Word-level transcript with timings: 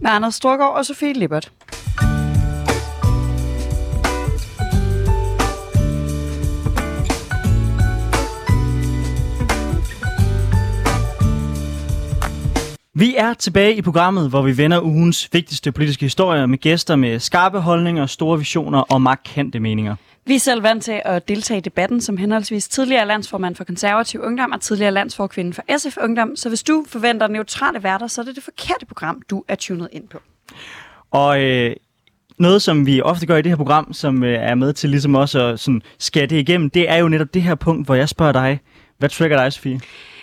Med 0.00 0.10
Anders 0.10 0.34
Storgård 0.34 0.76
og 0.76 0.86
Sofie 0.86 1.12
Lippert. 1.12 1.52
Vi 13.02 13.14
er 13.16 13.34
tilbage 13.34 13.74
i 13.74 13.82
programmet, 13.82 14.28
hvor 14.30 14.42
vi 14.42 14.56
vender 14.56 14.80
ugens 14.80 15.28
vigtigste 15.32 15.72
politiske 15.72 16.04
historier 16.04 16.46
med 16.46 16.58
gæster 16.58 16.96
med 16.96 17.18
skarpe 17.18 17.60
holdninger, 17.60 18.06
store 18.06 18.38
visioner 18.38 18.78
og 18.80 19.02
markante 19.02 19.60
meninger. 19.60 19.96
Vi 20.26 20.34
er 20.34 20.38
selv 20.38 20.62
vant 20.62 20.84
til 20.84 21.02
at 21.04 21.28
deltage 21.28 21.58
i 21.58 21.60
debatten 21.60 22.00
som 22.00 22.16
henholdsvis 22.16 22.68
tidligere 22.68 23.06
landsformand 23.06 23.56
for 23.56 23.64
konservativ 23.64 24.20
ungdom 24.20 24.52
og 24.52 24.60
tidligere 24.60 24.92
landsforkvinde 24.92 25.52
for 25.52 25.78
SF 25.78 25.96
Ungdom. 26.02 26.36
Så 26.36 26.48
hvis 26.48 26.62
du 26.62 26.84
forventer 26.88 27.26
neutrale 27.28 27.82
værter, 27.82 28.06
så 28.06 28.20
er 28.20 28.24
det 28.24 28.36
det 28.36 28.44
forkerte 28.44 28.86
program, 28.86 29.22
du 29.30 29.44
er 29.48 29.54
tunet 29.54 29.88
ind 29.92 30.08
på. 30.08 30.18
Og 31.10 31.42
øh, 31.42 31.76
noget, 32.38 32.62
som 32.62 32.86
vi 32.86 33.00
ofte 33.00 33.26
gør 33.26 33.36
i 33.36 33.42
det 33.42 33.50
her 33.50 33.56
program, 33.56 33.92
som 33.92 34.24
øh, 34.24 34.34
er 34.34 34.54
med 34.54 34.72
til 34.72 34.90
ligesom 34.90 35.14
også 35.14 35.44
at 35.46 35.60
sådan, 35.60 35.82
skære 35.98 36.26
det 36.26 36.36
igennem, 36.36 36.70
det 36.70 36.90
er 36.90 36.96
jo 36.96 37.08
netop 37.08 37.34
det 37.34 37.42
her 37.42 37.54
punkt, 37.54 37.86
hvor 37.86 37.94
jeg 37.94 38.08
spørger 38.08 38.32
dig, 38.32 38.60
hvad 38.98 39.08
trigger 39.08 39.36
dig, 39.36 39.52
Sofie? 39.52 39.80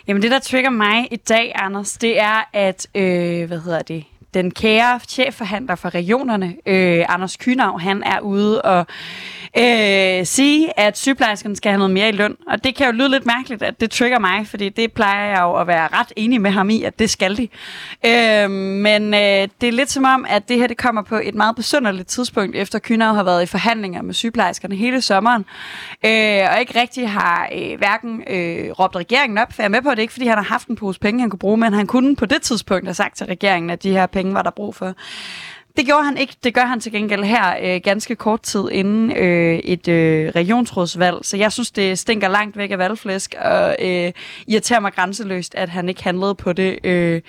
Jamen 0.09 0.21
det, 0.21 0.31
der 0.31 0.39
trigger 0.39 0.69
mig 0.69 1.07
i 1.11 1.15
dag, 1.15 1.51
Anders, 1.55 1.93
det 1.93 2.19
er, 2.19 2.49
at, 2.53 2.87
øh, 2.95 3.47
hvad 3.47 3.59
hedder 3.59 3.81
det, 3.81 4.03
den 4.33 4.51
kære 4.51 4.99
chefforhandler 5.07 5.75
for 5.75 5.95
regionerne, 5.95 6.55
øh, 6.65 7.05
Anders 7.09 7.37
Kynav, 7.37 7.79
han 7.79 8.03
er 8.03 8.19
ude 8.19 8.61
og 8.61 8.85
øh, 9.57 10.25
sige, 10.25 10.79
at 10.79 10.97
sygeplejerskerne 10.97 11.55
skal 11.55 11.71
have 11.71 11.77
noget 11.77 11.93
mere 11.93 12.09
i 12.09 12.11
løn. 12.11 12.35
Og 12.47 12.63
det 12.63 12.75
kan 12.75 12.85
jo 12.85 12.91
lyde 12.91 13.09
lidt 13.09 13.25
mærkeligt, 13.25 13.63
at 13.63 13.81
det 13.81 13.91
trigger 13.91 14.19
mig, 14.19 14.47
fordi 14.47 14.69
det 14.69 14.91
plejer 14.91 15.29
jeg 15.29 15.41
jo 15.41 15.53
at 15.53 15.67
være 15.67 15.87
ret 15.87 16.13
enig 16.15 16.41
med 16.41 16.51
ham 16.51 16.69
i, 16.69 16.83
at 16.83 16.99
det 16.99 17.09
skal 17.09 17.37
de. 17.37 17.47
Øh, 18.05 18.49
men 18.49 19.13
øh, 19.13 19.47
det 19.61 19.67
er 19.67 19.71
lidt 19.71 19.91
som 19.91 20.03
om, 20.03 20.25
at 20.29 20.49
det 20.49 20.57
her 20.57 20.67
det 20.67 20.77
kommer 20.77 21.01
på 21.01 21.19
et 21.23 21.35
meget 21.35 21.55
besynderligt 21.55 22.07
tidspunkt, 22.07 22.55
efter 22.55 22.79
Kynav 22.79 23.15
har 23.15 23.23
været 23.23 23.43
i 23.43 23.45
forhandlinger 23.45 24.01
med 24.01 24.13
sygeplejerskerne 24.13 24.75
hele 24.75 25.01
sommeren, 25.01 25.45
øh, 26.05 26.41
og 26.53 26.59
ikke 26.59 26.81
rigtig 26.81 27.09
har 27.09 27.49
øh, 27.55 27.77
hverken 27.77 28.23
øh, 28.27 28.71
råbt 28.71 28.95
regeringen 28.95 29.37
op, 29.37 29.53
for 29.53 29.61
jeg 29.61 29.65
er 29.65 29.69
med 29.69 29.81
på 29.81 29.89
det 29.89 29.99
ikke, 29.99 30.13
fordi 30.13 30.27
han 30.27 30.37
har 30.37 30.45
haft 30.45 30.67
en 30.67 30.75
pose 30.75 30.99
penge, 30.99 31.21
han 31.21 31.29
kunne 31.29 31.39
bruge, 31.39 31.57
men 31.57 31.73
han 31.73 31.87
kunne 31.87 32.15
på 32.15 32.25
det 32.25 32.41
tidspunkt 32.41 32.85
have 32.85 32.93
sagt 32.93 33.17
til 33.17 33.25
regeringen, 33.25 33.69
at 33.69 33.83
de 33.83 33.91
her 33.91 34.05
penge 34.05 34.18
var 34.25 34.41
der 34.41 34.49
brug 34.49 34.75
for. 34.75 34.93
Det 35.77 35.85
gjorde 35.85 36.03
han 36.03 36.17
ikke. 36.17 36.35
Det 36.43 36.53
gør 36.53 36.65
han 36.65 36.79
til 36.79 36.91
gengæld 36.91 37.23
her 37.23 37.55
øh, 37.61 37.81
ganske 37.83 38.15
kort 38.15 38.41
tid 38.41 38.69
inden 38.71 39.11
øh, 39.11 39.59
et 39.59 39.87
øh, 39.87 40.31
regionsrådsvalg. 40.35 41.17
Så 41.21 41.37
jeg 41.37 41.51
synes, 41.51 41.71
det 41.71 41.99
stinker 41.99 42.27
langt 42.27 42.57
væk 42.57 42.71
af 42.71 42.77
valgflæsk, 42.77 43.35
og 43.41 43.75
øh, 43.81 44.11
irriterer 44.47 44.79
mig 44.79 44.93
grænseløst, 44.93 45.55
at 45.55 45.69
han 45.69 45.89
ikke 45.89 46.03
handlede 46.03 46.35
på 46.35 46.53
det, 46.53 46.79
øh, 46.83 47.21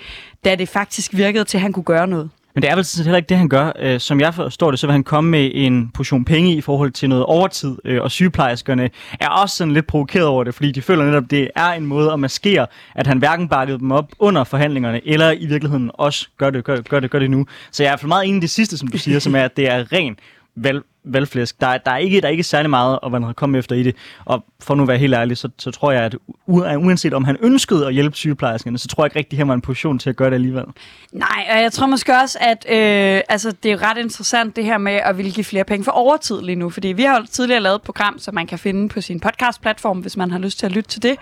da 0.45 0.55
det 0.55 0.69
faktisk 0.69 1.13
virkede 1.13 1.43
til, 1.43 1.57
at 1.57 1.61
han 1.61 1.73
kunne 1.73 1.83
gøre 1.83 2.07
noget. 2.07 2.29
Men 2.53 2.61
det 2.61 2.69
er 2.69 2.75
vel 2.75 2.85
sådan 2.85 3.05
heller 3.05 3.17
ikke 3.17 3.29
det, 3.29 3.37
han 3.37 3.49
gør. 3.49 3.71
Øh, 3.79 3.99
som 3.99 4.19
jeg 4.19 4.33
forstår 4.33 4.71
det, 4.71 4.79
så 4.79 4.87
vil 4.87 4.91
han 4.91 5.03
komme 5.03 5.29
med 5.29 5.51
en 5.53 5.91
portion 5.93 6.25
penge 6.25 6.55
i 6.55 6.61
forhold 6.61 6.91
til 6.91 7.09
noget 7.09 7.25
overtid, 7.25 7.77
øh, 7.85 8.01
og 8.01 8.11
sygeplejerskerne 8.11 8.89
er 9.19 9.29
også 9.29 9.55
sådan 9.55 9.73
lidt 9.73 9.87
provokeret 9.87 10.25
over 10.25 10.43
det, 10.43 10.55
fordi 10.55 10.71
de 10.71 10.81
føler 10.81 11.05
netop, 11.05 11.23
det 11.29 11.49
er 11.55 11.67
en 11.67 11.85
måde 11.85 12.11
at 12.11 12.19
maskere, 12.19 12.67
at 12.95 13.07
han 13.07 13.17
hverken 13.17 13.47
bakkede 13.47 13.79
dem 13.79 13.91
op 13.91 14.11
under 14.19 14.43
forhandlingerne, 14.43 15.07
eller 15.07 15.31
i 15.31 15.45
virkeligheden 15.45 15.91
også 15.93 16.27
gør 16.37 16.49
det, 16.49 16.63
gør 16.63 16.75
det, 16.75 16.89
gør 16.89 16.99
det, 16.99 17.11
gør 17.11 17.19
det 17.19 17.31
nu. 17.31 17.45
Så 17.71 17.83
jeg 17.83 17.87
er 17.87 17.91
i 17.91 17.93
hvert 17.93 17.99
fald 17.99 18.07
meget 18.07 18.27
enig 18.27 18.37
i 18.37 18.41
det 18.41 18.49
sidste, 18.49 18.77
som 18.77 18.87
du 18.87 18.97
siger, 18.97 19.19
som 19.19 19.35
er, 19.35 19.43
at 19.43 19.57
det 19.57 19.69
er 19.69 19.93
ren 19.93 20.17
valg, 20.55 20.81
valgflæsk. 21.03 21.61
Der 21.61 21.77
der, 21.77 21.91
er 21.91 21.97
ikke, 21.97 22.21
der 22.21 22.27
er 22.27 22.31
ikke 22.31 22.43
særlig 22.43 22.69
meget 22.69 22.99
og 22.99 23.11
man 23.11 23.23
har 23.23 23.33
kommet 23.33 23.59
efter 23.59 23.75
i 23.75 23.83
det. 23.83 23.95
Og 24.25 24.43
for 24.59 24.75
nu 24.75 24.81
at 24.81 24.87
være 24.87 24.97
helt 24.97 25.13
ærlig, 25.13 25.37
så, 25.37 25.49
så 25.57 25.71
tror 25.71 25.91
jeg, 25.91 26.03
at 26.03 26.15
uanset 26.47 27.13
om 27.13 27.23
han 27.23 27.37
ønskede 27.41 27.87
at 27.87 27.93
hjælpe 27.93 28.15
sygeplejerskerne, 28.15 28.77
så 28.77 28.87
tror 28.87 29.03
jeg 29.03 29.07
ikke 29.07 29.19
rigtig, 29.19 29.37
at 29.37 29.37
han 29.37 29.47
var 29.47 29.53
en 29.53 29.61
position 29.61 29.99
til 29.99 30.09
at 30.09 30.15
gøre 30.15 30.29
det 30.29 30.35
alligevel. 30.35 30.65
Nej, 31.11 31.47
og 31.51 31.61
jeg 31.61 31.71
tror 31.71 31.87
måske 31.87 32.17
også, 32.17 32.37
at 32.41 32.65
øh, 32.69 33.21
altså, 33.29 33.51
det 33.63 33.71
er 33.71 33.89
ret 33.89 33.97
interessant 33.97 34.55
det 34.55 34.65
her 34.65 34.77
med 34.77 34.93
at 34.93 35.17
ville 35.17 35.31
give 35.31 35.43
flere 35.43 35.63
penge 35.63 35.83
for 35.83 35.91
overtid 35.91 36.41
lige 36.41 36.55
nu. 36.55 36.69
Fordi 36.69 36.87
vi 36.87 37.03
har 37.03 37.17
jo 37.17 37.25
tidligere 37.31 37.61
lavet 37.61 37.75
et 37.75 37.81
program, 37.81 38.19
som 38.19 38.35
man 38.35 38.47
kan 38.47 38.59
finde 38.59 38.89
på 38.89 39.01
sin 39.01 39.19
podcast-platform, 39.19 39.99
hvis 39.99 40.17
man 40.17 40.31
har 40.31 40.39
lyst 40.39 40.59
til 40.59 40.65
at 40.65 40.71
lytte 40.71 40.89
til 40.89 41.03
det. 41.03 41.15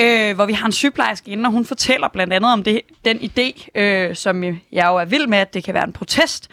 Øh, 0.00 0.34
hvor 0.34 0.46
vi 0.46 0.52
har 0.52 0.66
en 0.66 0.72
sygeplejerske 0.72 1.30
inde, 1.30 1.46
og 1.46 1.52
hun 1.52 1.64
fortæller 1.64 2.08
blandt 2.08 2.32
andet 2.32 2.52
om 2.52 2.62
det, 2.62 2.80
den 3.04 3.16
idé, 3.16 3.68
øh, 3.80 4.14
som 4.14 4.44
jeg 4.44 4.86
jo 4.86 4.96
er 4.96 5.04
vild 5.04 5.26
med, 5.26 5.38
at 5.38 5.54
det 5.54 5.64
kan 5.64 5.74
være 5.74 5.84
en 5.84 5.92
protest, 5.92 6.50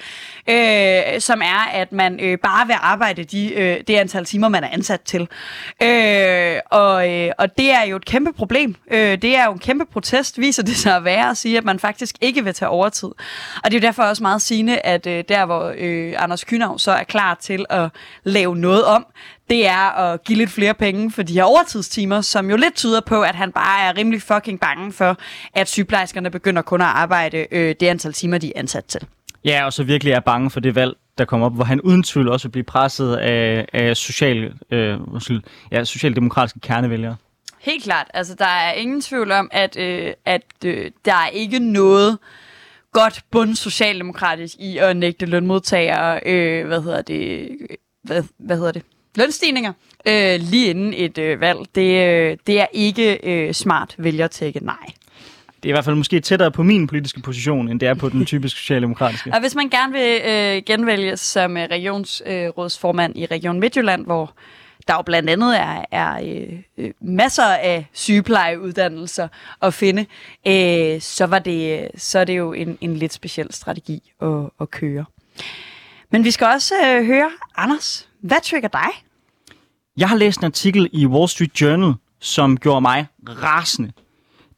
øh, 0.49 1.19
som 1.19 1.41
er, 1.41 1.69
at 1.73 1.91
man 1.91 2.19
øh, 2.19 2.37
bare 2.37 2.60
bare 2.61 2.67
vil 2.67 2.75
arbejde 2.81 3.23
de, 3.23 3.53
øh, 3.53 3.79
det 3.87 3.95
antal 3.95 4.25
timer, 4.25 4.49
man 4.49 4.63
er 4.63 4.67
ansat 4.71 5.01
til. 5.01 5.27
Øh, 5.83 6.55
og, 6.71 7.09
øh, 7.09 7.31
og 7.37 7.57
det 7.57 7.71
er 7.71 7.83
jo 7.83 7.95
et 7.95 8.05
kæmpe 8.05 8.33
problem. 8.33 8.75
Øh, 8.91 9.17
det 9.21 9.35
er 9.35 9.45
jo 9.45 9.51
en 9.51 9.59
kæmpe 9.59 9.85
protest, 9.85 10.39
viser 10.39 10.63
det 10.63 10.75
sig 10.75 10.95
at 10.95 11.03
være, 11.03 11.29
at 11.29 11.37
sige, 11.37 11.57
at 11.57 11.63
man 11.63 11.79
faktisk 11.79 12.15
ikke 12.21 12.43
vil 12.43 12.53
tage 12.53 12.69
overtid. 12.69 13.07
Og 13.63 13.71
det 13.71 13.73
er 13.73 13.79
jo 13.79 13.81
derfor 13.81 14.03
også 14.03 14.23
meget 14.23 14.41
sigende, 14.41 14.79
at 14.79 15.07
øh, 15.07 15.23
der, 15.29 15.45
hvor 15.45 15.73
øh, 15.77 16.13
Anders 16.17 16.43
Kynav 16.43 16.79
så 16.79 16.91
er 16.91 17.03
klar 17.03 17.37
til 17.41 17.65
at 17.69 17.89
lave 18.23 18.55
noget 18.55 18.85
om, 18.85 19.05
det 19.49 19.67
er 19.67 19.97
at 19.99 20.23
give 20.23 20.37
lidt 20.37 20.49
flere 20.49 20.73
penge 20.73 21.11
for 21.11 21.23
de 21.23 21.33
her 21.33 21.43
overtidstimer, 21.43 22.21
som 22.21 22.49
jo 22.49 22.55
lidt 22.55 22.75
tyder 22.75 23.01
på, 23.01 23.21
at 23.21 23.35
han 23.35 23.51
bare 23.51 23.81
er 23.81 23.97
rimelig 23.97 24.21
fucking 24.21 24.59
bange 24.59 24.91
for, 24.91 25.17
at 25.53 25.69
sygeplejerskerne 25.69 26.29
begynder 26.29 26.61
kun 26.61 26.81
at 26.81 26.87
arbejde 26.87 27.47
øh, 27.51 27.75
det 27.79 27.87
antal 27.87 28.13
timer, 28.13 28.37
de 28.37 28.47
er 28.47 28.59
ansat 28.59 28.85
til. 28.85 29.01
Ja, 29.45 29.65
og 29.65 29.73
så 29.73 29.83
virkelig 29.83 30.13
er 30.13 30.19
bange 30.19 30.49
for 30.49 30.59
det 30.59 30.75
valg, 30.75 30.93
der 31.17 31.25
kommer 31.25 31.45
op, 31.45 31.55
hvor 31.55 31.63
han 31.63 31.81
uden 31.81 32.03
tvivl 32.03 32.29
også 32.29 32.47
vil 32.47 32.51
blive 32.51 32.63
presset 32.63 33.15
af, 33.15 33.65
af 33.73 33.97
social, 33.97 34.53
øh, 34.71 34.99
ja, 35.71 35.83
socialdemokratiske 35.83 36.59
kernevælgere. 36.59 37.15
Helt 37.59 37.83
klart. 37.83 38.07
Altså, 38.13 38.35
der 38.35 38.45
er 38.45 38.73
ingen 38.73 39.01
tvivl 39.01 39.31
om, 39.31 39.49
at, 39.51 39.77
øh, 39.77 40.13
at 40.25 40.43
øh, 40.65 40.91
der 41.05 41.13
er 41.13 41.27
ikke 41.27 41.59
noget 41.59 42.17
godt 42.93 43.23
bund 43.31 43.55
socialdemokratisk 43.55 44.55
i 44.59 44.77
at 44.77 44.97
nægte 44.97 45.25
lønmodtagere, 45.25 46.19
øh, 46.25 46.67
hvad 46.67 46.81
hedder 46.81 47.01
det, 47.01 47.49
hvad, 48.03 48.23
hvad 48.37 48.57
hedder 48.57 48.71
det, 48.71 48.83
lønstigninger, 49.15 49.73
øh, 50.07 50.39
lige 50.39 50.69
inden 50.69 50.93
et 50.93 51.17
øh, 51.17 51.41
valg. 51.41 51.59
Det, 51.75 52.07
øh, 52.07 52.37
det 52.47 52.59
er 52.59 52.67
ikke 52.73 53.19
øh, 53.23 53.53
smart 53.53 53.95
vælgertække, 53.97 54.59
nej 54.65 54.93
det 55.63 55.69
er 55.69 55.71
i 55.71 55.75
hvert 55.75 55.85
fald 55.85 55.95
måske 55.95 56.19
tættere 56.19 56.51
på 56.51 56.63
min 56.63 56.87
politiske 56.87 57.21
position, 57.21 57.69
end 57.69 57.79
det 57.79 57.87
er 57.87 57.93
på 57.93 58.09
den 58.09 58.25
typiske 58.25 58.59
socialdemokratiske. 58.59 59.33
Og 59.33 59.39
hvis 59.39 59.55
man 59.55 59.69
gerne 59.69 59.93
vil 59.93 60.21
øh, 60.25 60.61
genvælges 60.65 61.19
som 61.19 61.57
øh, 61.57 61.63
regionsrådsformand 61.71 63.13
øh, 63.15 63.21
i 63.21 63.25
Region 63.25 63.59
Midtjylland, 63.59 64.05
hvor 64.05 64.33
der 64.87 64.93
jo 64.93 65.01
blandt 65.01 65.29
andet 65.29 65.59
er, 65.59 65.85
er 65.91 66.19
øh, 66.23 66.59
øh, 66.77 66.91
masser 67.01 67.43
af 67.43 67.85
sygeplejeuddannelser 67.93 69.27
at 69.61 69.73
finde, 69.73 70.05
øh, 70.47 71.01
så, 71.01 71.25
var 71.25 71.39
det, 71.39 71.89
så 71.97 72.19
er 72.19 72.23
det 72.23 72.37
jo 72.37 72.53
en, 72.53 72.77
en 72.81 72.95
lidt 72.95 73.13
speciel 73.13 73.53
strategi 73.53 74.11
at, 74.21 74.49
at 74.61 74.71
køre. 74.71 75.05
Men 76.11 76.23
vi 76.23 76.31
skal 76.31 76.47
også 76.47 76.73
øh, 76.85 77.05
høre, 77.05 77.29
Anders, 77.57 78.09
hvad 78.21 78.37
trigger 78.43 78.69
dig? 78.69 78.87
Jeg 79.97 80.09
har 80.09 80.15
læst 80.15 80.39
en 80.39 80.45
artikel 80.45 80.89
i 80.93 81.05
Wall 81.05 81.29
Street 81.29 81.61
Journal, 81.61 81.93
som 82.19 82.57
gjorde 82.57 82.81
mig 82.81 83.07
rasende. 83.29 83.91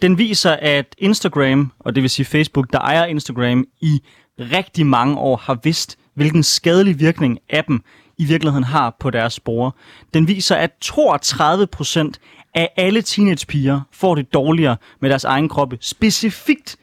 Den 0.03 0.17
viser, 0.17 0.51
at 0.51 0.95
Instagram, 0.97 1.71
og 1.79 1.95
det 1.95 2.03
vil 2.03 2.09
sige 2.09 2.25
Facebook, 2.25 2.73
der 2.73 2.79
ejer 2.79 3.05
Instagram, 3.05 3.65
i 3.81 4.01
rigtig 4.39 4.85
mange 4.85 5.17
år 5.17 5.37
har 5.37 5.59
vidst, 5.63 5.97
hvilken 6.15 6.43
skadelig 6.43 6.99
virkning 6.99 7.39
appen 7.49 7.81
i 8.17 8.25
virkeligheden 8.25 8.63
har 8.63 8.95
på 8.99 9.09
deres 9.09 9.39
brugere. 9.39 9.71
Den 10.13 10.27
viser, 10.27 10.55
at 10.55 10.71
32 10.81 11.67
procent 11.67 12.19
af 12.55 12.69
alle 12.77 13.01
teenagepiger 13.01 13.81
får 13.91 14.15
det 14.15 14.33
dårligere 14.33 14.77
med 15.01 15.09
deres 15.09 15.23
egen 15.23 15.49
kroppe, 15.49 15.77
specifikt 15.81 16.75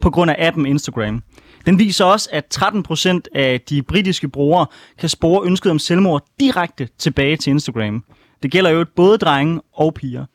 på 0.00 0.10
grund 0.10 0.30
af 0.30 0.46
appen 0.46 0.66
Instagram. 0.66 1.22
Den 1.66 1.78
viser 1.78 2.04
også, 2.04 2.28
at 2.32 2.46
13 2.46 2.82
procent 2.82 3.28
af 3.34 3.60
de 3.60 3.82
britiske 3.82 4.28
brugere 4.28 4.66
kan 4.98 5.08
spore 5.08 5.46
ønsket 5.46 5.70
om 5.70 5.78
selvmord 5.78 6.24
direkte 6.40 6.88
tilbage 6.98 7.36
til 7.36 7.50
Instagram. 7.50 8.04
Det 8.42 8.50
gælder 8.50 8.70
jo 8.70 8.86
både 8.96 9.18
drenge 9.18 9.60
og 9.72 9.94
piger. 9.94 10.26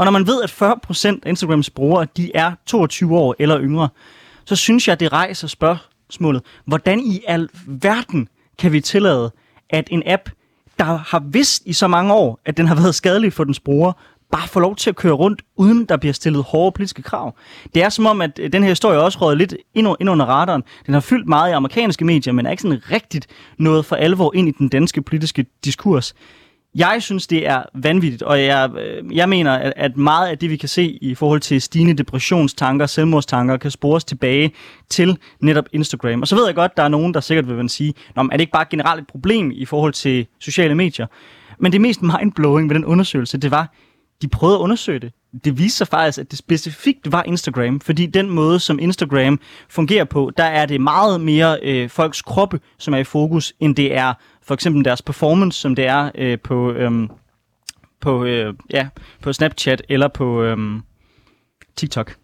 Og 0.00 0.06
når 0.06 0.10
man 0.10 0.26
ved, 0.26 0.42
at 0.42 0.50
40% 0.50 1.06
af 1.22 1.28
Instagrams 1.28 1.70
brugere, 1.70 2.06
de 2.16 2.30
er 2.34 2.52
22 2.66 3.18
år 3.18 3.34
eller 3.38 3.60
yngre, 3.60 3.88
så 4.44 4.56
synes 4.56 4.88
jeg, 4.88 5.00
det 5.00 5.12
rejser 5.12 5.48
spørgsmålet, 5.48 6.42
hvordan 6.64 7.00
i 7.00 7.20
al 7.26 7.48
verden 7.66 8.28
kan 8.58 8.72
vi 8.72 8.80
tillade, 8.80 9.32
at 9.70 9.88
en 9.90 10.02
app, 10.06 10.30
der 10.78 10.84
har 10.84 11.22
vidst 11.30 11.62
i 11.66 11.72
så 11.72 11.88
mange 11.88 12.14
år, 12.14 12.40
at 12.44 12.56
den 12.56 12.66
har 12.66 12.74
været 12.74 12.94
skadelig 12.94 13.32
for 13.32 13.44
dens 13.44 13.60
brugere, 13.60 13.92
bare 14.30 14.48
får 14.48 14.60
lov 14.60 14.76
til 14.76 14.90
at 14.90 14.96
køre 14.96 15.12
rundt, 15.12 15.42
uden 15.56 15.84
der 15.84 15.96
bliver 15.96 16.12
stillet 16.12 16.42
hårde 16.42 16.72
politiske 16.72 17.02
krav. 17.02 17.36
Det 17.74 17.82
er 17.82 17.88
som 17.88 18.06
om, 18.06 18.20
at 18.20 18.38
øh, 18.38 18.52
den 18.52 18.62
her 18.62 18.70
historie 18.70 19.00
også 19.00 19.18
råder 19.18 19.34
lidt 19.34 19.54
ind, 19.74 19.88
ind 20.00 20.10
under 20.10 20.26
radaren. 20.26 20.62
Den 20.86 20.94
har 20.94 21.00
fyldt 21.00 21.28
meget 21.28 21.50
i 21.50 21.52
amerikanske 21.52 22.04
medier, 22.04 22.32
men 22.32 22.46
er 22.46 22.50
ikke 22.50 22.62
sådan 22.62 22.82
rigtigt 22.90 23.26
noget 23.58 23.84
for 23.84 23.96
alvor 23.96 24.34
ind 24.34 24.48
i 24.48 24.50
den 24.50 24.68
danske 24.68 25.02
politiske 25.02 25.46
diskurs. 25.64 26.14
Jeg 26.74 26.96
synes, 27.00 27.26
det 27.26 27.46
er 27.46 27.62
vanvittigt, 27.74 28.22
og 28.22 28.44
jeg, 28.44 28.70
øh, 28.78 29.16
jeg 29.16 29.28
mener, 29.28 29.72
at 29.76 29.96
meget 29.96 30.28
af 30.28 30.38
det, 30.38 30.50
vi 30.50 30.56
kan 30.56 30.68
se 30.68 30.98
i 31.02 31.14
forhold 31.14 31.40
til 31.40 31.62
stigende 31.62 31.94
depressionstanker, 31.94 32.86
selvmordstanker, 32.86 33.56
kan 33.56 33.70
spores 33.70 34.04
tilbage 34.04 34.52
til 34.88 35.18
netop 35.40 35.64
Instagram. 35.72 36.20
Og 36.20 36.28
så 36.28 36.36
ved 36.36 36.46
jeg 36.46 36.54
godt, 36.54 36.76
der 36.76 36.82
er 36.82 36.88
nogen, 36.88 37.14
der 37.14 37.20
sikkert 37.20 37.56
vil 37.56 37.68
sige, 37.68 37.94
Nå, 38.16 38.22
er 38.22 38.28
det 38.28 38.40
ikke 38.40 38.52
bare 38.52 38.64
generelt 38.70 39.00
et 39.00 39.06
problem 39.06 39.50
i 39.54 39.64
forhold 39.64 39.92
til 39.92 40.26
sociale 40.38 40.74
medier? 40.74 41.06
Men 41.58 41.72
det 41.72 41.80
mest 41.80 42.02
mindblowing 42.02 42.68
ved 42.68 42.74
den 42.74 42.84
undersøgelse, 42.84 43.38
det 43.38 43.50
var, 43.50 43.74
de 44.22 44.28
prøvede 44.28 44.56
at 44.56 44.60
undersøge 44.60 44.98
det. 44.98 45.12
det 45.44 45.58
viste 45.58 45.78
sig 45.78 45.88
faktisk, 45.88 46.18
at 46.18 46.30
det 46.30 46.38
specifikt 46.38 47.12
var 47.12 47.22
Instagram, 47.22 47.80
fordi 47.80 48.06
den 48.06 48.30
måde, 48.30 48.60
som 48.60 48.78
Instagram 48.78 49.40
fungerer 49.68 50.04
på, 50.04 50.30
der 50.36 50.44
er 50.44 50.66
det 50.66 50.80
meget 50.80 51.20
mere 51.20 51.58
øh, 51.62 51.90
folks 51.90 52.22
kroppe, 52.22 52.60
som 52.78 52.94
er 52.94 52.98
i 52.98 53.04
fokus, 53.04 53.52
end 53.60 53.76
det 53.76 53.96
er 53.96 54.14
for 54.42 54.54
eksempel 54.54 54.84
deres 54.84 55.02
performance, 55.02 55.60
som 55.60 55.74
det 55.74 55.86
er 55.86 56.10
øh, 56.14 56.38
på, 56.38 56.72
øh, 56.72 57.08
på, 58.00 58.24
øh, 58.24 58.54
ja, 58.70 58.88
på 59.22 59.32
Snapchat 59.32 59.82
eller 59.88 60.08
på 60.08 60.42
øh, 60.42 60.58
TikTok. 61.76 62.16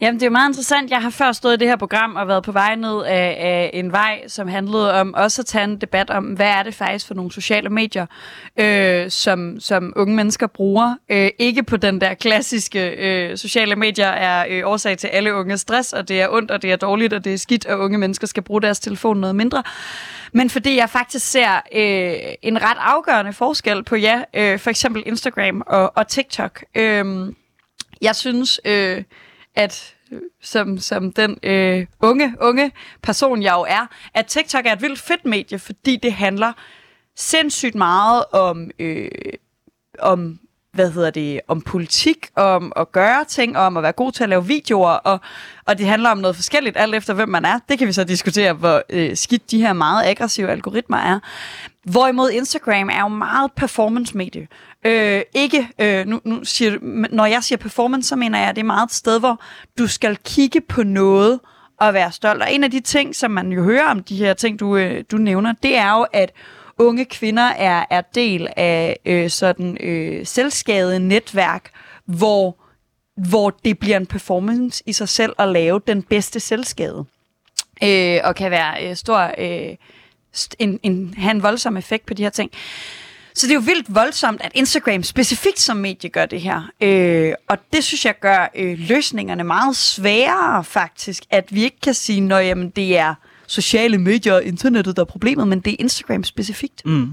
Jamen, 0.00 0.14
det 0.14 0.22
er 0.22 0.26
jo 0.26 0.32
meget 0.32 0.50
interessant. 0.50 0.90
Jeg 0.90 1.02
har 1.02 1.10
før 1.10 1.32
stået 1.32 1.54
i 1.54 1.56
det 1.56 1.68
her 1.68 1.76
program 1.76 2.16
og 2.16 2.28
været 2.28 2.42
på 2.42 2.52
vej 2.52 2.74
ned 2.74 3.02
af, 3.02 3.36
af 3.40 3.70
en 3.74 3.92
vej, 3.92 4.28
som 4.28 4.48
handlede 4.48 4.92
om 4.92 5.14
også 5.14 5.42
at 5.42 5.46
tage 5.46 5.64
en 5.64 5.76
debat 5.76 6.10
om, 6.10 6.24
hvad 6.24 6.46
er 6.46 6.62
det 6.62 6.74
faktisk 6.74 7.06
for 7.06 7.14
nogle 7.14 7.32
sociale 7.32 7.70
medier, 7.70 8.06
øh, 8.56 9.10
som, 9.10 9.60
som 9.60 9.92
unge 9.96 10.16
mennesker 10.16 10.46
bruger. 10.46 10.94
Øh, 11.08 11.30
ikke 11.38 11.62
på 11.62 11.76
den 11.76 12.00
der 12.00 12.14
klassiske 12.14 12.88
øh, 12.88 13.36
sociale 13.36 13.76
medier 13.76 14.06
er 14.06 14.46
øh, 14.50 14.68
årsag 14.70 14.98
til 14.98 15.06
alle 15.06 15.34
unge 15.34 15.58
stress, 15.58 15.92
og 15.92 16.08
det 16.08 16.20
er 16.20 16.28
ondt, 16.30 16.50
og 16.50 16.62
det 16.62 16.72
er 16.72 16.76
dårligt, 16.76 17.12
og 17.12 17.24
det 17.24 17.34
er 17.34 17.38
skidt, 17.38 17.66
og 17.66 17.78
unge 17.78 17.98
mennesker 17.98 18.26
skal 18.26 18.42
bruge 18.42 18.62
deres 18.62 18.80
telefon 18.80 19.16
noget 19.20 19.36
mindre. 19.36 19.62
Men 20.32 20.50
fordi 20.50 20.76
jeg 20.76 20.90
faktisk 20.90 21.30
ser 21.30 21.54
øh, 21.54 22.34
en 22.42 22.62
ret 22.62 22.78
afgørende 22.80 23.32
forskel 23.32 23.84
på, 23.84 23.96
ja, 23.96 24.22
øh, 24.34 24.58
for 24.58 24.70
eksempel 24.70 25.02
Instagram 25.06 25.62
og, 25.66 25.92
og 25.96 26.08
TikTok. 26.08 26.64
Øh, 26.74 27.32
jeg 28.02 28.16
synes... 28.16 28.60
Øh, 28.64 29.02
at 29.56 29.94
som, 30.42 30.78
som 30.78 31.12
den 31.12 31.38
øh, 31.42 31.86
unge, 32.00 32.34
unge 32.40 32.72
person, 33.02 33.42
jeg 33.42 33.54
jo 33.54 33.64
er, 33.68 33.86
at 34.14 34.26
TikTok 34.26 34.66
er 34.66 34.72
et 34.72 34.82
vildt 34.82 35.00
fedt 35.00 35.24
medie, 35.24 35.58
fordi 35.58 35.96
det 35.96 36.12
handler 36.12 36.52
sindssygt 37.16 37.74
meget 37.74 38.24
om, 38.32 38.70
øh, 38.78 39.10
om 39.98 40.38
hvad 40.72 40.92
hedder 40.92 41.10
det, 41.10 41.40
om 41.48 41.60
politik, 41.60 42.28
om 42.34 42.72
at 42.76 42.92
gøre 42.92 43.24
ting, 43.24 43.58
om 43.58 43.76
at 43.76 43.82
være 43.82 43.92
god 43.92 44.12
til 44.12 44.22
at 44.22 44.28
lave 44.28 44.46
videoer, 44.46 44.90
og, 44.90 45.20
og 45.66 45.78
det 45.78 45.86
handler 45.86 46.10
om 46.10 46.18
noget 46.18 46.36
forskelligt, 46.36 46.76
alt 46.76 46.94
efter 46.94 47.14
hvem 47.14 47.28
man 47.28 47.44
er. 47.44 47.58
Det 47.68 47.78
kan 47.78 47.88
vi 47.88 47.92
så 47.92 48.04
diskutere, 48.04 48.52
hvor 48.52 48.82
øh, 48.90 49.16
skidt 49.16 49.50
de 49.50 49.60
her 49.60 49.72
meget 49.72 50.06
aggressive 50.06 50.50
algoritmer 50.50 50.96
er. 50.96 51.20
Hvorimod 51.84 52.30
Instagram 52.30 52.88
er 52.88 53.00
jo 53.00 53.08
meget 53.08 53.52
performance-medie. 53.52 54.48
Øh, 54.86 55.22
ikke, 55.34 55.68
øh, 55.78 56.06
nu, 56.06 56.20
nu 56.24 56.44
siger, 56.44 56.78
når 57.10 57.26
jeg 57.26 57.44
siger 57.44 57.58
performance, 57.58 58.08
så 58.08 58.16
mener 58.16 58.38
jeg, 58.38 58.48
at 58.48 58.56
det 58.56 58.62
er 58.62 58.66
meget 58.66 58.86
et 58.86 58.94
sted, 58.94 59.18
hvor 59.18 59.40
du 59.78 59.86
skal 59.86 60.16
kigge 60.24 60.60
på 60.60 60.82
noget 60.82 61.40
og 61.80 61.94
være 61.94 62.12
stolt. 62.12 62.42
Og 62.42 62.52
en 62.52 62.64
af 62.64 62.70
de 62.70 62.80
ting, 62.80 63.16
som 63.16 63.30
man 63.30 63.52
jo 63.52 63.62
hører 63.62 63.90
om 63.90 64.02
de 64.02 64.16
her 64.16 64.34
ting, 64.34 64.60
du, 64.60 64.76
øh, 64.76 65.04
du 65.10 65.16
nævner, 65.16 65.54
det 65.62 65.76
er 65.76 65.98
jo, 65.98 66.06
at 66.12 66.32
unge 66.78 67.04
kvinder 67.04 67.42
er, 67.42 67.84
er 67.90 68.00
del 68.00 68.48
af 68.56 68.96
øh, 69.04 69.30
sådan 69.30 69.76
øh, 69.80 70.26
selvskade 70.26 71.00
netværk, 71.00 71.70
hvor, 72.04 72.56
hvor 73.28 73.50
det 73.50 73.78
bliver 73.78 73.96
en 73.96 74.06
performance 74.06 74.82
i 74.86 74.92
sig 74.92 75.08
selv 75.08 75.32
at 75.38 75.48
lave 75.48 75.80
den 75.86 76.02
bedste 76.02 76.40
selvskade. 76.40 77.04
Øh, 77.84 78.20
og 78.24 78.34
kan 78.34 78.50
være 78.50 78.90
øh, 78.90 78.96
stor, 78.96 79.30
øh, 79.38 79.76
en, 80.58 80.80
en, 80.82 81.14
have 81.16 81.30
en 81.30 81.42
voldsom 81.42 81.76
effekt 81.76 82.06
på 82.06 82.14
de 82.14 82.22
her 82.22 82.30
ting. 82.30 82.50
Så 83.36 83.46
det 83.46 83.50
er 83.50 83.54
jo 83.54 83.60
vildt 83.60 83.94
voldsomt, 83.94 84.40
at 84.40 84.52
Instagram 84.54 85.02
specifikt 85.02 85.60
som 85.60 85.76
medie 85.76 86.10
gør 86.10 86.26
det 86.26 86.40
her. 86.40 86.70
Øh, 86.80 87.32
og 87.48 87.58
det 87.72 87.84
synes 87.84 88.04
jeg 88.04 88.14
gør 88.20 88.50
øh, 88.54 88.78
løsningerne 88.78 89.44
meget 89.44 89.76
sværere 89.76 90.64
faktisk, 90.64 91.22
at 91.30 91.54
vi 91.54 91.62
ikke 91.62 91.80
kan 91.82 91.94
sige, 91.94 92.34
at 92.34 92.56
det 92.76 92.98
er 92.98 93.14
sociale 93.46 93.98
medier 93.98 94.34
og 94.34 94.44
internettet, 94.44 94.96
der 94.96 95.02
er 95.02 95.06
problemet, 95.06 95.48
men 95.48 95.60
det 95.60 95.72
er 95.72 95.76
Instagram 95.78 96.24
specifikt. 96.24 96.82
Mm. 96.84 97.12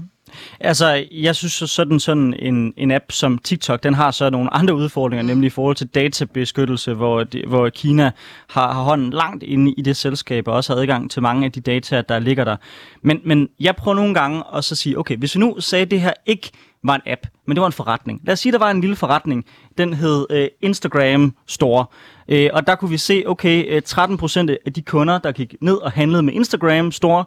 Altså, 0.60 1.04
jeg 1.12 1.36
synes 1.36 1.52
så 1.52 1.66
sådan, 1.66 2.00
sådan 2.00 2.34
en, 2.38 2.74
en 2.76 2.90
app 2.90 3.04
som 3.12 3.38
TikTok, 3.38 3.82
den 3.82 3.94
har 3.94 4.10
så 4.10 4.30
nogle 4.30 4.54
andre 4.54 4.74
udfordringer, 4.74 5.22
mm. 5.22 5.28
nemlig 5.28 5.46
i 5.46 5.50
forhold 5.50 5.76
til 5.76 5.86
databeskyttelse, 5.86 6.94
hvor, 6.94 7.24
de, 7.24 7.42
hvor 7.46 7.68
Kina 7.68 8.10
har, 8.50 8.72
har 8.72 8.82
hånden 8.82 9.10
langt 9.10 9.42
inde 9.42 9.72
i 9.72 9.82
det 9.82 9.96
selskab, 9.96 10.48
og 10.48 10.54
også 10.54 10.74
har 10.74 10.80
adgang 10.80 11.10
til 11.10 11.22
mange 11.22 11.44
af 11.44 11.52
de 11.52 11.60
data, 11.60 12.02
der 12.08 12.18
ligger 12.18 12.44
der. 12.44 12.56
Men, 13.02 13.20
men 13.24 13.48
jeg 13.60 13.76
prøver 13.76 13.94
nogle 13.94 14.14
gange 14.14 14.42
at 14.54 14.64
så 14.64 14.76
sige, 14.76 14.98
okay, 14.98 15.16
hvis 15.16 15.34
vi 15.34 15.40
nu 15.40 15.60
sagde, 15.60 15.82
at 15.82 15.90
det 15.90 16.00
her 16.00 16.12
ikke 16.26 16.50
var 16.84 16.94
en 16.94 17.02
app, 17.06 17.20
men 17.46 17.56
det 17.56 17.60
var 17.60 17.66
en 17.66 17.72
forretning. 17.72 18.20
Lad 18.24 18.32
os 18.32 18.38
sige, 18.38 18.52
der 18.52 18.58
var 18.58 18.70
en 18.70 18.80
lille 18.80 18.96
forretning. 18.96 19.44
Den 19.78 19.94
hed 19.94 20.26
øh, 20.30 20.48
Instagram 20.62 21.34
Store. 21.46 21.86
Øh, 22.28 22.50
og 22.52 22.66
der 22.66 22.74
kunne 22.74 22.90
vi 22.90 22.98
se, 22.98 23.22
okay, 23.26 23.64
øh, 23.68 23.82
13% 23.88 24.38
af 24.66 24.72
de 24.72 24.82
kunder, 24.82 25.18
der 25.18 25.32
gik 25.32 25.54
ned 25.60 25.76
og 25.76 25.92
handlede 25.92 26.22
med 26.22 26.32
Instagram 26.32 26.92
Store, 26.92 27.24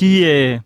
de, 0.00 0.24
øh, 0.24 0.60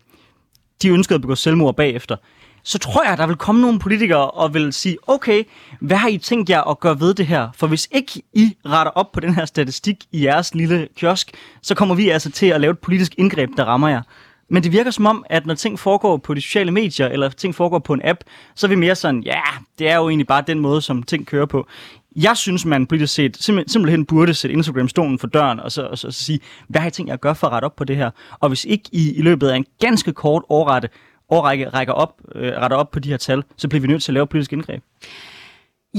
de 0.83 0.89
ønskede 0.89 1.15
at 1.15 1.21
begå 1.21 1.35
selvmord 1.35 1.75
bagefter. 1.75 2.15
Så 2.63 2.77
tror 2.77 3.03
jeg, 3.03 3.11
at 3.13 3.17
der 3.17 3.27
vil 3.27 3.35
komme 3.35 3.61
nogle 3.61 3.79
politikere 3.79 4.31
og 4.31 4.53
vil 4.53 4.73
sige, 4.73 4.97
okay, 5.07 5.43
hvad 5.81 5.97
har 5.97 6.07
I 6.07 6.17
tænkt 6.17 6.49
jer 6.49 6.61
at 6.61 6.79
gøre 6.79 6.99
ved 6.99 7.13
det 7.13 7.27
her? 7.27 7.49
For 7.55 7.67
hvis 7.67 7.87
ikke 7.91 8.21
I 8.33 8.55
retter 8.65 8.91
op 8.91 9.11
på 9.11 9.19
den 9.19 9.35
her 9.35 9.45
statistik 9.45 9.97
i 10.11 10.25
jeres 10.25 10.55
lille 10.55 10.87
kiosk, 10.97 11.31
så 11.61 11.75
kommer 11.75 11.95
vi 11.95 12.09
altså 12.09 12.31
til 12.31 12.45
at 12.45 12.61
lave 12.61 12.71
et 12.71 12.79
politisk 12.79 13.15
indgreb, 13.17 13.49
der 13.57 13.65
rammer 13.65 13.87
jer. 13.87 14.01
Men 14.49 14.63
det 14.63 14.71
virker 14.71 14.91
som 14.91 15.05
om, 15.05 15.25
at 15.29 15.45
når 15.45 15.53
ting 15.53 15.79
foregår 15.79 16.17
på 16.17 16.33
de 16.33 16.41
sociale 16.41 16.71
medier, 16.71 17.07
eller 17.07 17.29
ting 17.29 17.55
foregår 17.55 17.79
på 17.79 17.93
en 17.93 18.01
app, 18.03 18.19
så 18.55 18.67
er 18.67 18.69
vi 18.69 18.75
mere 18.75 18.95
sådan, 18.95 19.23
ja, 19.23 19.41
det 19.79 19.89
er 19.89 19.95
jo 19.95 20.09
egentlig 20.09 20.27
bare 20.27 20.43
den 20.47 20.59
måde, 20.59 20.81
som 20.81 21.03
ting 21.03 21.27
kører 21.27 21.45
på. 21.45 21.67
Jeg 22.15 22.37
synes, 22.37 22.65
man 22.65 22.87
politisk 22.87 23.13
set 23.13 23.37
simpelthen, 23.37 23.69
simpelthen 23.69 24.05
burde 24.05 24.33
sætte 24.33 24.55
Instagram-stolen 24.55 25.19
for 25.19 25.27
døren, 25.27 25.59
og 25.59 25.71
så, 25.71 25.81
og, 25.81 25.97
så, 25.97 26.07
og 26.07 26.13
så 26.13 26.23
sige, 26.23 26.39
hvad 26.67 26.81
har 26.81 26.87
I 26.87 26.91
tænkt 26.91 27.07
jer 27.07 27.13
at 27.13 27.21
gøre 27.21 27.35
for 27.35 27.47
at 27.47 27.53
rette 27.53 27.65
op 27.65 27.75
på 27.75 27.83
det 27.83 27.95
her? 27.95 28.09
Og 28.39 28.47
hvis 28.47 28.65
ikke 28.65 28.83
I 28.91 29.13
i 29.13 29.21
løbet 29.21 29.49
af 29.49 29.55
en 29.55 29.65
ganske 29.79 30.13
kort 30.13 30.43
årrette, 30.49 30.89
årrække 31.29 31.69
rækker 31.69 31.93
op, 31.93 32.21
øh, 32.35 32.51
retter 32.51 32.77
op 32.77 32.91
på 32.91 32.99
de 32.99 33.09
her 33.09 33.17
tal, 33.17 33.43
så 33.57 33.67
bliver 33.67 33.81
vi 33.81 33.87
nødt 33.87 34.03
til 34.03 34.11
at 34.11 34.13
lave 34.13 34.27
politisk 34.27 34.53
indgreb. 34.53 34.83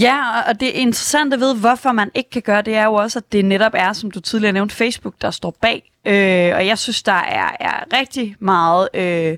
Ja, 0.00 0.40
og 0.48 0.60
det 0.60 0.68
er 0.68 0.80
interessant 0.80 1.34
at 1.34 1.56
hvorfor 1.56 1.92
man 1.92 2.10
ikke 2.14 2.30
kan 2.30 2.42
gøre 2.42 2.62
det, 2.62 2.74
er 2.74 2.84
jo 2.84 2.94
også, 2.94 3.18
at 3.18 3.32
det 3.32 3.44
netop 3.44 3.72
er, 3.74 3.92
som 3.92 4.10
du 4.10 4.20
tidligere 4.20 4.52
nævnte, 4.52 4.74
Facebook, 4.74 5.14
der 5.20 5.30
står 5.30 5.56
bag. 5.60 5.92
Øh, 6.06 6.56
og 6.56 6.66
jeg 6.66 6.78
synes, 6.78 7.02
der 7.02 7.12
er, 7.12 7.56
er 7.60 7.98
rigtig 7.98 8.36
meget 8.38 8.88
øh, 8.94 9.36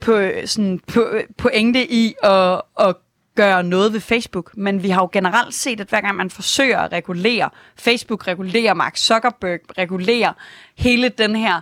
på, 0.00 0.30
sådan, 0.44 0.80
på, 0.86 1.06
pointe 1.38 1.92
i 1.92 2.14
at, 2.22 2.62
at 2.80 2.94
gøre 3.36 3.62
noget 3.62 3.92
ved 3.92 4.00
Facebook, 4.00 4.56
men 4.56 4.82
vi 4.82 4.88
har 4.88 5.02
jo 5.02 5.08
generelt 5.12 5.54
set, 5.54 5.80
at 5.80 5.88
hver 5.88 6.00
gang 6.00 6.16
man 6.16 6.30
forsøger 6.30 6.78
at 6.78 6.92
regulere, 6.92 7.50
Facebook 7.76 8.26
regulerer, 8.26 8.74
Mark 8.74 8.96
Zuckerberg 8.96 9.60
regulerer 9.78 10.32
hele 10.76 11.08
den 11.08 11.36
her 11.36 11.60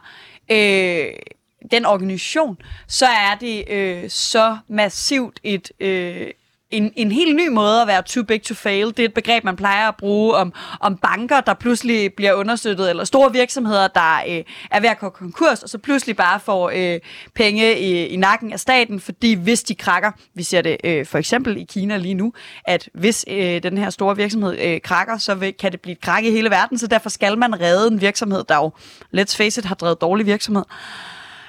øh, 0.50 1.06
den 1.70 1.86
organisation, 1.86 2.58
så 2.88 3.06
er 3.06 3.34
det 3.40 3.64
øh, 3.70 4.10
så 4.10 4.56
massivt 4.68 5.40
et, 5.42 5.72
øh, 5.80 6.30
en, 6.74 6.92
en 6.96 7.12
helt 7.12 7.36
ny 7.36 7.48
måde 7.48 7.80
at 7.82 7.86
være 7.86 8.02
too 8.02 8.22
big 8.22 8.42
to 8.42 8.54
fail. 8.54 8.86
Det 8.86 8.98
er 8.98 9.04
et 9.04 9.14
begreb, 9.14 9.44
man 9.44 9.56
plejer 9.56 9.88
at 9.88 9.96
bruge 9.96 10.34
om, 10.34 10.52
om 10.80 10.96
banker, 10.96 11.40
der 11.40 11.54
pludselig 11.54 12.14
bliver 12.14 12.32
understøttet, 12.32 12.90
eller 12.90 13.04
store 13.04 13.32
virksomheder, 13.32 13.88
der 13.88 14.22
øh, 14.28 14.44
er 14.70 14.80
ved 14.80 14.88
at 14.88 14.98
gå 14.98 15.08
konkurs, 15.08 15.62
og 15.62 15.68
så 15.68 15.78
pludselig 15.78 16.16
bare 16.16 16.40
får 16.40 16.72
øh, 16.74 17.00
penge 17.34 17.78
i, 17.78 18.06
i 18.06 18.16
nakken 18.16 18.52
af 18.52 18.60
staten, 18.60 19.00
fordi 19.00 19.34
hvis 19.34 19.62
de 19.62 19.74
krakker, 19.74 20.10
vi 20.34 20.42
ser 20.42 20.62
det 20.62 20.76
øh, 20.84 21.06
for 21.06 21.18
eksempel 21.18 21.56
i 21.56 21.64
Kina 21.64 21.96
lige 21.96 22.14
nu, 22.14 22.32
at 22.64 22.88
hvis 22.94 23.24
øh, 23.28 23.62
den 23.62 23.78
her 23.78 23.90
store 23.90 24.16
virksomhed 24.16 24.58
øh, 24.60 24.80
krakker, 24.80 25.18
så 25.18 25.34
vil, 25.34 25.52
kan 25.52 25.72
det 25.72 25.80
blive 25.80 25.92
et 25.92 26.00
krak 26.00 26.24
i 26.24 26.30
hele 26.30 26.50
verden, 26.50 26.78
så 26.78 26.86
derfor 26.86 27.08
skal 27.08 27.38
man 27.38 27.60
redde 27.60 27.88
en 27.88 28.00
virksomhed, 28.00 28.44
der 28.48 28.56
jo, 28.56 28.72
let's 29.16 29.36
face 29.36 29.60
it, 29.60 29.64
har 29.64 29.74
drevet 29.74 30.00
dårlig 30.00 30.26
virksomhed. 30.26 30.64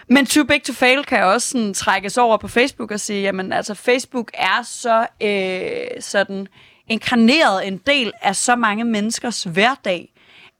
Men 0.07 0.25
too 0.25 0.43
big 0.43 0.63
to 0.63 0.73
fail 0.73 1.03
kan 1.03 1.23
også 1.23 1.47
sådan 1.47 1.73
trækkes 1.73 2.17
over 2.17 2.37
på 2.37 2.47
Facebook 2.47 2.91
og 2.91 2.99
sige, 2.99 3.21
jamen 3.21 3.53
altså 3.53 3.73
Facebook 3.73 4.31
er 4.33 4.63
så 4.63 5.07
øh, 5.21 6.01
sådan 6.01 6.47
inkarneret 6.87 7.67
en 7.67 7.77
del 7.77 8.11
af 8.21 8.35
så 8.35 8.55
mange 8.55 8.83
menneskers 8.83 9.43
hverdag, 9.43 10.13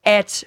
at 0.04 0.46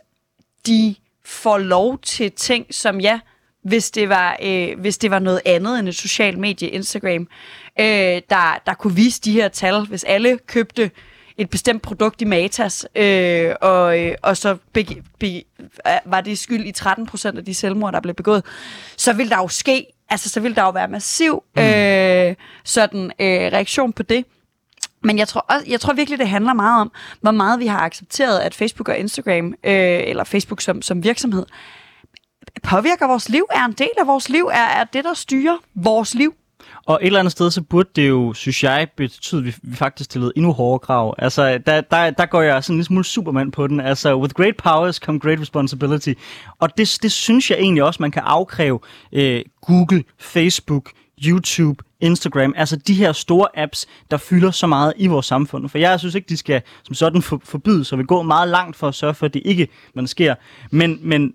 de 0.67 0.95
får 1.25 1.59
lov 1.59 1.99
til 1.99 2.33
ting, 2.33 2.67
som 2.75 3.00
ja, 3.00 3.21
hvis 3.62 3.90
det 3.90 4.09
var, 4.09 4.37
øh, 4.43 4.81
hvis 4.81 4.99
det 4.99 5.11
var 5.11 5.19
noget 5.19 5.40
andet 5.45 5.78
end 5.78 5.88
et 5.88 5.95
socialt 5.95 6.38
medie, 6.38 6.69
Instagram, 6.69 7.28
øh, 7.81 8.23
der, 8.31 8.62
der 8.67 8.75
kunne 8.75 8.95
vise 8.95 9.21
de 9.21 9.33
her 9.33 9.49
tal, 9.49 9.87
hvis 9.87 10.05
alle 10.05 10.38
købte 10.47 10.90
et 11.38 11.50
bestemt 11.50 11.83
produkt 11.83 12.23
i 12.23 12.25
Matas, 12.25 12.87
øh, 12.95 13.54
og, 13.61 14.00
øh, 14.00 14.14
og 14.23 14.37
så 14.37 14.57
be, 14.73 14.85
be, 15.18 15.42
var 16.04 16.21
det 16.21 16.38
skyld 16.38 16.66
i 16.66 16.73
13 16.73 17.07
procent 17.07 17.38
af 17.38 17.45
de 17.45 17.54
selvmord, 17.54 17.92
der 17.92 18.00
blev 18.00 18.14
begået, 18.14 18.45
så 18.97 19.12
vil 19.12 19.30
der 19.30 19.37
jo 19.37 19.49
ske, 19.49 19.87
altså 20.09 20.28
så 20.28 20.40
vil 20.40 20.57
der 20.57 20.62
jo 20.62 20.71
være 20.71 20.88
massiv 20.88 21.42
mm. 21.57 21.62
øh, 21.62 22.35
sådan 22.64 23.04
øh, 23.04 23.52
reaktion 23.52 23.92
på 23.92 24.02
det. 24.02 24.25
Men 25.02 25.18
jeg 25.18 25.28
tror, 25.28 25.40
også, 25.40 25.66
jeg 25.68 25.80
tror 25.80 25.92
virkelig, 25.92 26.18
det 26.18 26.28
handler 26.28 26.52
meget 26.52 26.80
om, 26.80 26.92
hvor 27.21 27.30
meget 27.30 27.61
vi 27.61 27.66
har 27.66 27.80
accepteret, 27.80 28.38
at 28.38 28.54
Facebook 28.54 28.88
og 28.88 28.99
Instagram, 28.99 29.47
øh, 29.47 30.00
eller 30.04 30.25
Facebook 30.25 30.61
som, 30.61 30.83
som 30.83 31.04
virksomhed, 31.04 31.47
påvirker 32.62 33.07
vores 33.07 33.28
liv, 33.28 33.47
er 33.50 33.64
en 33.64 33.73
del 33.73 33.90
af 34.00 34.07
vores 34.07 34.28
liv, 34.28 34.45
er, 34.52 34.66
er 34.66 34.85
det, 34.85 35.04
der 35.04 35.14
styrer 35.14 35.57
vores 35.75 36.14
liv. 36.14 36.35
Og 36.87 36.99
et 37.03 37.07
eller 37.07 37.19
andet 37.19 37.33
sted, 37.33 37.51
så 37.51 37.63
burde 37.63 37.89
det 37.97 38.09
jo, 38.09 38.33
synes 38.33 38.65
jeg, 38.65 38.89
betyde, 38.97 39.41
at 39.41 39.47
vi, 39.47 39.77
faktisk 39.77 40.11
stillede 40.11 40.33
endnu 40.37 40.53
hårdere 40.53 40.79
krav. 40.79 41.15
Altså, 41.19 41.59
der, 41.67 41.81
der, 41.81 42.11
der 42.11 42.27
går 42.27 42.43
jeg 42.43 42.65
sådan 42.65 42.77
en 42.77 42.85
smule 42.85 43.05
supermand 43.05 43.53
på 43.53 43.67
den. 43.67 43.81
Altså, 43.81 44.17
with 44.17 44.35
great 44.35 44.57
powers 44.57 44.97
come 44.97 45.19
great 45.19 45.41
responsibility. 45.41 46.13
Og 46.59 46.79
det, 46.79 46.99
det 47.03 47.13
synes 47.13 47.51
jeg 47.51 47.59
egentlig 47.59 47.83
også, 47.85 48.03
man 48.03 48.11
kan 48.11 48.23
afkræve 48.25 48.81
øh, 49.13 49.45
Google, 49.61 50.05
Facebook, 50.19 50.91
YouTube, 51.27 51.85
Instagram, 52.01 52.55
altså 52.57 52.77
de 52.77 52.95
her 52.95 53.13
store 53.13 53.49
apps, 53.55 53.87
der 54.11 54.17
fylder 54.17 54.51
så 54.51 54.67
meget 54.67 54.93
i 54.97 55.07
vores 55.07 55.27
samfund. 55.27 55.69
For 55.69 55.79
jeg 55.79 55.99
synes 55.99 56.15
ikke, 56.15 56.29
de 56.29 56.37
skal 56.37 56.63
som 56.83 56.95
sådan 56.95 57.23
for, 57.23 57.41
forbydes, 57.45 57.87
så 57.87 57.97
vi 57.97 58.05
går 58.05 58.23
meget 58.23 58.49
langt 58.49 58.77
for 58.77 58.89
at 58.89 58.95
sørge 58.95 59.15
for, 59.15 59.27
at 59.27 59.35
det 59.35 59.43
ikke 59.45 59.69
man 59.95 60.07
sker. 60.07 60.35
Men, 60.71 60.99
men 61.03 61.33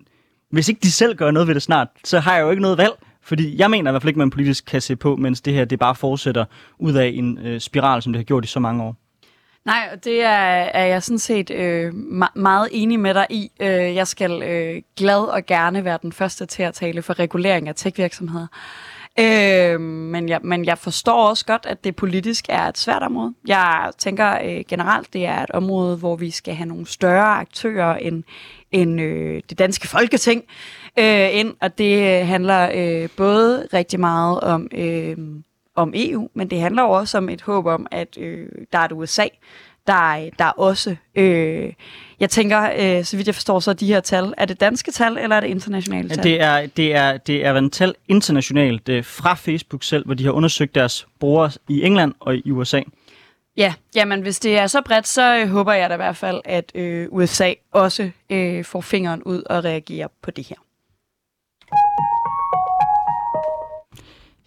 hvis 0.50 0.68
ikke 0.68 0.80
de 0.82 0.92
selv 0.92 1.16
gør 1.16 1.30
noget 1.30 1.48
ved 1.48 1.54
det 1.54 1.62
snart, 1.62 1.88
så 2.04 2.20
har 2.20 2.34
jeg 2.34 2.42
jo 2.42 2.50
ikke 2.50 2.62
noget 2.62 2.78
valg. 2.78 2.92
Fordi 3.24 3.58
jeg 3.58 3.70
mener 3.70 3.90
i 3.90 3.92
hvert 3.92 4.02
fald 4.02 4.08
ikke, 4.08 4.16
at 4.16 4.18
man 4.18 4.30
politisk 4.30 4.64
kan 4.64 4.80
se 4.80 4.96
på, 4.96 5.16
mens 5.16 5.40
det 5.40 5.52
her 5.52 5.64
det 5.64 5.78
bare 5.78 5.94
fortsætter 5.94 6.44
ud 6.78 6.94
af 6.94 7.12
en 7.14 7.38
øh, 7.38 7.60
spiral, 7.60 8.02
som 8.02 8.12
det 8.12 8.20
har 8.20 8.24
gjort 8.24 8.44
i 8.44 8.48
så 8.48 8.60
mange 8.60 8.82
år. 8.82 8.96
Nej, 9.64 9.88
det 10.04 10.22
er, 10.22 10.28
er 10.74 10.86
jeg 10.86 11.02
sådan 11.02 11.18
set 11.18 11.50
øh, 11.50 11.94
meget 12.34 12.68
enig 12.72 13.00
med 13.00 13.14
dig 13.14 13.26
i. 13.30 13.50
Øh, 13.60 13.94
jeg 13.94 14.06
skal 14.06 14.42
øh, 14.42 14.82
glad 14.96 15.20
og 15.20 15.46
gerne 15.46 15.84
være 15.84 15.98
den 16.02 16.12
første 16.12 16.46
til 16.46 16.62
at 16.62 16.74
tale 16.74 17.02
for 17.02 17.18
regulering 17.18 17.68
af 17.68 17.74
tech-virksomheder. 17.74 18.46
Øh, 19.18 19.80
men, 19.80 20.28
jeg, 20.28 20.40
men 20.42 20.64
jeg 20.64 20.78
forstår 20.78 21.28
også 21.28 21.46
godt, 21.46 21.66
at 21.66 21.84
det 21.84 21.96
politisk 21.96 22.46
er 22.48 22.62
et 22.62 22.78
svært 22.78 23.02
område. 23.02 23.34
Jeg 23.46 23.90
tænker 23.98 24.38
øh, 24.44 24.64
generelt, 24.68 25.12
det 25.12 25.26
er 25.26 25.42
et 25.42 25.50
område, 25.50 25.96
hvor 25.96 26.16
vi 26.16 26.30
skal 26.30 26.54
have 26.54 26.68
nogle 26.68 26.86
større 26.86 27.34
aktører 27.34 27.96
end, 27.96 28.22
end 28.72 29.00
øh, 29.00 29.42
det 29.50 29.58
danske 29.58 29.88
folketing 29.88 30.44
øh, 30.98 31.38
ind, 31.38 31.54
og 31.60 31.78
det 31.78 32.26
handler 32.26 32.70
øh, 32.74 33.08
både 33.16 33.68
rigtig 33.72 34.00
meget 34.00 34.40
om... 34.40 34.68
Øh, 34.72 35.16
om 35.76 35.92
EU, 35.96 36.28
men 36.34 36.50
det 36.50 36.60
handler 36.60 36.82
også 36.82 37.18
om 37.18 37.28
et 37.28 37.42
håb 37.42 37.66
om, 37.66 37.86
at 37.90 38.18
øh, 38.18 38.48
der 38.72 38.78
er 38.78 38.84
et 38.84 38.92
USA, 38.92 39.26
der, 39.86 40.30
der 40.38 40.44
også... 40.44 40.96
Øh, 41.14 41.72
jeg 42.20 42.30
tænker, 42.30 42.70
øh, 42.78 43.04
så 43.04 43.16
vidt 43.16 43.26
jeg 43.26 43.34
forstår, 43.34 43.60
så 43.60 43.70
er 43.70 43.74
de 43.74 43.86
her 43.86 44.00
tal, 44.00 44.34
er 44.36 44.44
det 44.44 44.60
danske 44.60 44.90
tal, 44.92 45.18
eller 45.18 45.36
er 45.36 45.40
det 45.40 45.48
internationale 45.48 46.08
tal? 46.08 46.22
Det 46.22 46.40
er, 46.40 46.66
det 46.66 46.94
er, 46.94 47.16
det 47.16 47.44
er 47.44 47.54
et 47.54 47.72
tal 47.72 47.94
internationalt 48.08 48.88
øh, 48.88 49.04
fra 49.04 49.34
Facebook 49.34 49.82
selv, 49.82 50.04
hvor 50.04 50.14
de 50.14 50.24
har 50.24 50.32
undersøgt 50.32 50.74
deres 50.74 51.06
brugere 51.20 51.50
i 51.68 51.82
England 51.82 52.14
og 52.20 52.36
i 52.36 52.50
USA. 52.50 52.80
Ja, 53.56 53.74
jamen 53.94 54.20
hvis 54.20 54.40
det 54.40 54.58
er 54.58 54.66
så 54.66 54.82
bredt, 54.86 55.08
så 55.08 55.38
øh, 55.38 55.48
håber 55.48 55.72
jeg 55.72 55.90
da 55.90 55.94
i 55.94 55.96
hvert 55.96 56.16
fald, 56.16 56.40
at 56.44 56.72
øh, 56.74 57.08
USA 57.10 57.52
også 57.72 58.10
øh, 58.30 58.64
får 58.64 58.80
fingeren 58.80 59.22
ud 59.22 59.42
og 59.46 59.64
reagerer 59.64 60.08
på 60.22 60.30
det 60.30 60.46
her. 60.46 60.56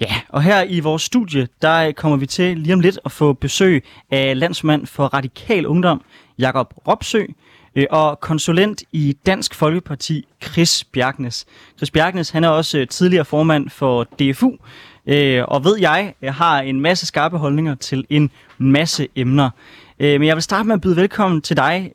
Ja, 0.01 0.21
og 0.29 0.43
her 0.43 0.63
i 0.63 0.79
vores 0.79 1.01
studie, 1.01 1.47
der 1.61 1.91
kommer 1.91 2.17
vi 2.17 2.25
til 2.25 2.57
lige 2.57 2.73
om 2.73 2.79
lidt 2.79 2.99
at 3.05 3.11
få 3.11 3.33
besøg 3.33 3.83
af 4.11 4.39
landsmand 4.39 4.87
for 4.87 5.05
Radikal 5.05 5.65
Ungdom, 5.65 6.01
Jakob 6.39 6.73
Ropsø, 6.87 7.25
øh, 7.75 7.85
og 7.89 8.19
konsulent 8.19 8.83
i 8.91 9.17
Dansk 9.25 9.55
Folkeparti, 9.55 10.27
Chris 10.43 10.83
Bjergnes. 10.83 11.45
Chris 11.77 11.91
Bjergnes, 11.91 12.29
han 12.29 12.43
er 12.43 12.49
også 12.49 12.85
tidligere 12.89 13.25
formand 13.25 13.69
for 13.69 14.03
DFU, 14.03 14.51
øh, 15.07 15.43
og 15.47 15.63
ved 15.63 15.77
jeg, 15.79 16.13
jeg 16.21 16.33
har 16.33 16.61
en 16.61 16.81
masse 16.81 17.05
skarpe 17.05 17.37
holdninger 17.37 17.75
til 17.75 18.05
en 18.09 18.31
masse 18.57 19.07
emner. 19.15 19.49
Men 19.99 20.23
jeg 20.23 20.35
vil 20.35 20.43
starte 20.43 20.67
med 20.67 20.75
at 20.75 20.81
byde 20.81 20.95
velkommen 20.95 21.41
til 21.41 21.57
dig, 21.57 21.91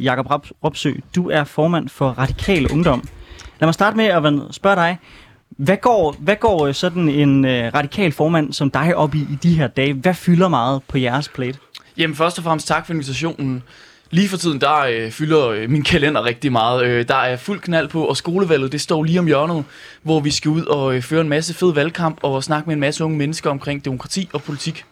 Jakob 0.00 0.26
Ropsø. 0.64 0.92
Du 1.14 1.30
er 1.30 1.44
formand 1.44 1.88
for 1.88 2.08
Radikal 2.08 2.72
Ungdom. 2.72 3.08
Lad 3.60 3.66
mig 3.66 3.74
starte 3.74 3.96
med 3.96 4.04
at 4.04 4.54
spørge 4.54 4.76
dig, 4.76 4.98
hvad 5.60 5.76
går, 5.76 6.16
hvad 6.18 6.36
går 6.36 6.66
øh, 6.66 6.74
sådan 6.74 7.08
en 7.08 7.44
øh, 7.44 7.74
radikal 7.74 8.12
formand 8.12 8.52
som 8.52 8.70
dig 8.70 8.96
op 8.96 9.14
i 9.14 9.18
i 9.18 9.38
de 9.42 9.54
her 9.54 9.66
dage? 9.66 9.92
Hvad 9.92 10.14
fylder 10.14 10.48
meget 10.48 10.82
på 10.88 10.98
jeres 10.98 11.28
plate? 11.28 11.58
Jamen 11.96 12.16
først 12.16 12.38
og 12.38 12.44
fremmest 12.44 12.68
tak 12.68 12.86
for 12.86 12.92
invitationen. 12.92 13.62
Lige 14.10 14.28
for 14.28 14.36
tiden, 14.36 14.60
der 14.60 14.84
øh, 14.90 15.10
fylder 15.10 15.48
øh, 15.48 15.70
min 15.70 15.82
kalender 15.82 16.24
rigtig 16.24 16.52
meget. 16.52 16.84
Øh, 16.86 17.08
der 17.08 17.14
er 17.14 17.36
fuld 17.36 17.60
knald 17.60 17.88
på, 17.88 18.04
og 18.04 18.16
skolevalget, 18.16 18.72
det 18.72 18.80
står 18.80 19.02
lige 19.02 19.18
om 19.18 19.26
hjørnet, 19.26 19.64
hvor 20.02 20.20
vi 20.20 20.30
skal 20.30 20.48
ud 20.50 20.64
og 20.64 20.94
øh, 20.94 21.02
føre 21.02 21.20
en 21.20 21.28
masse 21.28 21.54
fed 21.54 21.72
valgkamp 21.72 22.18
og 22.22 22.44
snakke 22.44 22.66
med 22.66 22.74
en 22.74 22.80
masse 22.80 23.04
unge 23.04 23.18
mennesker 23.18 23.50
omkring 23.50 23.84
demokrati 23.84 24.28
og 24.32 24.42
politik. 24.42 24.84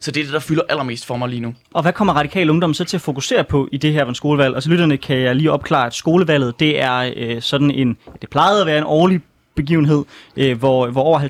Så 0.00 0.10
det 0.10 0.20
er 0.20 0.24
det, 0.24 0.32
der 0.32 0.40
fylder 0.40 0.62
allermest 0.68 1.06
for 1.06 1.16
mig 1.16 1.28
lige 1.28 1.40
nu. 1.40 1.54
Og 1.74 1.82
hvad 1.82 1.92
kommer 1.92 2.12
Radikal 2.12 2.50
Ungdom 2.50 2.74
så 2.74 2.84
til 2.84 2.96
at 2.96 3.00
fokusere 3.00 3.44
på 3.44 3.68
i 3.72 3.76
det 3.76 3.92
her 3.92 4.12
skolevalg? 4.12 4.54
Altså 4.54 4.70
lytterne 4.70 4.96
kan 4.96 5.18
jeg 5.18 5.36
lige 5.36 5.52
opklare, 5.52 5.86
at 5.86 5.94
skolevalget, 5.94 6.60
det 6.60 6.80
er 6.82 7.12
øh, 7.16 7.42
sådan 7.42 7.70
en, 7.70 7.96
det 8.20 8.30
plejede 8.30 8.60
at 8.60 8.66
være 8.66 8.78
en 8.78 8.84
årlig 8.84 9.20
begivenhed, 9.54 10.04
øh, 10.36 10.58
hvor, 10.58 10.90
hvor 10.90 11.02
over 11.02 11.20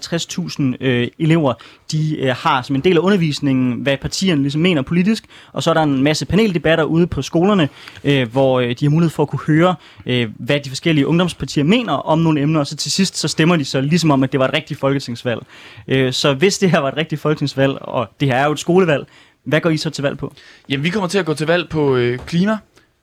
50.000 0.81 0.87
øh, 0.87 1.09
elever 1.19 1.55
de 1.93 2.17
øh, 2.19 2.35
har 2.37 2.63
som 2.63 2.77
en 2.77 2.83
del 2.83 2.97
af 2.97 3.01
undervisningen, 3.01 3.73
hvad 3.73 3.97
partierne 3.97 4.43
ligesom 4.43 4.61
mener 4.61 4.83
politisk, 4.83 5.25
og 5.53 5.63
så 5.63 5.71
er 5.71 5.75
der 5.75 5.83
en 5.83 6.03
masse 6.03 6.27
paneldebatter 6.27 6.85
ude 6.85 7.07
på 7.07 7.23
skolerne, 7.23 7.69
øh, 8.05 8.33
hvor 8.33 8.61
øh, 8.61 8.71
de 8.71 8.85
har 8.85 8.91
mulighed 8.91 9.11
for 9.11 9.23
at 9.23 9.29
kunne 9.29 9.47
høre, 9.47 9.75
øh, 10.07 10.29
hvad 10.39 10.61
de 10.61 10.69
forskellige 10.69 11.07
ungdomspartier 11.07 11.65
mener 11.65 11.93
om 11.93 12.19
nogle 12.19 12.41
emner, 12.41 12.61
og 12.61 12.67
så 12.67 12.77
til 12.77 12.93
sidst 12.93 13.17
så 13.17 13.29
stemmer 13.29 13.57
de 13.57 13.65
så 13.65 13.81
ligesom 13.81 14.11
om, 14.11 14.23
at 14.23 14.33
det 14.33 14.41
var 14.41 14.49
et 14.49 14.55
rigtigt 14.55 14.81
folketingsvalg. 14.81 15.41
Øh, 15.89 16.13
så 16.13 16.35
hvis 16.35 16.59
det 16.59 16.71
her 16.71 16.79
var 16.79 16.89
et 16.89 16.97
rigtigt 16.97 17.21
folketingsvalg, 17.21 17.79
og 17.81 18.09
det 18.21 18.29
her 18.29 18.37
er 18.37 18.47
jo 18.47 18.53
et 18.53 18.59
skolevalg, 18.59 19.07
hvad 19.45 19.61
går 19.61 19.71
I 19.71 19.77
så 19.77 19.91
til 19.91 20.03
valg 20.03 20.19
på? 20.19 20.35
Jamen, 20.69 20.85
vi 20.85 20.91
kommer 20.91 21.09
til 21.09 21.19
at 21.19 21.27
gå 21.27 21.35
til 21.35 21.47
valg 21.47 21.69
på 21.69 21.97
øh, 21.97 22.19
klima, 22.19 22.59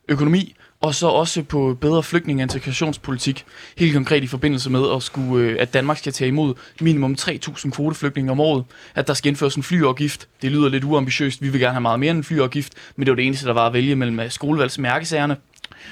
økonomi 0.07 0.55
og 0.81 0.95
så 0.95 1.07
også 1.07 1.43
på 1.43 1.77
bedre 1.81 2.03
flygtninge- 2.03 2.41
og 2.41 2.43
integrationspolitik. 2.43 3.45
Helt 3.77 3.93
konkret 3.93 4.23
i 4.23 4.27
forbindelse 4.27 4.69
med, 4.69 4.91
at, 4.95 5.03
skulle, 5.03 5.45
øh, 5.45 5.57
at 5.59 5.73
Danmark 5.73 5.97
skal 5.97 6.13
tage 6.13 6.27
imod 6.27 6.53
minimum 6.81 7.15
3.000 7.19 7.71
kvoteflygtninge 7.71 8.31
om 8.31 8.39
året. 8.39 8.65
At 8.95 9.07
der 9.07 9.13
skal 9.13 9.29
indføres 9.29 9.55
en 9.55 9.63
flyafgift. 9.63 10.27
Det 10.41 10.51
lyder 10.51 10.69
lidt 10.69 10.83
uambitiøst. 10.83 11.41
Vi 11.41 11.49
vil 11.49 11.61
gerne 11.61 11.73
have 11.73 11.81
meget 11.81 11.99
mere 11.99 12.11
end 12.11 12.17
en 12.17 12.23
flyafgift, 12.23 12.73
men 12.95 13.05
det 13.05 13.11
var 13.11 13.15
det 13.15 13.25
eneste, 13.25 13.47
der 13.47 13.53
var 13.53 13.67
at 13.67 13.73
vælge 13.73 13.95
mellem 13.95 14.19
øh, 14.19 14.31
skolevalgsmærkesagerne. 14.31 15.37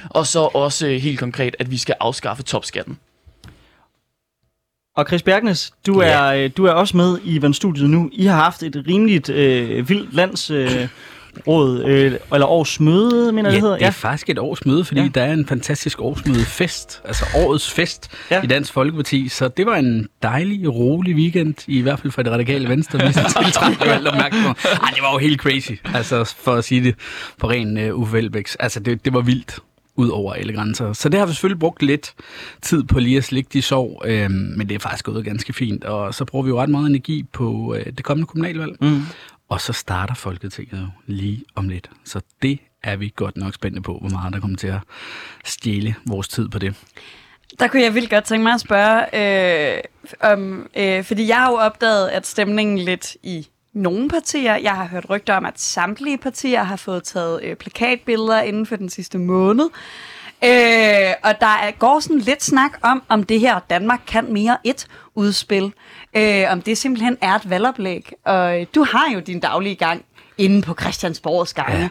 Og 0.09 0.27
så 0.27 0.39
også 0.39 0.87
øh, 0.87 0.95
helt 0.95 1.19
konkret, 1.19 1.55
at 1.59 1.71
vi 1.71 1.77
skal 1.77 1.95
afskaffe 1.99 2.43
topskatten. 2.43 2.97
Og 4.95 5.05
Chris 5.07 5.23
Bjergnes, 5.23 5.73
du, 5.85 6.01
ja. 6.01 6.07
er, 6.07 6.47
du 6.47 6.65
er 6.65 6.71
også 6.71 6.97
med 6.97 7.19
i 7.23 7.41
Vandstudiet 7.41 7.89
nu. 7.89 8.09
I 8.13 8.25
har 8.25 8.35
haft 8.35 8.63
et 8.63 8.83
rimeligt 8.87 9.29
øh, 9.29 9.89
vildt 9.89 10.13
lands... 10.13 10.51
Øh, 10.51 10.87
råd, 11.47 11.83
øh, 11.83 12.13
eller 12.33 12.47
års 12.47 12.79
møde, 12.79 13.31
mener 13.31 13.49
ja, 13.49 13.55
det 13.55 13.61
hedder? 13.61 13.75
det 13.75 13.83
er 13.83 13.85
ja. 13.85 13.91
faktisk 13.91 14.29
et 14.29 14.39
års 14.39 14.65
møde, 14.65 14.85
fordi 14.85 15.01
ja. 15.01 15.07
der 15.07 15.21
er 15.23 15.33
en 15.33 15.45
fantastisk 15.45 16.01
årsmødefest, 16.01 17.01
altså 17.05 17.25
årets 17.35 17.71
fest 17.71 18.11
ja. 18.31 18.41
i 18.43 18.47
Dansk 18.47 18.73
Folkeparti, 18.73 19.27
så 19.27 19.47
det 19.47 19.65
var 19.65 19.75
en 19.75 20.07
dejlig, 20.23 20.75
rolig 20.75 21.15
weekend, 21.15 21.55
i 21.67 21.81
hvert 21.81 21.99
fald 21.99 22.11
for 22.11 22.21
det 22.21 22.31
radikale 22.31 22.69
venstre, 22.69 22.99
vi 22.99 23.13
tiltrængte 23.13 23.85
alt 23.85 24.07
opmærksomhed. 24.07 24.55
Ej, 24.83 24.89
det 24.95 25.01
var 25.01 25.11
jo 25.11 25.17
helt 25.17 25.41
crazy, 25.41 25.71
altså 25.93 26.35
for 26.37 26.53
at 26.53 26.63
sige 26.63 26.83
det 26.83 26.95
på 27.39 27.49
ren 27.49 27.89
uh, 27.91 27.99
Uffe 27.99 28.17
Elbæks. 28.17 28.55
Altså, 28.55 28.79
det, 28.79 29.05
det 29.05 29.13
var 29.13 29.21
vildt 29.21 29.59
ud 29.97 30.09
over 30.09 30.33
alle 30.33 30.53
grænser. 30.53 30.93
Så 30.93 31.09
det 31.09 31.19
har 31.19 31.27
vi 31.27 31.33
selvfølgelig 31.33 31.59
brugt 31.59 31.83
lidt 31.83 32.13
tid 32.61 32.83
på 32.83 32.99
lige 32.99 33.17
at 33.17 33.23
slikke 33.23 33.49
de 33.53 33.61
sov, 33.61 34.01
øh, 34.05 34.31
men 34.31 34.69
det 34.69 34.75
er 34.75 34.79
faktisk 34.79 35.05
gået 35.05 35.25
ganske 35.25 35.53
fint. 35.53 35.83
Og 35.83 36.13
så 36.13 36.25
bruger 36.25 36.43
vi 36.43 36.49
jo 36.49 36.61
ret 36.61 36.69
meget 36.69 36.89
energi 36.89 37.25
på 37.33 37.75
øh, 37.77 37.85
det 37.85 38.03
kommende 38.03 38.27
kommunalvalg. 38.27 38.75
Mm. 38.81 39.01
Og 39.49 39.61
så 39.61 39.73
starter 39.73 40.13
Folketinget 40.13 40.81
jo 40.81 40.87
lige 41.05 41.45
om 41.55 41.69
lidt. 41.69 41.89
Så 42.03 42.21
det 42.41 42.59
er 42.83 42.95
vi 42.95 43.13
godt 43.15 43.37
nok 43.37 43.53
spændte 43.53 43.81
på, 43.81 43.97
hvor 44.01 44.09
meget 44.09 44.33
der 44.33 44.39
kommer 44.39 44.57
til 44.57 44.67
at 44.67 44.79
stjæle 45.45 45.95
vores 46.05 46.27
tid 46.27 46.49
på 46.49 46.59
det. 46.59 46.75
Der 47.59 47.67
kunne 47.67 47.83
jeg 47.83 47.93
vildt 47.93 48.09
godt 48.09 48.23
tænke 48.23 48.43
mig 48.43 48.53
at 48.53 48.61
spørge, 48.61 49.75
øh, 49.75 49.83
om, 50.21 50.69
øh, 50.75 51.03
fordi 51.03 51.27
jeg 51.27 51.37
har 51.37 51.51
jo 51.51 51.55
opdaget, 51.57 52.07
at 52.07 52.27
stemningen 52.27 52.77
lidt 52.77 53.17
i 53.23 53.47
nogle 53.73 54.09
partier, 54.09 54.55
jeg 54.55 54.75
har 54.75 54.87
hørt 54.87 55.09
rygter 55.09 55.33
om, 55.35 55.45
at 55.45 55.59
samtlige 55.59 56.17
partier 56.17 56.63
har 56.63 56.75
fået 56.75 57.03
taget 57.03 57.43
øh, 57.43 57.55
plakatbilleder 57.55 58.41
inden 58.41 58.65
for 58.65 58.75
den 58.75 58.89
sidste 58.89 59.17
måned. 59.17 59.69
Øh, 60.43 61.13
og 61.23 61.39
der 61.39 61.47
er, 61.47 61.71
går 61.79 61.99
sådan 61.99 62.19
lidt 62.19 62.43
snak 62.43 62.71
om, 62.81 63.03
om 63.09 63.23
det 63.23 63.39
her 63.39 63.59
Danmark 63.69 64.01
kan 64.07 64.33
mere 64.33 64.57
et 64.63 64.87
udspil. 65.15 65.73
Øh, 66.17 66.51
om 66.51 66.61
det 66.61 66.77
simpelthen 66.77 67.17
er 67.21 67.33
et 67.33 67.49
valgoplæg. 67.49 68.11
Og 68.25 68.61
øh, 68.61 68.67
du 68.75 68.83
har 68.83 69.13
jo 69.13 69.19
din 69.19 69.39
daglige 69.39 69.75
gang 69.75 70.05
inde 70.37 70.61
på 70.61 70.75
Christiansborgs 70.81 71.53
gange. 71.53 71.79
Ja. 71.79 71.89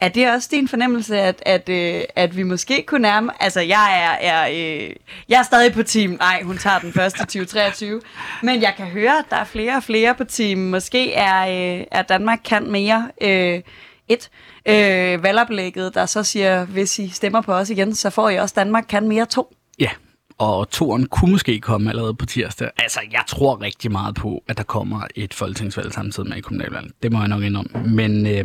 Er 0.00 0.08
det 0.08 0.30
også 0.30 0.48
din 0.50 0.68
fornemmelse, 0.68 1.20
at, 1.20 1.42
at, 1.46 1.68
øh, 1.68 2.00
at 2.16 2.36
vi 2.36 2.42
måske 2.42 2.84
kunne 2.86 3.02
nærme... 3.02 3.42
Altså, 3.42 3.60
jeg 3.60 4.18
er, 4.20 4.30
er, 4.30 4.48
øh, 4.48 4.90
jeg 5.28 5.38
er 5.38 5.42
stadig 5.42 5.72
på 5.72 5.82
team... 5.82 6.10
Nej, 6.10 6.42
hun 6.42 6.58
tager 6.58 6.78
den 6.78 6.92
første 6.92 7.18
2023. 7.24 8.00
Men 8.42 8.62
jeg 8.62 8.74
kan 8.76 8.86
høre, 8.86 9.18
at 9.18 9.24
der 9.30 9.36
er 9.36 9.44
flere 9.44 9.76
og 9.76 9.82
flere 9.82 10.14
på 10.14 10.24
team. 10.24 10.58
Måske 10.58 11.12
er, 11.12 11.40
øh, 11.78 11.84
er 11.90 12.02
Danmark 12.02 12.38
kan 12.44 12.70
mere... 12.70 13.10
Øh, 13.20 13.60
et 14.08 14.30
øh, 14.66 15.22
valgoplægget, 15.22 15.94
der 15.94 16.06
så 16.06 16.22
siger, 16.22 16.64
hvis 16.64 16.98
I 16.98 17.08
stemmer 17.08 17.40
på 17.40 17.52
os 17.52 17.70
igen, 17.70 17.94
så 17.94 18.10
får 18.10 18.28
I 18.28 18.36
også 18.36 18.54
Danmark 18.58 18.84
kan 18.88 19.08
mere 19.08 19.26
to. 19.26 19.54
Ja, 19.80 19.90
og 20.38 20.70
toren 20.70 21.06
kunne 21.06 21.30
måske 21.30 21.60
komme 21.60 21.90
allerede 21.90 22.14
på 22.14 22.26
tirsdag. 22.26 22.70
Altså, 22.78 23.00
jeg 23.12 23.22
tror 23.26 23.62
rigtig 23.62 23.92
meget 23.92 24.14
på, 24.14 24.44
at 24.48 24.56
der 24.58 24.62
kommer 24.62 25.00
et 25.14 25.34
folketingsvalg 25.34 25.92
samtidig 25.92 26.28
med 26.28 26.36
et 26.36 26.44
kommunalvalg. 26.44 26.90
Det 27.02 27.12
må 27.12 27.18
jeg 27.18 27.28
nok 27.28 27.42
indrømme. 27.42 27.88
Men, 27.88 28.26
øh, 28.26 28.44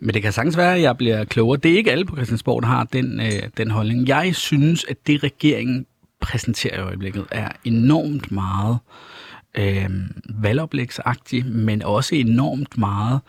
men 0.00 0.14
det 0.14 0.22
kan 0.22 0.32
sagtens 0.32 0.56
være, 0.56 0.74
at 0.74 0.82
jeg 0.82 0.96
bliver 0.96 1.24
klogere. 1.24 1.60
Det 1.62 1.72
er 1.72 1.76
ikke 1.76 1.92
alle 1.92 2.04
på 2.04 2.16
Christiansborg, 2.16 2.62
der 2.62 2.68
har 2.68 2.84
den, 2.84 3.20
øh, 3.20 3.42
den 3.56 3.70
holdning. 3.70 4.08
Jeg 4.08 4.36
synes, 4.36 4.84
at 4.88 5.06
det 5.06 5.22
regeringen 5.22 5.86
præsenterer 6.20 6.78
i 6.78 6.82
øjeblikket 6.82 7.24
er 7.30 7.48
enormt 7.64 8.32
meget 8.32 8.78
øh, 9.54 9.90
valgoplægsagtigt, 10.28 11.46
men 11.46 11.82
også 11.82 12.14
enormt 12.14 12.78
meget 12.78 13.20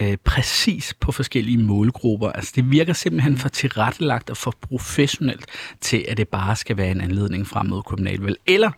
øh, 0.00 0.16
præcis 0.24 0.94
på 1.00 1.12
forskellige 1.12 1.58
målgrupper. 1.58 2.32
Altså 2.32 2.52
det 2.56 2.70
virker 2.70 2.92
simpelthen 2.92 3.38
for 3.38 3.48
tilrettelagt 3.48 4.30
og 4.30 4.36
for 4.36 4.54
professionelt 4.60 5.46
til, 5.80 6.04
at 6.08 6.16
det 6.16 6.28
bare 6.28 6.56
skal 6.56 6.76
være 6.76 6.90
en 6.90 7.00
anledning 7.00 7.46
frem 7.46 7.66
mod 7.66 7.82
kommunalvalg. 7.82 8.36
Eller, 8.46 8.70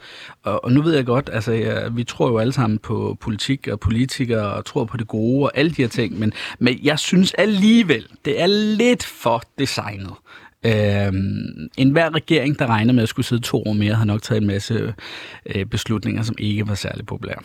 og, 0.43 0.65
og 0.65 0.73
nu 0.73 0.83
ved 0.83 0.95
jeg 0.95 1.07
godt, 1.07 1.31
altså 1.33 1.53
ja, 1.53 1.89
vi 1.89 2.05
tror 2.05 2.29
jo 2.29 2.39
alle 2.39 2.53
sammen 2.53 2.79
på 2.79 3.17
politik 3.21 3.69
og 3.69 3.81
politikere 3.81 4.53
og 4.53 4.65
tror 4.65 4.85
på 4.85 4.97
det 4.97 5.09
gode 5.09 5.45
og 5.45 5.53
alle 5.55 5.71
de 5.71 5.83
her 5.83 5.89
ting, 5.89 6.19
men, 6.19 6.33
men 6.59 6.79
jeg 6.83 6.99
synes 6.99 7.35
alligevel, 7.35 8.07
det 8.25 8.41
er 8.41 8.47
lidt 8.47 9.05
for 9.05 9.43
designet. 9.59 10.13
Øh, 10.65 11.13
en 11.77 11.91
hver 11.91 12.15
regering, 12.15 12.59
der 12.59 12.67
regner 12.67 12.93
med 12.93 13.03
at 13.03 13.09
skulle 13.09 13.27
sidde 13.27 13.43
to 13.43 13.63
år 13.67 13.73
mere, 13.73 13.95
har 13.95 14.05
nok 14.05 14.23
taget 14.23 14.41
en 14.41 14.47
masse 14.47 14.95
øh, 15.47 15.65
beslutninger, 15.67 16.23
som 16.23 16.37
ikke 16.39 16.69
var 16.69 16.75
særlig 16.75 17.07
populære. 17.07 17.39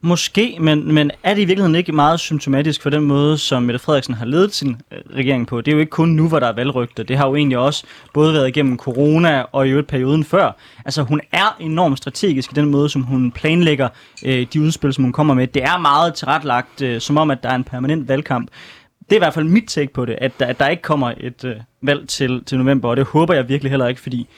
Måske, 0.00 0.56
men, 0.60 0.94
men 0.94 1.10
er 1.22 1.34
det 1.34 1.42
i 1.42 1.44
virkeligheden 1.44 1.74
ikke 1.74 1.92
meget 1.92 2.20
symptomatisk 2.20 2.82
for 2.82 2.90
den 2.90 3.02
måde, 3.02 3.38
som 3.38 3.62
Mette 3.62 3.78
Frederiksen 3.78 4.14
har 4.14 4.26
ledet 4.26 4.54
sin 4.54 4.76
øh, 4.92 4.98
regering 5.16 5.46
på? 5.46 5.60
Det 5.60 5.68
er 5.68 5.72
jo 5.72 5.80
ikke 5.80 5.90
kun 5.90 6.08
nu, 6.08 6.28
hvor 6.28 6.40
der 6.40 6.46
er 6.46 6.52
valgrygter. 6.52 7.02
Det 7.02 7.16
har 7.16 7.28
jo 7.28 7.36
egentlig 7.36 7.58
også 7.58 7.84
både 8.14 8.32
været 8.34 8.48
igennem 8.48 8.78
corona 8.78 9.42
og 9.52 9.68
i 9.68 9.70
øvrigt 9.70 9.88
perioden 9.88 10.24
før. 10.24 10.56
Altså 10.84 11.02
hun 11.02 11.20
er 11.32 11.56
enormt 11.60 11.98
strategisk 11.98 12.52
i 12.52 12.54
den 12.54 12.70
måde, 12.70 12.88
som 12.88 13.02
hun 13.02 13.32
planlægger 13.32 13.88
øh, 14.24 14.46
de 14.52 14.60
udspil, 14.60 14.92
som 14.92 15.04
hun 15.04 15.12
kommer 15.12 15.34
med. 15.34 15.46
Det 15.46 15.62
er 15.62 15.78
meget 15.78 16.14
tilrettelagt, 16.14 16.82
øh, 16.82 17.00
som 17.00 17.16
om, 17.16 17.30
at 17.30 17.42
der 17.42 17.48
er 17.48 17.54
en 17.54 17.64
permanent 17.64 18.08
valgkamp 18.08 18.50
det 19.04 19.12
er 19.12 19.16
i 19.16 19.18
hvert 19.18 19.34
fald 19.34 19.44
mit 19.44 19.64
take 19.68 19.92
på 19.92 20.04
det, 20.04 20.16
at 20.18 20.32
der, 20.40 20.46
at 20.46 20.58
der 20.58 20.68
ikke 20.68 20.82
kommer 20.82 21.12
et 21.20 21.44
øh, 21.44 21.56
valg 21.82 22.08
til, 22.08 22.44
til 22.44 22.58
november, 22.58 22.88
og 22.88 22.96
det 22.96 23.04
håber 23.04 23.34
jeg 23.34 23.48
virkelig 23.48 23.70
heller 23.70 23.86
ikke, 23.88 24.00
fordi... 24.00 24.28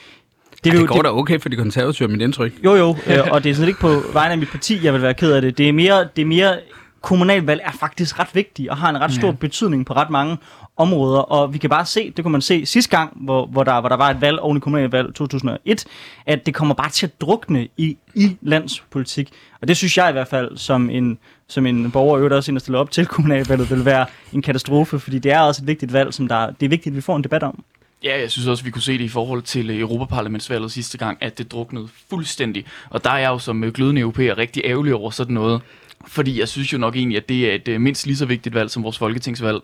Det, 0.63 0.73
Ej, 0.73 0.79
det 0.79 0.87
går 0.87 0.95
det, 0.95 1.03
da 1.05 1.09
okay 1.09 1.39
for 1.39 1.49
de 1.49 1.55
konservative, 1.55 2.07
mit 2.07 2.21
indtryk. 2.21 2.53
Jo, 2.63 2.75
jo, 2.75 2.95
øh, 3.07 3.17
og 3.31 3.43
det 3.43 3.49
er 3.49 3.53
sådan 3.53 3.67
ikke 3.67 3.79
på 3.79 4.01
vegne 4.13 4.31
af 4.31 4.37
mit 4.37 4.49
parti, 4.49 4.79
jeg 4.83 4.93
vil 4.93 5.01
være 5.01 5.13
ked 5.13 5.31
af 5.31 5.41
det. 5.41 5.57
Det 5.57 5.69
er 5.69 5.73
mere, 5.73 6.07
det 6.15 6.21
er 6.21 6.25
mere 6.25 6.57
kommunalvalg 7.05 7.61
er 7.63 7.71
faktisk 7.71 8.19
ret 8.19 8.35
vigtigt 8.35 8.69
og 8.69 8.77
har 8.77 8.89
en 8.89 9.01
ret 9.01 9.13
stor 9.13 9.27
ja. 9.27 9.33
betydning 9.33 9.85
på 9.85 9.93
ret 9.93 10.09
mange 10.09 10.37
områder, 10.77 11.19
og 11.19 11.53
vi 11.53 11.57
kan 11.57 11.69
bare 11.69 11.85
se, 11.85 12.11
det 12.11 12.25
kunne 12.25 12.31
man 12.31 12.41
se 12.41 12.65
sidste 12.65 12.97
gang, 12.97 13.11
hvor, 13.15 13.45
hvor, 13.45 13.63
der, 13.63 13.79
hvor 13.79 13.89
der 13.89 13.95
var 13.95 14.09
et 14.09 14.21
valg 14.21 14.39
oven 14.39 14.57
i 14.57 14.59
kommunalvalg 14.59 15.15
2001, 15.15 15.85
at 16.25 16.45
det 16.45 16.53
kommer 16.53 16.75
bare 16.75 16.89
til 16.89 17.05
at 17.05 17.21
drukne 17.21 17.67
i, 17.77 17.97
i 18.15 18.37
landspolitik. 18.41 19.29
Og 19.61 19.67
det 19.67 19.77
synes 19.77 19.97
jeg 19.97 20.09
i 20.09 20.11
hvert 20.11 20.27
fald, 20.27 20.57
som 20.57 20.89
en, 20.89 21.17
som 21.47 21.65
en 21.65 21.91
borger, 21.91 22.17
øvrigt 22.17 22.33
også 22.33 22.51
en, 22.51 22.55
der 22.55 22.59
stiller 22.59 22.79
op 22.79 22.91
til 22.91 23.05
kommunalvalget, 23.05 23.69
vil 23.69 23.85
være 23.85 24.05
en 24.33 24.41
katastrofe, 24.41 24.99
fordi 24.99 25.19
det 25.19 25.31
er 25.31 25.39
også 25.39 25.61
et 25.61 25.67
vigtigt 25.67 25.93
valg, 25.93 26.13
som 26.13 26.27
der, 26.27 26.51
det 26.51 26.65
er 26.65 26.69
vigtigt, 26.69 26.93
at 26.93 26.95
vi 26.95 27.01
får 27.01 27.15
en 27.15 27.23
debat 27.23 27.43
om. 27.43 27.63
Ja, 28.03 28.19
jeg 28.19 28.31
synes 28.31 28.47
også, 28.47 28.63
vi 28.63 28.71
kunne 28.71 28.81
se 28.81 28.97
det 28.97 29.03
i 29.03 29.09
forhold 29.09 29.41
til 29.41 29.79
Europaparlamentsvalget 29.79 30.71
sidste 30.71 30.97
gang, 30.97 31.17
at 31.21 31.37
det 31.37 31.51
druknede 31.51 31.87
fuldstændig. 32.09 32.65
Og 32.89 33.03
der 33.03 33.09
er 33.09 33.17
jeg 33.17 33.29
jo 33.29 33.39
som 33.39 33.63
øh, 33.63 33.73
glødende 33.73 34.01
europæer 34.01 34.37
rigtig 34.37 34.61
ærgerlig 34.65 34.93
over 34.93 35.11
sådan 35.11 35.33
noget. 35.33 35.61
Fordi 36.07 36.39
jeg 36.39 36.47
synes 36.47 36.73
jo 36.73 36.77
nok 36.77 36.95
egentlig, 36.95 37.17
at 37.17 37.29
det 37.29 37.49
er 37.49 37.55
et 37.55 37.67
øh, 37.67 37.81
mindst 37.81 38.05
lige 38.05 38.17
så 38.17 38.25
vigtigt 38.25 38.55
valg 38.55 38.71
som 38.71 38.83
vores 38.83 38.97
folketingsvalg. 38.97 39.61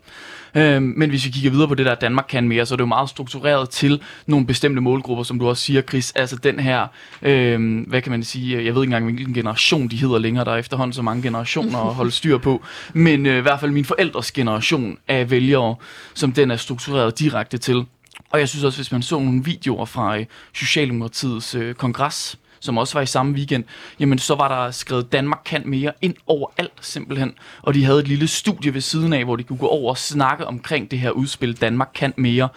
Øhm, 0.55 0.93
men 0.97 1.09
hvis 1.09 1.25
vi 1.25 1.31
kigger 1.31 1.51
videre 1.51 1.67
på 1.67 1.75
det 1.75 1.85
der, 1.85 1.95
Danmark 1.95 2.25
kan 2.29 2.47
mere, 2.47 2.65
så 2.65 2.73
er 2.73 2.75
det 2.75 2.81
jo 2.81 2.87
meget 2.87 3.09
struktureret 3.09 3.69
til 3.69 4.01
nogle 4.25 4.45
bestemte 4.45 4.81
målgrupper, 4.81 5.23
som 5.23 5.39
du 5.39 5.49
også 5.49 5.63
siger, 5.63 5.81
Chris. 5.81 6.11
Altså 6.11 6.35
den 6.35 6.59
her, 6.59 6.87
øhm, 7.21 7.79
hvad 7.79 8.01
kan 8.01 8.11
man 8.11 8.23
sige, 8.23 8.57
øh, 8.57 8.65
jeg 8.65 8.75
ved 8.75 8.81
ikke 8.81 8.95
engang, 8.95 9.13
hvilken 9.13 9.33
generation 9.33 9.87
de 9.87 9.97
hedder 9.97 10.17
længere. 10.19 10.45
Der 10.45 10.51
er 10.51 10.57
efterhånden 10.57 10.93
så 10.93 11.01
mange 11.01 11.23
generationer 11.23 11.79
at 11.79 11.93
holde 11.93 12.11
styr 12.11 12.37
på. 12.37 12.63
Men 12.93 13.25
øh, 13.25 13.37
i 13.37 13.41
hvert 13.41 13.59
fald 13.59 13.71
min 13.71 13.85
forældres 13.85 14.31
generation 14.31 14.97
af 15.07 15.31
vælgere, 15.31 15.75
som 16.13 16.31
den 16.31 16.51
er 16.51 16.55
struktureret 16.55 17.19
direkte 17.19 17.57
til. 17.57 17.85
Og 18.31 18.39
jeg 18.39 18.49
synes 18.49 18.63
også, 18.63 18.77
hvis 18.77 18.91
man 18.91 19.01
så 19.01 19.19
nogle 19.19 19.43
videoer 19.43 19.85
fra 19.85 20.17
øh, 20.17 20.25
Socialdemokratiets 20.53 21.55
øh, 21.55 21.75
kongres, 21.75 22.37
som 22.61 22.77
også 22.77 22.93
var 22.93 23.01
i 23.01 23.05
samme 23.05 23.33
weekend, 23.33 23.63
jamen 23.99 24.19
så 24.19 24.35
var 24.35 24.47
der 24.47 24.71
skrevet 24.71 25.11
Danmark 25.11 25.41
kan 25.45 25.61
mere 25.65 25.91
ind 26.01 26.15
overalt 26.27 26.73
simpelthen. 26.81 27.33
Og 27.61 27.73
de 27.73 27.85
havde 27.85 27.99
et 27.99 28.07
lille 28.07 28.27
studie 28.27 28.73
ved 28.73 28.81
siden 28.81 29.13
af, 29.13 29.23
hvor 29.23 29.35
de 29.35 29.43
kunne 29.43 29.59
gå 29.59 29.67
over 29.67 29.89
og 29.89 29.97
snakke 29.97 30.47
omkring 30.47 30.91
det 30.91 30.99
her 30.99 31.11
udspil 31.11 31.61
Danmark 31.61 31.89
kan 31.93 32.13
mere. 32.17 32.49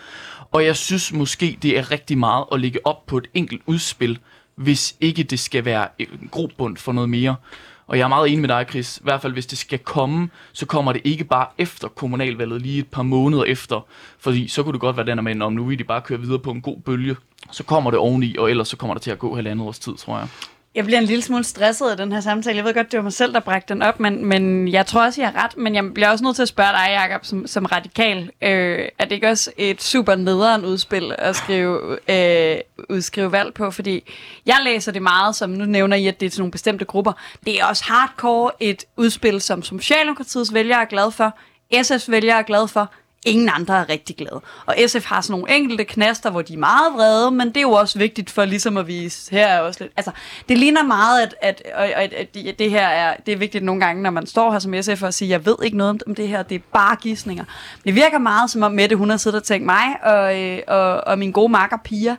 Og 0.53 0.65
jeg 0.65 0.77
synes 0.77 1.13
måske, 1.13 1.59
det 1.63 1.79
er 1.79 1.91
rigtig 1.91 2.19
meget 2.19 2.45
at 2.53 2.61
lægge 2.61 2.87
op 2.87 3.07
på 3.07 3.19
et 3.19 3.27
enkelt 3.35 3.63
udspil, 3.67 4.19
hvis 4.55 4.97
ikke 5.01 5.23
det 5.23 5.41
skal 5.41 5.65
være 5.65 5.89
en 5.99 6.29
grobund 6.31 6.77
for 6.77 6.93
noget 6.93 7.11
mere. 7.11 7.37
Og 7.87 7.99
jeg 7.99 8.05
er 8.05 8.09
meget 8.09 8.29
enig 8.29 8.41
med 8.41 8.49
dig, 8.49 8.67
Chris. 8.71 8.99
I 8.99 9.01
hvert 9.05 9.23
fald, 9.23 9.33
hvis 9.33 9.47
det 9.47 9.59
skal 9.59 9.79
komme, 9.79 10.31
så 10.53 10.67
kommer 10.67 10.93
det 10.93 11.03
ikke 11.05 11.25
bare 11.25 11.47
efter 11.59 11.89
kommunalvalget, 11.89 12.63
lige 12.63 12.79
et 12.79 12.89
par 12.89 13.03
måneder 13.03 13.45
efter. 13.45 13.87
Fordi 14.19 14.49
så 14.49 14.63
kunne 14.63 14.73
det 14.73 14.81
godt 14.81 14.97
være 14.97 15.07
den, 15.07 15.27
at 15.29 15.43
om 15.43 15.53
nu 15.53 15.65
vil 15.65 15.79
de 15.79 15.85
bare 15.85 16.01
køre 16.01 16.21
videre 16.21 16.39
på 16.39 16.51
en 16.51 16.61
god 16.61 16.81
bølge. 16.81 17.17
Så 17.51 17.65
kommer 17.65 17.91
det 17.91 18.01
oveni, 18.01 18.37
og 18.37 18.51
ellers 18.51 18.69
så 18.69 18.77
kommer 18.77 18.95
det 18.95 19.03
til 19.03 19.11
at 19.11 19.19
gå 19.19 19.35
halvandet 19.35 19.67
års 19.67 19.79
tid, 19.79 19.95
tror 19.95 20.19
jeg. 20.19 20.29
Jeg 20.75 20.85
bliver 20.85 20.99
en 20.99 21.05
lille 21.05 21.23
smule 21.23 21.45
stresset 21.45 21.91
af 21.91 21.97
den 21.97 22.13
her 22.13 22.21
samtale. 22.21 22.57
Jeg 22.57 22.65
ved 22.65 22.75
godt, 22.75 22.93
det 22.93 22.97
var 22.97 23.03
mig 23.03 23.13
selv, 23.13 23.35
der 23.35 23.41
bragte 23.41 23.75
den 23.75 23.83
op, 23.83 24.01
men, 24.01 24.25
men 24.25 24.69
jeg 24.69 24.87
tror 24.87 25.05
også, 25.05 25.21
jeg 25.21 25.31
har 25.31 25.45
ret. 25.45 25.57
Men 25.57 25.75
jeg 25.75 25.95
bliver 25.95 26.09
også 26.09 26.25
nødt 26.25 26.37
til 26.37 26.43
at 26.43 26.49
spørge 26.49 26.73
dig, 26.73 26.87
Jacob, 26.91 27.25
som, 27.25 27.47
som 27.47 27.65
radikal. 27.65 28.31
Øh, 28.43 28.89
er 28.99 29.05
det 29.05 29.13
ikke 29.13 29.29
også 29.29 29.51
et 29.57 29.83
super 29.83 30.15
nederen 30.15 30.65
udspil 30.65 31.15
at 31.19 31.37
skrive, 31.37 31.99
øh, 32.11 32.57
udskrive 32.89 33.33
valg 33.33 33.55
på? 33.55 33.71
Fordi 33.71 34.13
jeg 34.47 34.57
læser 34.65 34.93
det 34.93 35.03
meget, 35.03 35.37
som 35.37 35.51
nu 35.51 35.65
nævner 35.65 35.97
I, 35.97 36.07
at 36.07 36.21
det 36.21 36.27
er 36.27 36.31
til 36.31 36.41
nogle 36.41 36.53
bestemte 36.53 36.85
grupper. 36.85 37.13
Det 37.47 37.61
er 37.61 37.65
også 37.65 37.85
hardcore 37.85 38.51
et 38.61 38.85
udspil, 38.97 39.41
som 39.41 39.63
Socialdemokratiets 39.63 40.55
vælgere 40.55 40.81
er 40.81 40.85
glade 40.85 41.11
for, 41.11 41.39
SF's 41.75 42.11
vælgere 42.11 42.39
er 42.39 42.43
glade 42.43 42.69
for, 42.69 42.91
ingen 43.25 43.51
andre 43.55 43.79
er 43.79 43.89
rigtig 43.89 44.17
glade. 44.17 44.41
Og 44.67 44.77
SF 44.87 45.05
har 45.05 45.21
sådan 45.21 45.41
nogle 45.41 45.57
enkelte 45.57 45.85
knaster, 45.85 46.31
hvor 46.31 46.43
de 46.43 46.55
er 46.55 46.59
meget 46.59 46.93
vrede, 46.95 47.31
men 47.31 47.49
det 47.49 47.57
er 47.57 47.61
jo 47.61 47.71
også 47.71 47.99
vigtigt 47.99 48.31
for 48.31 48.45
ligesom 48.45 48.77
at 48.77 48.87
vise, 48.87 49.31
her 49.31 49.47
er 49.47 49.61
også 49.61 49.85
lidt, 49.85 49.93
altså 49.97 50.11
det 50.49 50.59
ligner 50.59 50.83
meget, 50.83 51.23
at, 51.23 51.35
at, 51.43 51.63
at, 51.75 52.13
at, 52.13 52.37
at 52.49 52.59
det 52.59 52.71
her 52.71 52.87
er, 52.87 53.17
det 53.27 53.33
er 53.33 53.37
vigtigt 53.37 53.65
nogle 53.65 53.81
gange, 53.81 54.03
når 54.03 54.11
man 54.11 54.27
står 54.27 54.53
her 54.53 54.59
som 54.59 54.83
SF 54.83 55.03
og 55.03 55.15
siger, 55.15 55.29
jeg 55.29 55.47
ved 55.47 55.57
ikke 55.63 55.77
noget 55.77 56.03
om 56.07 56.15
det 56.15 56.29
her, 56.29 56.43
det 56.43 56.55
er 56.55 56.63
bare 56.73 56.97
gissninger. 56.97 57.45
Det 57.85 57.95
virker 57.95 58.19
meget 58.19 58.51
som 58.51 58.63
om 58.63 58.73
Mette, 58.73 58.97
hun 58.97 59.11
har 59.11 59.17
siddet 59.17 59.41
og 59.41 59.47
tænkt 59.47 59.67
mig 59.67 59.85
og, 60.03 60.43
øh, 60.43 60.59
og, 60.69 61.07
og 61.07 61.19
min 61.19 61.33
gode 61.33 61.53
makker 61.53 61.77
Pia, 61.85 62.17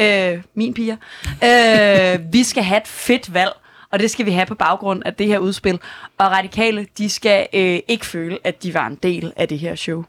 øh, 0.00 0.42
min 0.54 0.74
piger, 0.74 0.96
øh, 1.44 2.20
vi 2.34 2.42
skal 2.42 2.62
have 2.62 2.80
et 2.80 2.88
fedt 2.88 3.34
valg, 3.34 3.52
og 3.90 3.98
det 3.98 4.10
skal 4.10 4.26
vi 4.26 4.30
have 4.30 4.46
på 4.46 4.54
baggrund 4.54 5.02
af 5.06 5.14
det 5.14 5.26
her 5.26 5.38
udspil. 5.38 5.80
Og 6.18 6.30
radikale, 6.30 6.86
de 6.98 7.10
skal 7.10 7.46
øh, 7.52 7.78
ikke 7.88 8.06
føle, 8.06 8.38
at 8.44 8.62
de 8.62 8.74
var 8.74 8.86
en 8.86 8.94
del 8.94 9.32
af 9.36 9.48
det 9.48 9.58
her 9.58 9.74
show. 9.74 10.04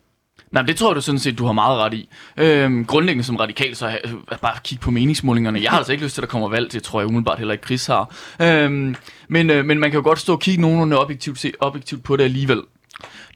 Nej, 0.51 0.63
det 0.63 0.75
tror 0.75 0.89
jeg 0.89 0.95
du 0.95 1.01
sådan 1.01 1.19
set, 1.19 1.37
du 1.37 1.45
har 1.45 1.53
meget 1.53 1.77
ret 1.77 1.93
i. 1.93 2.09
Øhm, 2.37 2.85
grundlæggende 2.85 3.23
som 3.23 3.35
radikal, 3.35 3.75
så 3.75 3.87
er 3.87 3.97
øh, 4.03 4.37
bare 4.41 4.57
kigge 4.63 4.81
på 4.81 4.91
meningsmålingerne. 4.91 5.61
Jeg 5.61 5.71
har 5.71 5.77
altså 5.77 5.91
ikke 5.91 6.03
lyst 6.03 6.15
til, 6.15 6.21
at 6.21 6.23
der 6.23 6.31
kommer 6.31 6.49
valg. 6.49 6.71
Det 6.71 6.83
tror 6.83 6.99
jeg 6.99 7.07
umiddelbart 7.07 7.37
heller 7.37 7.53
ikke 7.53 7.65
Chris 7.65 7.85
har. 7.85 8.15
Øhm, 8.41 8.95
men, 9.27 9.49
øh, 9.49 9.65
men 9.65 9.79
man 9.79 9.91
kan 9.91 9.97
jo 9.97 10.03
godt 10.03 10.19
stå 10.19 10.33
og 10.33 10.39
kigge 10.39 10.61
nogenlunde 10.61 10.99
objektivt, 10.99 11.39
se, 11.39 11.51
objektivt 11.59 12.03
på 12.03 12.15
det 12.15 12.23
alligevel. 12.23 12.61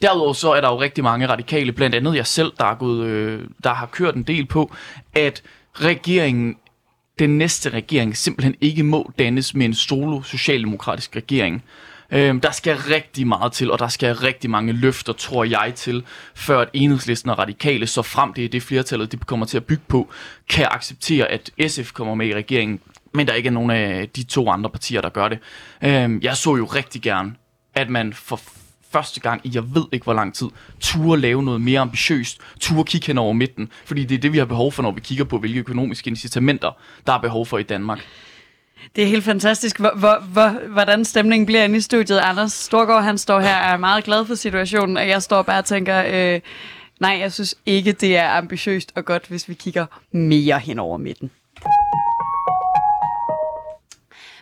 Derudover 0.02 0.34
så 0.34 0.52
er 0.52 0.62
der 0.62 0.70
jo 0.70 0.82
rigtig 0.82 1.04
mange 1.04 1.28
radikale, 1.28 1.72
blandt 1.72 1.96
andet 1.96 2.16
jeg 2.16 2.28
selv, 2.28 2.52
der, 2.60 2.66
er 2.66 2.76
gået, 2.76 3.06
øh, 3.06 3.42
der 3.64 3.74
har 3.74 3.86
kørt 3.86 4.16
en 4.16 4.24
del 4.24 4.46
på, 4.46 4.74
at 5.14 5.44
regeringen 5.74 6.56
den 7.20 7.38
næste 7.38 7.70
regering 7.70 8.18
simpelthen 8.18 8.56
ikke 8.62 8.84
må 8.84 9.12
dannes 9.20 9.56
med 9.56 9.66
en 9.66 9.74
solo 9.74 10.22
socialdemokratisk 10.22 11.16
regering. 11.16 11.64
Øhm, 12.12 12.42
der 12.42 12.52
skal 12.52 12.78
rigtig 12.78 13.28
meget 13.28 13.52
til, 13.52 13.72
og 13.72 13.80
der 13.80 13.88
skal 13.88 14.16
rigtig 14.16 14.50
mange 14.50 14.74
løfter, 14.74 15.14
tror 15.14 15.44
jeg, 15.44 15.74
til, 15.76 16.04
før 16.36 16.60
at 16.60 16.70
enhedslisten 16.74 17.30
og 17.30 17.40
radikale, 17.40 17.88
så 17.88 18.02
frem 18.02 18.34
det 18.34 18.46
er 18.46 18.50
det 18.50 18.64
flertallet, 18.64 19.12
de 19.12 19.18
kommer 19.18 19.46
til 19.46 19.58
at 19.58 19.66
bygge 19.66 19.84
på, 19.88 20.10
kan 20.50 20.68
acceptere, 20.72 21.28
at 21.28 21.52
SF 21.68 21.92
kommer 21.92 22.16
med 22.16 22.28
i 22.28 22.36
regeringen, 22.36 22.80
men 23.14 23.28
der 23.28 23.34
ikke 23.34 23.48
er 23.48 23.52
nogen 23.52 23.72
af 23.72 24.10
de 24.10 24.24
to 24.24 24.50
andre 24.50 24.70
partier, 24.70 25.02
der 25.02 25.10
gør 25.10 25.28
det. 25.28 25.40
Øhm, 25.82 26.20
jeg 26.22 26.38
så 26.38 26.56
jo 26.56 26.66
rigtig 26.66 27.02
gerne, 27.02 27.34
at 27.76 27.90
man 27.90 28.14
for 28.14 28.40
første 28.92 29.20
gang 29.20 29.42
i 29.44 29.52
jeg 29.54 29.76
ved 29.76 29.86
ikke 29.92 30.04
hvor 30.04 30.14
lang 30.14 30.34
tid, 30.36 30.48
turde 30.80 31.22
lave 31.22 31.44
noget 31.44 31.62
mere 31.62 31.80
ambitiøst, 31.80 32.42
turde 32.60 32.84
kigge 32.84 33.08
hen 33.08 33.18
over 33.18 33.34
midten, 33.34 33.70
fordi 33.86 34.06
det 34.06 34.16
er 34.16 34.20
det, 34.20 34.34
vi 34.34 34.38
har 34.38 34.46
behov 34.46 34.72
for, 34.72 34.84
når 34.84 34.92
vi 34.92 35.02
kigger 35.02 35.24
på, 35.24 35.38
hvilke 35.38 35.60
økonomiske 35.60 36.10
incitamenter, 36.10 36.72
der 37.08 37.14
er 37.14 37.22
behov 37.22 37.46
for 37.46 37.58
i 37.58 37.64
Danmark. 37.64 38.00
Det 38.96 39.04
er 39.04 39.08
helt 39.08 39.24
fantastisk, 39.24 39.80
hvor, 39.80 39.94
hvor, 39.96 40.20
hvor, 40.34 40.68
hvordan 40.68 41.06
stemningen 41.06 41.46
bliver 41.46 41.64
inde 41.64 41.78
i 41.78 41.82
studiet. 41.82 42.20
Anders 42.20 42.52
Storgård, 42.52 43.04
han 43.04 43.18
står 43.18 43.40
her 43.40 43.58
og 43.58 43.74
er 43.74 43.78
meget 43.78 44.04
glad 44.04 44.26
for 44.26 44.36
situationen, 44.36 44.98
og 44.98 45.08
jeg 45.08 45.24
står 45.24 45.42
bare 45.42 45.60
og 45.60 45.66
tænker, 45.66 46.04
øh, 46.08 46.42
nej, 47.00 47.18
jeg 47.20 47.32
synes 47.32 47.56
ikke, 47.66 47.92
det 47.92 48.18
er 48.18 48.30
ambitiøst 48.30 48.92
og 48.96 49.06
godt, 49.06 49.28
hvis 49.28 49.50
vi 49.50 49.54
kigger 49.54 49.86
mere 50.12 50.60
hen 50.60 50.80
over 50.80 50.98
midten. 50.98 51.32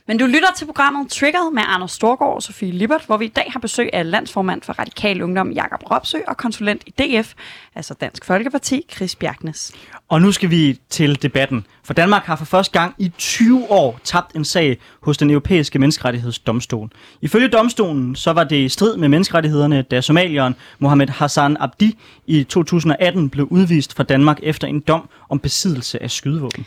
Men 0.10 0.18
du 0.18 0.26
lytter 0.26 0.48
til 0.58 0.66
programmet 0.66 1.12
Triggered 1.12 1.54
med 1.54 1.64
Anders 1.66 1.92
Storgård 1.92 2.36
og 2.36 2.44
Sofie 2.44 2.72
Libert, 2.72 3.06
hvor 3.06 3.18
vi 3.18 3.26
i 3.26 3.34
dag 3.36 3.46
har 3.50 3.60
besøg 3.60 3.90
af 3.94 4.12
landsformand 4.12 4.62
for 4.62 4.74
Radikal 4.74 5.22
Ungdom 5.22 5.52
Jakob 5.52 5.92
Ropsø 5.92 6.18
og 6.28 6.38
konsulent 6.38 6.84
i 6.86 6.92
DF, 6.92 7.34
altså 7.76 7.94
Dansk 7.94 8.26
Folkeparti, 8.26 8.86
Chris 8.96 9.16
Bjergnes. 9.16 9.72
Og 10.08 10.22
nu 10.22 10.32
skal 10.32 10.50
vi 10.50 10.80
til 10.90 11.22
debatten, 11.22 11.66
for 11.84 11.94
Danmark 11.94 12.24
har 12.24 12.36
for 12.36 12.46
første 12.46 12.80
gang 12.80 12.96
i 12.98 13.12
20 13.18 13.72
år 13.72 14.00
tabt 14.04 14.36
en 14.36 14.46
sag 14.46 14.78
hos 15.02 15.18
den 15.18 15.30
europæiske 15.30 15.80
menneskerettighedsdomstol. 15.80 16.90
Ifølge 17.22 17.48
domstolen 17.48 18.16
så 18.16 18.34
var 18.34 18.44
det 18.44 18.58
i 18.58 18.70
strid 18.70 18.98
med 18.98 19.10
menneskerettighederne, 19.10 19.82
da 19.82 20.02
somalieren 20.02 20.56
Mohammed 20.80 21.08
Hassan 21.08 21.58
Abdi 21.60 21.98
i 22.28 22.44
2018 22.44 23.30
blev 23.30 23.48
udvist 23.52 23.96
fra 23.96 24.04
Danmark 24.04 24.40
efter 24.44 24.68
en 24.68 24.80
dom 24.80 25.10
om 25.30 25.40
besiddelse 25.40 26.04
af 26.04 26.12
skydevåben. 26.12 26.66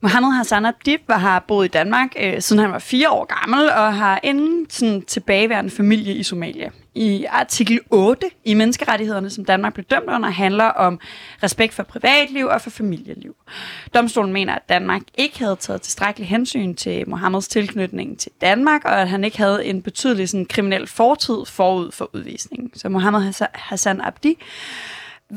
Mohammed 0.00 0.30
Hassan 0.30 0.66
Abdib 0.66 1.00
har 1.10 1.44
boet 1.48 1.64
i 1.64 1.68
Danmark, 1.68 2.08
øh, 2.20 2.40
siden 2.42 2.62
han 2.62 2.72
var 2.72 2.78
fire 2.78 3.10
år 3.10 3.40
gammel, 3.40 3.70
og 3.70 3.94
har 3.94 4.20
ingen 4.22 4.70
sådan, 4.70 5.02
tilbageværende 5.02 5.70
familie 5.70 6.14
i 6.14 6.22
Somalia. 6.22 6.70
i 6.96 7.24
artikel 7.24 7.80
8 7.90 8.26
i 8.44 8.54
menneskerettighederne, 8.54 9.30
som 9.30 9.44
Danmark 9.44 9.74
blev 9.74 9.84
dømt 9.84 10.08
under, 10.08 10.30
handler 10.30 10.64
om 10.64 11.00
respekt 11.42 11.74
for 11.74 11.82
privatliv 11.82 12.46
og 12.46 12.60
for 12.60 12.70
familieliv. 12.70 13.36
Domstolen 13.94 14.32
mener, 14.32 14.54
at 14.54 14.68
Danmark 14.68 15.02
ikke 15.18 15.38
havde 15.38 15.56
taget 15.56 15.82
tilstrækkelig 15.82 16.28
hensyn 16.28 16.74
til 16.74 17.08
Mohammeds 17.08 17.48
tilknytning 17.48 18.18
til 18.18 18.32
Danmark, 18.40 18.84
og 18.84 19.00
at 19.00 19.08
han 19.08 19.24
ikke 19.24 19.38
havde 19.38 19.64
en 19.64 19.82
betydelig 19.82 20.28
sådan, 20.28 20.46
kriminel 20.46 20.86
fortid 20.86 21.36
forud 21.46 21.92
for 21.92 22.10
udvisningen. 22.12 22.70
Så 22.74 22.88
Mohammed 22.88 23.32
Hassan 23.54 24.00
Abdi 24.00 24.38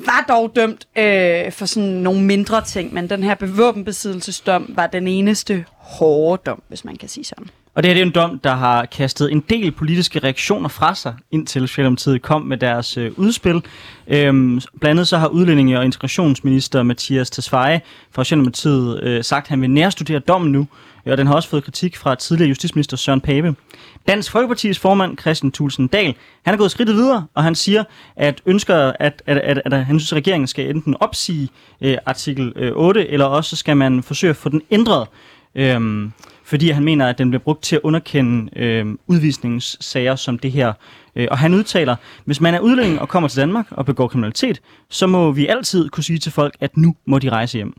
var 0.05 0.25
dog 0.27 0.51
dømt 0.55 0.88
øh, 0.97 1.51
for 1.51 1.65
sådan 1.65 1.89
nogle 1.89 2.21
mindre 2.21 2.62
ting, 2.62 2.93
men 2.93 3.10
den 3.10 3.23
her 3.23 3.36
bevåbenbesiddelsesdom 3.36 4.73
var 4.75 4.88
den 4.88 5.07
eneste 5.07 5.65
hårde 5.77 6.41
dom, 6.45 6.62
hvis 6.67 6.86
man 6.86 6.95
kan 6.95 7.10
sige 7.10 7.23
sådan. 7.23 7.47
Og 7.77 7.83
det 7.83 7.89
her 7.89 7.93
det 7.93 8.01
er 8.01 8.05
en 8.05 8.12
dom, 8.12 8.39
der 8.39 8.55
har 8.55 8.86
kastet 8.86 9.31
en 9.31 9.43
del 9.49 9.71
politiske 9.71 10.19
reaktioner 10.19 10.69
fra 10.69 10.95
sig, 10.95 11.15
indtil 11.31 11.67
Socialdemokratiet 11.67 12.21
kom 12.21 12.41
med 12.41 12.57
deres 12.57 12.97
øh, 12.97 13.12
udspil. 13.15 13.62
Øhm, 14.07 14.62
blandt 14.79 14.86
andet 14.86 15.07
så 15.07 15.17
har 15.17 15.27
udlændinge- 15.27 15.79
og 15.79 15.86
integrationsminister 15.86 16.83
Mathias 16.83 17.29
Tesfaye 17.29 17.79
fra 18.12 18.23
Socialdemokratiet 18.23 19.03
øh, 19.03 19.23
sagt, 19.23 19.45
at 19.45 19.49
han 19.49 19.62
vil 19.62 19.69
nærstudere 19.69 20.19
dommen 20.19 20.51
nu, 20.51 20.67
og 21.12 21.17
den 21.17 21.28
har 21.28 21.36
også 21.36 21.50
fået 21.50 21.63
kritik 21.63 21.98
fra 21.98 22.15
tidligere 22.15 22.48
justitsminister 22.50 22.98
Søren 22.98 23.22
Pape. 23.22 23.56
Dansk 24.08 24.32
Folkepartis 24.32 24.80
formand 24.80 25.17
Christian 25.17 25.52
Thulsen 25.52 25.88
Dahl, 25.88 26.15
han 26.46 26.54
er 26.54 26.58
gået 26.58 26.72
skridtet 26.72 26.96
videre, 26.96 27.28
og 27.34 27.43
han 27.43 27.56
siger, 27.56 27.84
at 28.15 28.41
ønsker, 28.46 28.76
at, 28.76 29.24
at, 29.26 29.38
at, 29.38 29.62
at, 29.65 29.74
at 29.74 29.86
han 29.86 30.00
synes, 30.00 30.12
at 30.12 30.15
regeringen 30.15 30.48
skal 30.48 30.70
enten 30.70 30.96
opsige 31.00 31.50
øh, 31.82 31.98
artikel 32.06 32.54
øh, 32.56 32.72
8, 32.76 33.08
eller 33.08 33.26
også 33.26 33.56
skal 33.56 33.78
man 33.78 34.04
forsøge 34.04 34.30
at 34.30 34.36
få 34.36 34.50
den 34.50 34.62
ændret. 34.72 35.08
Øh, 35.56 36.10
fordi 36.43 36.70
han 36.70 36.84
mener, 36.84 37.08
at 37.08 37.17
den 37.17 37.30
bliver 37.30 37.43
brugt 37.43 37.63
til 37.63 37.76
at 37.76 37.82
underkende 37.84 38.60
øh, 38.60 38.86
udvisningssager 39.08 40.15
som 40.15 40.39
det 40.39 40.52
her. 40.52 40.74
Øh, 41.15 41.28
og 41.32 41.38
han 41.38 41.54
udtaler, 41.54 41.96
hvis 42.26 42.41
man 42.41 42.54
er 42.54 42.60
udlænding 42.60 43.02
og 43.02 43.10
kommer 43.10 43.30
til 43.30 43.39
Danmark 43.41 43.65
og 43.72 43.86
begår 43.86 44.08
kriminalitet, 44.08 44.62
så 44.89 45.08
må 45.08 45.32
vi 45.32 45.48
altid 45.48 45.89
kunne 45.89 46.04
sige 46.04 46.20
til 46.20 46.32
folk, 46.32 46.56
at 46.60 46.78
nu 46.78 46.96
må 47.06 47.20
de 47.20 47.30
rejse 47.30 47.58
hjem. 47.58 47.74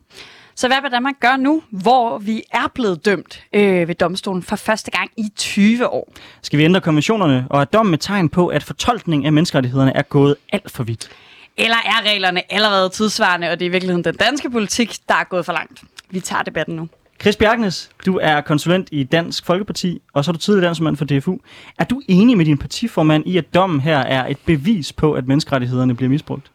Så 0.58 0.68
hvad 0.68 0.82
vil 0.82 0.90
Danmark 0.90 1.14
gøre 1.20 1.38
nu, 1.38 1.62
hvor 1.70 2.18
vi 2.18 2.42
er 2.52 2.68
blevet 2.74 3.04
dømt 3.04 3.44
øh, 3.52 3.88
ved 3.88 3.94
domstolen 3.94 4.42
for 4.42 4.56
første 4.56 4.90
gang 4.90 5.10
i 5.16 5.32
20 5.36 5.88
år? 5.88 6.12
Skal 6.42 6.58
vi 6.58 6.64
ændre 6.64 6.80
konventionerne, 6.80 7.46
og 7.50 7.60
er 7.60 7.64
dommen 7.64 7.94
et 7.94 8.00
tegn 8.00 8.28
på, 8.28 8.46
at 8.46 8.62
fortolkningen 8.62 9.26
af 9.26 9.32
menneskerettighederne 9.32 9.96
er 9.96 10.02
gået 10.02 10.36
alt 10.52 10.70
for 10.70 10.84
vidt? 10.84 11.10
Eller 11.56 11.76
er 11.76 12.10
reglerne 12.10 12.52
allerede 12.52 12.88
tidsvarende, 12.88 13.50
og 13.50 13.60
det 13.60 13.64
er 13.64 13.68
i 13.68 13.72
virkeligheden 13.72 14.04
den 14.04 14.14
danske 14.14 14.50
politik, 14.50 14.96
der 15.08 15.14
er 15.14 15.24
gået 15.24 15.44
for 15.44 15.52
langt? 15.52 15.82
Vi 16.10 16.20
tager 16.20 16.42
debatten 16.42 16.76
nu. 16.76 16.88
Chris 17.20 17.36
Bjergnes, 17.36 17.90
du 18.06 18.18
er 18.22 18.40
konsulent 18.40 18.88
i 18.92 19.04
Dansk 19.04 19.46
Folkeparti, 19.46 20.02
og 20.12 20.24
så 20.24 20.30
er 20.30 20.32
du 20.32 20.38
tidligere 20.38 20.66
dansmand 20.66 20.96
for 20.96 21.04
DFU. 21.04 21.36
Er 21.78 21.84
du 21.84 22.02
enig 22.08 22.36
med 22.36 22.44
din 22.44 22.58
partiformand 22.58 23.26
i, 23.26 23.36
at 23.36 23.54
dommen 23.54 23.80
her 23.80 23.98
er 23.98 24.26
et 24.26 24.38
bevis 24.44 24.92
på, 24.92 25.12
at 25.12 25.26
menneskerettighederne 25.26 25.94
bliver 25.94 26.10
misbrugt? 26.10 26.50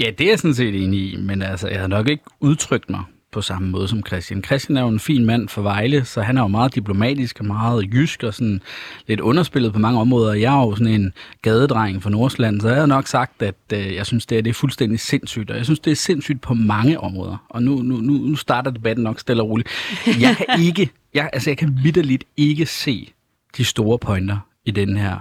Ja, 0.00 0.10
det 0.18 0.24
er 0.24 0.30
jeg 0.30 0.38
sådan 0.38 0.54
set 0.54 0.84
enig 0.84 1.12
i, 1.12 1.16
men 1.16 1.42
altså, 1.42 1.68
jeg 1.68 1.80
har 1.80 1.86
nok 1.86 2.08
ikke 2.08 2.24
udtrykt 2.40 2.90
mig 2.90 3.02
på 3.36 3.42
samme 3.42 3.68
måde 3.68 3.88
som 3.88 4.02
Christian. 4.06 4.44
Christian 4.44 4.76
er 4.76 4.82
jo 4.82 4.88
en 4.88 5.00
fin 5.00 5.24
mand 5.24 5.48
for 5.48 5.62
Vejle, 5.62 6.04
så 6.04 6.22
han 6.22 6.36
er 6.36 6.42
jo 6.42 6.48
meget 6.48 6.74
diplomatisk 6.74 7.40
og 7.40 7.46
meget 7.46 7.94
jysk 7.94 8.22
og 8.22 8.34
sådan 8.34 8.60
lidt 9.06 9.20
underspillet 9.20 9.72
på 9.72 9.78
mange 9.78 10.00
områder. 10.00 10.34
Jeg 10.34 10.54
er 10.54 10.60
jo 10.60 10.76
sådan 10.76 10.92
en 10.92 11.12
gadedreng 11.42 12.02
fra 12.02 12.10
Nordsland, 12.10 12.60
så 12.60 12.68
jeg 12.68 12.76
har 12.76 12.86
nok 12.86 13.06
sagt, 13.06 13.42
at 13.42 13.54
øh, 13.72 13.94
jeg 13.94 14.06
synes, 14.06 14.26
det 14.26 14.38
er, 14.38 14.42
det 14.42 14.50
er 14.50 14.54
fuldstændig 14.54 15.00
sindssygt, 15.00 15.50
og 15.50 15.56
jeg 15.56 15.64
synes, 15.64 15.80
det 15.80 15.90
er 15.90 15.96
sindssygt 15.96 16.40
på 16.40 16.54
mange 16.54 17.00
områder. 17.00 17.46
Og 17.48 17.62
nu, 17.62 17.82
nu, 17.82 17.96
nu, 17.96 18.12
nu 18.12 18.36
starter 18.36 18.70
debatten 18.70 19.02
nok 19.02 19.20
stille 19.20 19.42
og 19.42 19.48
roligt. 19.48 19.68
Jeg 20.06 20.36
kan 20.36 20.46
ikke, 20.66 20.90
jeg, 21.14 21.30
altså 21.32 21.50
jeg 21.50 21.58
kan 21.58 21.78
vidderligt 21.82 22.24
ikke 22.36 22.66
se 22.66 23.12
de 23.56 23.64
store 23.64 23.98
pointer 23.98 24.38
i 24.64 24.70
den 24.70 24.96
her 24.96 25.18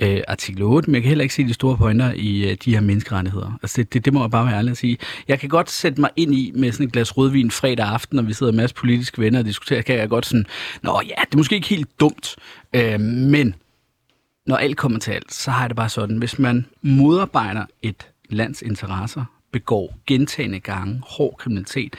øh, 0.00 0.22
artikel 0.28 0.62
8, 0.62 0.90
men 0.90 0.94
jeg 0.94 1.02
kan 1.02 1.08
heller 1.08 1.22
ikke 1.22 1.34
se 1.34 1.44
de 1.44 1.52
store 1.52 1.76
pointer 1.76 2.12
i 2.16 2.50
øh, 2.50 2.56
de 2.64 2.74
her 2.74 2.80
menneskerettigheder. 2.80 3.58
Altså 3.62 3.76
det, 3.76 3.94
det, 3.94 4.04
det 4.04 4.12
må 4.12 4.20
jeg 4.20 4.30
bare 4.30 4.46
være 4.46 4.54
ærlig 4.54 4.70
at 4.70 4.76
sige. 4.76 4.98
Jeg 5.28 5.40
kan 5.40 5.48
godt 5.48 5.70
sætte 5.70 6.00
mig 6.00 6.10
ind 6.16 6.34
i 6.34 6.52
med 6.54 6.72
sådan 6.72 6.86
et 6.86 6.92
glas 6.92 7.16
rødvin 7.16 7.50
fredag 7.50 7.86
aften, 7.86 8.16
når 8.16 8.22
vi 8.22 8.32
sidder 8.32 8.52
en 8.52 8.56
masse 8.56 8.76
politiske 8.76 9.20
venner 9.20 9.38
og 9.38 9.44
diskuterer, 9.44 9.82
kan 9.82 9.98
jeg 9.98 10.08
godt 10.08 10.26
sådan, 10.26 10.46
nå 10.82 11.00
ja, 11.06 11.22
det 11.26 11.34
er 11.34 11.36
måske 11.36 11.54
ikke 11.54 11.68
helt 11.68 12.00
dumt, 12.00 12.36
øh, 12.74 13.00
men 13.00 13.54
når 14.46 14.56
alt 14.56 14.76
kommer 14.76 14.98
til 14.98 15.10
alt, 15.12 15.34
så 15.34 15.50
har 15.50 15.60
jeg 15.60 15.70
det 15.70 15.76
bare 15.76 15.88
sådan, 15.88 16.16
hvis 16.16 16.38
man 16.38 16.66
modarbejder 16.82 17.64
et 17.82 18.08
lands 18.30 18.62
interesser, 18.62 19.24
begår 19.52 19.98
gentagende 20.06 20.60
gange 20.60 21.02
hård 21.06 21.36
kriminalitet, 21.38 21.96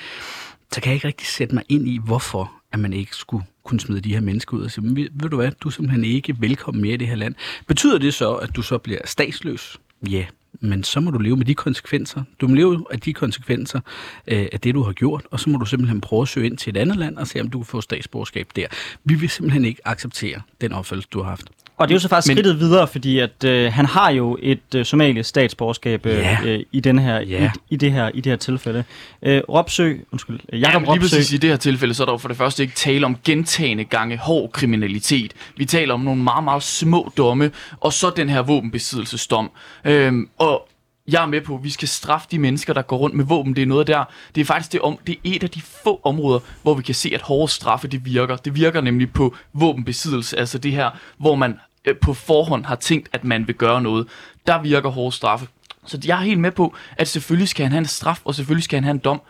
så 0.71 0.81
kan 0.81 0.89
jeg 0.89 0.95
ikke 0.95 1.07
rigtig 1.07 1.27
sætte 1.27 1.55
mig 1.55 1.63
ind 1.69 1.87
i, 1.87 1.99
hvorfor 2.05 2.60
at 2.71 2.79
man 2.79 2.93
ikke 2.93 3.15
skulle 3.15 3.45
kunne 3.63 3.79
smide 3.79 4.01
de 4.01 4.13
her 4.13 4.21
mennesker 4.21 4.57
ud 4.57 4.63
og 4.63 4.71
sige, 4.71 4.95
ved, 4.95 5.07
ved 5.11 5.29
du 5.29 5.35
hvad, 5.35 5.51
du 5.51 5.67
er 5.67 5.71
simpelthen 5.71 6.03
ikke 6.03 6.35
velkommen 6.39 6.81
mere 6.81 6.93
i 6.93 6.97
det 6.97 7.07
her 7.07 7.15
land. 7.15 7.35
Betyder 7.67 7.97
det 7.97 8.13
så, 8.13 8.35
at 8.35 8.55
du 8.55 8.61
så 8.61 8.77
bliver 8.77 8.99
statsløs? 9.05 9.77
Ja, 10.09 10.25
men 10.59 10.83
så 10.83 10.99
må 10.99 11.11
du 11.11 11.19
leve 11.19 11.37
med 11.37 11.45
de 11.45 11.55
konsekvenser. 11.55 12.23
Du 12.41 12.47
må 12.47 12.55
leve 12.55 12.85
af 12.91 12.99
de 12.99 13.13
konsekvenser 13.13 13.79
øh, 14.27 14.47
af 14.51 14.59
det, 14.59 14.75
du 14.75 14.83
har 14.83 14.91
gjort, 14.91 15.23
og 15.31 15.39
så 15.39 15.49
må 15.49 15.57
du 15.57 15.65
simpelthen 15.65 16.01
prøve 16.01 16.21
at 16.21 16.27
søge 16.27 16.45
ind 16.45 16.57
til 16.57 16.69
et 16.69 16.77
andet 16.77 16.97
land 16.97 17.17
og 17.17 17.27
se, 17.27 17.41
om 17.41 17.49
du 17.49 17.59
kan 17.59 17.65
få 17.65 17.81
statsborgerskab 17.81 18.47
der. 18.55 18.67
Vi 19.03 19.15
vil 19.15 19.29
simpelthen 19.29 19.65
ikke 19.65 19.87
acceptere 19.87 20.41
den 20.61 20.71
opfattelse, 20.71 21.09
du 21.13 21.21
har 21.21 21.29
haft. 21.29 21.45
Og 21.81 21.87
det 21.87 21.93
er 21.93 21.95
jo 21.95 21.99
så 21.99 22.07
faktisk 22.07 22.27
Men... 22.27 22.37
skridtet 22.37 22.59
videre, 22.59 22.87
fordi 22.87 23.19
at 23.19 23.43
øh, 23.43 23.73
han 23.73 23.85
har 23.85 24.11
jo 24.11 24.37
et 24.41 24.75
øh, 24.75 24.85
somalisk 24.85 25.29
statsborgerskab 25.29 26.05
øh, 26.05 26.17
yeah. 26.17 26.45
øh, 26.45 26.59
i, 26.71 26.79
den 26.79 26.99
her, 26.99 27.21
yeah. 27.21 27.43
i, 27.43 27.47
i, 27.69 27.75
det 27.75 27.91
her, 27.91 28.09
i 28.09 28.21
det 28.21 28.31
her 28.31 28.37
tilfælde. 28.37 28.83
Øh, 29.23 29.41
Ropsø, 29.49 29.93
undskyld, 30.11 30.39
Jakob 30.53 30.87
ja, 30.87 30.93
lige 30.93 31.01
præcis 31.01 31.33
i 31.33 31.37
det 31.37 31.49
her 31.49 31.57
tilfælde, 31.57 31.93
så 31.93 32.03
er 32.03 32.05
der 32.05 32.13
jo 32.13 32.17
for 32.17 32.27
det 32.27 32.37
første 32.37 32.63
ikke 32.63 32.75
tale 32.75 33.05
om 33.05 33.17
gentagende 33.25 33.83
gange 33.83 34.17
hård 34.17 34.51
kriminalitet. 34.51 35.33
Vi 35.57 35.65
taler 35.65 35.93
om 35.93 35.99
nogle 35.99 36.23
meget, 36.23 36.43
meget 36.43 36.63
små 36.63 37.11
domme, 37.17 37.51
og 37.79 37.93
så 37.93 38.09
den 38.15 38.29
her 38.29 38.41
våbenbesiddelsesdom. 38.41 39.51
Øhm, 39.85 40.29
og 40.41 40.67
jeg 41.07 41.21
er 41.23 41.25
med 41.25 41.41
på, 41.41 41.55
at 41.55 41.63
vi 41.63 41.69
skal 41.69 41.87
straffe 41.87 42.27
de 42.31 42.39
mennesker, 42.39 42.73
der 42.73 42.81
går 42.81 42.97
rundt 42.97 43.15
med 43.15 43.25
våben. 43.25 43.55
Det 43.55 43.61
er 43.61 43.65
noget 43.65 43.87
der. 43.87 44.03
Det 44.35 44.41
er 44.41 44.45
faktisk 44.45 44.71
det, 44.71 44.81
om, 44.81 44.97
det 45.07 45.13
er 45.13 45.19
et 45.23 45.43
af 45.43 45.49
de 45.49 45.61
få 45.61 46.01
områder, 46.03 46.39
hvor 46.61 46.73
vi 46.73 46.83
kan 46.83 46.95
se, 46.95 47.11
at 47.13 47.21
hårde 47.21 47.51
straffe, 47.51 47.87
det 47.87 48.05
virker. 48.05 48.35
Det 48.35 48.55
virker 48.55 48.81
nemlig 48.81 49.13
på 49.13 49.35
våbenbesiddelse, 49.53 50.37
altså 50.39 50.57
det 50.57 50.71
her, 50.71 50.89
hvor 51.17 51.35
man 51.35 51.59
øh, 51.85 51.95
på 51.97 52.13
forhånd 52.13 52.65
har 52.65 52.75
tænkt, 52.75 53.09
at 53.13 53.23
man 53.23 53.47
vil 53.47 53.55
gøre 53.55 53.81
noget. 53.81 54.07
Der 54.47 54.61
virker 54.61 54.89
hårde 54.89 55.15
straffe. 55.15 55.47
Så 55.85 55.99
jeg 56.05 56.17
er 56.17 56.23
helt 56.23 56.39
med 56.39 56.51
på, 56.51 56.75
at 56.97 57.07
selvfølgelig 57.07 57.49
skal 57.49 57.63
han 57.63 57.71
have 57.71 57.79
en 57.79 57.85
straf, 57.85 58.21
og 58.25 58.35
selvfølgelig 58.35 58.63
skal 58.63 58.77
han 58.77 58.83
have 58.83 58.93
en 58.93 58.99
dom. 58.99 59.21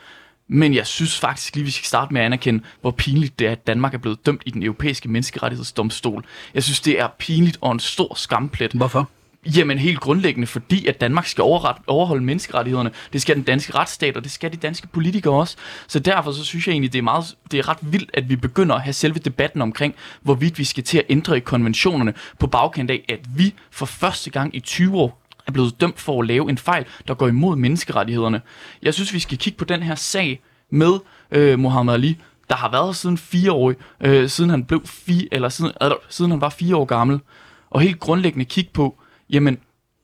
Men 0.48 0.74
jeg 0.74 0.88
synes 0.88 1.20
faktisk 1.20 1.56
lige, 1.56 1.66
vi 1.66 1.72
skal 1.72 1.86
starte 1.86 2.14
med 2.14 2.22
at 2.22 2.26
anerkende, 2.26 2.64
hvor 2.82 2.92
pinligt 2.92 3.40
det 3.40 3.48
er, 3.48 3.52
at 3.52 3.68
Danmark 3.68 3.94
er 3.94 3.98
blevet 3.98 4.26
dømt 4.26 4.44
i 4.46 4.52
den 4.52 4.64
europæiske 4.64 5.10
menneskerettighedsdomstol. 5.10 6.26
Jeg 6.54 6.64
synes, 6.64 6.80
det 6.80 7.00
er 7.00 7.08
pinligt 7.20 7.58
og 7.62 7.72
en 7.72 7.80
stor 7.80 8.14
skamplet. 8.16 8.72
Hvorfor? 8.72 9.10
Jamen 9.46 9.78
helt 9.78 10.00
grundlæggende, 10.00 10.48
fordi 10.48 10.86
at 10.88 11.02
Danmark 11.02 11.28
skal 11.28 11.42
overret, 11.42 11.76
overholde 11.88 12.24
menneskerettighederne. 12.24 12.92
Det 13.14 13.22
skal 13.22 13.36
den 13.36 13.44
danske 13.44 13.76
retsstat, 13.76 14.18
og 14.18 14.24
det 14.24 14.32
skal 14.32 14.52
de 14.52 14.58
danske 14.58 14.88
politikere 14.88 15.34
også. 15.34 15.56
Så 15.88 16.00
derfor 16.00 16.32
så 16.32 16.44
synes 16.44 16.68
jeg 16.68 16.74
egentlig, 16.74 16.94
det 16.94 17.00
er, 17.00 17.04
meget, 17.04 17.36
det 17.52 17.60
er 17.60 17.70
ret 17.70 17.78
vildt, 17.82 18.10
at 18.14 18.30
vi 18.30 18.36
begynder 18.36 18.76
at 18.76 18.82
have 18.82 18.94
selve 18.94 19.20
debatten 19.20 19.62
omkring, 19.62 19.96
hvorvidt 20.22 20.60
vi 20.60 20.64
skal 20.64 20.84
til 20.84 20.98
at 20.98 21.06
ændre 21.10 21.38
i 21.38 21.40
konventionerne 21.40 22.14
på 22.40 22.48
bagkant 22.48 22.92
af, 22.92 23.06
at 23.10 23.20
vi 23.36 23.54
for 23.72 23.86
første 23.86 24.30
gang 24.30 24.56
i 24.56 24.60
20 24.60 24.98
år 24.98 25.22
er 25.48 25.52
blevet 25.52 25.82
dømt 25.82 26.00
for 26.00 26.22
at 26.22 26.28
lave 26.28 26.50
en 26.50 26.58
fejl, 26.58 26.86
der 27.08 27.14
går 27.14 27.28
imod 27.28 27.56
menneskerettighederne. 27.56 28.42
Jeg 28.82 28.94
synes, 28.94 29.14
vi 29.14 29.20
skal 29.20 29.38
kigge 29.38 29.58
på 29.58 29.66
den 29.66 29.84
her 29.84 29.96
sag 29.96 30.42
med 30.70 30.94
øh, 31.32 31.60
Mohammed 31.60 31.94
Ali, 31.94 32.18
der 32.50 32.56
har 32.56 32.72
været 32.72 32.96
siden 32.96 33.18
fire 33.18 33.52
år, 33.52 33.74
øh, 34.02 34.30
siden 34.30 34.50
han 34.50 34.66
blev 34.66 34.82
fire, 34.86 35.28
eller 35.32 35.50
siden, 35.50 35.72
eller, 35.82 35.96
siden 36.10 36.32
han 36.32 36.42
var 36.42 36.50
fire 36.50 36.76
år 36.76 36.86
gammel, 36.86 37.20
og 37.70 37.82
helt 37.82 38.00
grundlæggende 38.00 38.46
kigge 38.46 38.72
på, 38.74 39.01
jamen, 39.32 39.58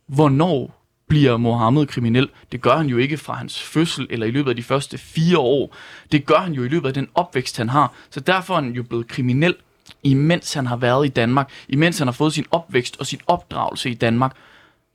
hvornår 0.08 0.78
bliver 1.08 1.38
Mohammed 1.38 1.86
kriminel? 1.86 2.30
Det 2.52 2.62
gør 2.62 2.78
han 2.78 2.88
jo 2.88 2.98
ikke 2.98 3.18
fra 3.18 3.34
hans 3.34 3.62
fødsel 3.62 4.08
eller 4.10 4.26
i 4.26 4.32
løbet 4.32 4.50
af 4.50 4.56
de 4.56 4.64
første 4.64 4.98
fire 4.98 5.38
år. 5.38 5.76
Det 6.12 6.26
gør 6.26 6.38
han 6.38 6.54
jo 6.54 6.64
i 6.64 6.68
løbet 6.68 6.88
af 6.88 6.94
den 6.94 7.08
opvækst, 7.16 7.58
han 7.58 7.70
har. 7.70 7.94
Så 8.10 8.20
derfor 8.20 8.58
er 8.58 8.62
han 8.62 8.72
jo 8.72 8.84
blevet 8.84 9.08
kriminel, 9.08 9.56
imens 10.04 10.54
han 10.54 10.68
har 10.68 10.78
været 10.78 11.06
i 11.06 11.10
Danmark, 11.10 11.52
imens 11.70 11.98
han 11.98 12.08
har 12.08 12.14
fået 12.14 12.34
sin 12.34 12.46
opvækst 12.52 12.98
og 13.00 13.06
sin 13.06 13.20
opdragelse 13.28 13.90
i 13.90 13.94
Danmark. 13.94 14.36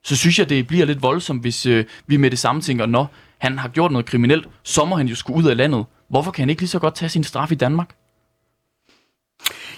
Så 0.05 0.17
synes 0.17 0.39
jeg, 0.39 0.49
det 0.49 0.67
bliver 0.67 0.87
lidt 0.87 1.03
voldsomt, 1.03 1.43
hvis 1.43 1.67
øh, 1.67 1.85
vi 2.07 2.17
med 2.17 2.31
det 2.31 2.39
samme 2.39 2.63
tænker, 2.63 2.87
når 2.87 3.11
han 3.39 3.59
har 3.59 3.69
gjort 3.69 3.93
noget 3.93 4.07
kriminelt, 4.07 4.49
så 4.63 4.85
må 4.85 4.97
han 4.97 5.09
jo 5.09 5.15
skulle 5.15 5.39
ud 5.45 5.51
af 5.51 5.57
landet. 5.57 5.85
Hvorfor 6.09 6.31
kan 6.31 6.43
han 6.43 6.51
ikke 6.51 6.63
lige 6.63 6.69
så 6.69 6.79
godt 6.79 6.95
tage 6.95 7.09
sin 7.09 7.25
straf 7.25 7.53
i 7.53 7.55
Danmark? 7.55 7.95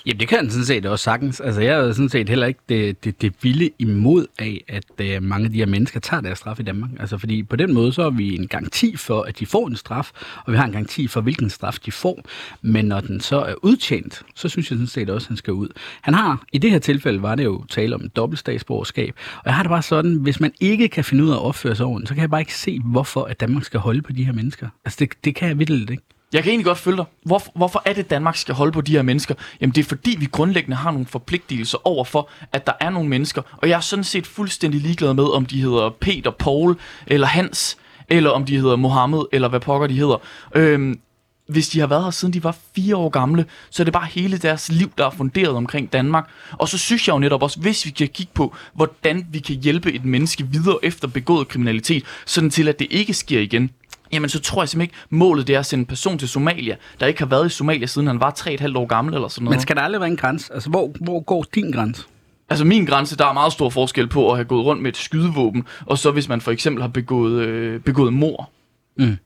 Jamen, 0.07 0.21
det 0.21 0.29
kan 0.29 0.39
han 0.39 0.51
sådan 0.51 0.65
set 0.65 0.87
også 0.87 1.03
sagtens. 1.03 1.41
Altså, 1.41 1.61
jeg 1.61 1.75
er 1.75 1.93
sådan 1.93 2.09
set 2.09 2.29
heller 2.29 2.47
ikke 2.47 2.61
det, 2.69 3.05
det, 3.05 3.23
det 3.23 3.35
vilde 3.43 3.71
imod 3.79 4.27
af, 4.39 4.65
at 4.69 4.85
øh, 5.01 5.23
mange 5.23 5.45
af 5.45 5.53
de 5.53 5.59
her 5.59 5.67
mennesker 5.67 6.01
tager 6.01 6.21
deres 6.21 6.39
straf 6.39 6.61
i 6.61 6.63
Danmark. 6.63 6.91
Altså, 7.01 7.19
fordi 7.19 7.43
på 7.43 7.57
den 7.57 7.75
måde, 7.75 7.93
så 7.93 8.03
har 8.03 8.11
vi 8.11 8.35
en 8.35 8.49
garanti 8.49 8.97
for, 8.97 9.23
at 9.23 9.39
de 9.39 9.47
får 9.47 9.67
en 9.67 9.77
straf, 9.77 10.11
og 10.45 10.53
vi 10.53 10.57
har 10.57 10.65
en 10.65 10.73
garanti 10.73 11.07
for, 11.07 11.21
hvilken 11.21 11.51
straf 11.51 11.79
de 11.87 11.93
får. 11.93 12.25
Men 12.63 12.85
når 12.85 13.01
den 13.01 13.21
så 13.21 13.39
er 13.39 13.55
udtjent, 13.63 14.23
så 14.35 14.49
synes 14.49 14.71
jeg 14.71 14.77
sådan 14.77 14.87
set 14.87 15.11
også, 15.11 15.25
at 15.25 15.29
han 15.29 15.37
skal 15.37 15.53
ud. 15.53 15.69
Han 16.01 16.15
har, 16.15 16.45
i 16.53 16.59
det 16.59 16.71
her 16.71 16.79
tilfælde 16.79 17.23
var 17.23 17.35
det 17.35 17.45
jo 17.45 17.65
tale 17.71 17.95
om 17.95 18.09
dobbeltstatsborgerskab, 18.09 19.15
og 19.37 19.43
jeg 19.45 19.55
har 19.55 19.63
det 19.63 19.71
bare 19.71 19.83
sådan, 19.83 20.15
hvis 20.15 20.41
man 20.41 20.53
ikke 20.61 20.89
kan 20.89 21.05
finde 21.05 21.25
ud 21.25 21.31
af 21.31 21.35
at 21.35 21.43
opføre 21.43 21.77
sig 21.77 21.87
ordentligt, 21.87 22.09
så 22.09 22.15
kan 22.15 22.23
jeg 22.23 22.31
bare 22.31 22.41
ikke 22.41 22.55
se, 22.55 22.81
hvorfor 22.85 23.25
at 23.25 23.41
Danmark 23.41 23.65
skal 23.65 23.81
holde 23.81 24.03
på 24.03 24.13
de 24.13 24.25
her 24.25 24.33
mennesker. 24.33 24.69
Altså, 24.85 24.97
det, 25.01 25.13
det 25.25 25.35
kan 25.35 25.49
jeg 25.49 25.59
vildt 25.59 25.91
ikke. 25.91 26.03
Jeg 26.35 26.43
kan 26.43 26.51
egentlig 26.51 26.67
godt 26.67 26.79
følge 26.79 26.97
dig. 26.97 27.05
Hvor, 27.23 27.43
hvorfor 27.55 27.83
er 27.85 27.93
det, 27.93 28.11
Danmark 28.11 28.37
skal 28.37 28.55
holde 28.55 28.73
på 28.73 28.81
de 28.81 28.93
her 28.93 29.03
mennesker? 29.03 29.35
Jamen 29.61 29.75
det 29.75 29.81
er 29.81 29.89
fordi, 29.89 30.17
vi 30.21 30.27
grundlæggende 30.27 30.77
har 30.77 30.91
nogle 30.91 31.07
forpligtelser 31.07 31.87
over 31.87 32.05
for, 32.05 32.31
at 32.53 32.67
der 32.67 32.73
er 32.81 32.91
nogle 32.91 33.09
mennesker. 33.09 33.43
Og 33.57 33.69
jeg 33.69 33.77
er 33.77 33.81
sådan 33.81 34.05
set 34.05 34.27
fuldstændig 34.27 34.81
ligeglad 34.81 35.15
med, 35.15 35.25
om 35.25 35.47
de 35.47 35.63
hedder 35.63 35.91
Peter, 36.01 36.31
Paul 36.31 36.77
eller 37.07 37.27
Hans, 37.27 37.77
eller 38.09 38.31
om 38.31 38.45
de 38.45 38.57
hedder 38.57 38.77
Mohammed, 38.77 39.23
eller 39.33 39.49
hvad 39.49 39.61
pokker 39.61 39.87
de 39.87 39.95
hedder. 39.95 40.17
Øhm, 40.55 41.01
hvis 41.49 41.69
de 41.69 41.81
har 41.81 41.87
været 41.87 42.05
her 42.05 42.11
siden 42.11 42.35
de 42.35 42.45
var 42.45 42.57
fire 42.77 42.97
år 42.97 43.09
gamle, 43.09 43.47
så 43.71 43.83
er 43.83 43.85
det 43.85 43.93
bare 43.93 44.07
hele 44.07 44.39
deres 44.39 44.73
liv, 44.73 44.93
der 44.99 45.07
er 45.07 45.11
funderet 45.11 45.57
omkring 45.57 45.93
Danmark. 45.93 46.31
Og 46.53 46.69
så 46.69 46.79
synes 46.79 47.09
jeg 47.09 47.15
jo 47.15 47.19
netop 47.19 47.43
også, 47.43 47.61
hvis 47.61 47.87
vi 47.87 47.91
kan 47.91 48.09
kigge 48.09 48.33
på, 48.35 48.55
hvordan 48.75 49.27
vi 49.31 49.39
kan 49.39 49.57
hjælpe 49.57 49.93
et 49.93 50.05
menneske 50.05 50.47
videre 50.51 50.79
efter 50.83 51.09
begået 51.09 51.49
kriminalitet, 51.49 52.05
sådan 52.27 52.51
til 52.51 52.69
at 52.69 52.79
det 52.79 52.87
ikke 52.91 53.15
sker 53.15 53.41
igen, 53.41 53.71
jamen 54.15 54.29
så 54.29 54.41
tror 54.41 54.63
jeg 54.63 54.69
simpelthen 54.69 54.93
ikke, 54.93 55.07
målet 55.11 55.47
det 55.47 55.55
er 55.55 55.59
at 55.59 55.67
sende 55.67 55.83
en 55.83 55.87
person 55.87 56.19
til 56.19 56.29
Somalia, 56.29 56.77
der 57.01 57.07
ikke 57.07 57.21
har 57.21 57.27
været 57.27 57.47
i 57.47 57.49
Somalia, 57.49 57.87
siden 57.87 58.07
han 58.07 58.21
var 58.21 58.35
3,5 58.39 58.79
år 58.79 58.87
gammel 58.87 59.15
eller 59.15 59.29
sådan 59.29 59.45
noget. 59.45 59.57
Men 59.57 59.63
skal 59.63 59.77
der 59.77 59.83
aldrig 59.83 60.01
være 60.01 60.11
en 60.11 60.17
grænse? 60.17 60.55
Altså, 60.55 60.71
hvor, 60.71 60.91
hvor 61.01 61.21
går 61.21 61.45
din 61.55 61.71
grænse? 61.71 62.03
Altså 62.49 62.65
min 62.65 62.87
grænse, 62.87 63.17
der 63.17 63.27
er 63.27 63.33
meget 63.33 63.53
stor 63.53 63.71
forskel 63.71 64.09
på 64.09 64.31
at 64.31 64.37
have 64.37 64.45
gået 64.45 64.65
rundt 64.65 64.83
med 64.83 64.91
et 64.91 64.97
skydevåben, 64.97 65.67
og 65.87 65.99
så 65.99 66.11
hvis 66.11 66.29
man 66.29 66.41
for 66.41 66.51
eksempel 66.51 66.83
har 66.83 66.89
begået, 66.89 67.43
øh, 67.43 67.81
begået 67.81 68.13
mor. 68.13 68.51
Mm. 68.99 69.17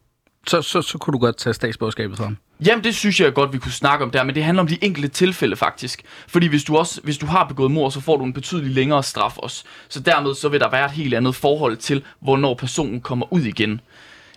Så, 0.46 0.62
så, 0.62 0.82
så 0.82 0.98
kunne 0.98 1.12
du 1.12 1.18
godt 1.18 1.36
tage 1.36 1.54
statsborgerskabet 1.54 2.16
fra 2.16 2.24
ham. 2.24 2.36
Jamen, 2.66 2.84
det 2.84 2.94
synes 2.94 3.20
jeg 3.20 3.34
godt, 3.34 3.52
vi 3.52 3.58
kunne 3.58 3.72
snakke 3.72 4.04
om 4.04 4.10
der, 4.10 4.24
men 4.24 4.34
det 4.34 4.44
handler 4.44 4.62
om 4.62 4.66
de 4.66 4.78
enkelte 4.84 5.08
tilfælde 5.08 5.56
faktisk. 5.56 6.02
Fordi 6.28 6.46
hvis 6.46 6.64
du 6.64 6.76
også 6.76 7.00
hvis 7.04 7.18
du 7.18 7.26
har 7.26 7.44
begået 7.44 7.70
mor, 7.70 7.90
så 7.90 8.00
får 8.00 8.16
du 8.16 8.24
en 8.24 8.32
betydelig 8.32 8.74
længere 8.74 9.02
straf 9.02 9.36
også. 9.36 9.64
Så 9.88 10.00
dermed 10.00 10.34
så 10.34 10.48
vil 10.48 10.60
der 10.60 10.70
være 10.70 10.84
et 10.84 10.90
helt 10.90 11.14
andet 11.14 11.34
forhold 11.34 11.76
til, 11.76 12.02
hvornår 12.20 12.54
personen 12.54 13.00
kommer 13.00 13.32
ud 13.32 13.40
igen. 13.40 13.80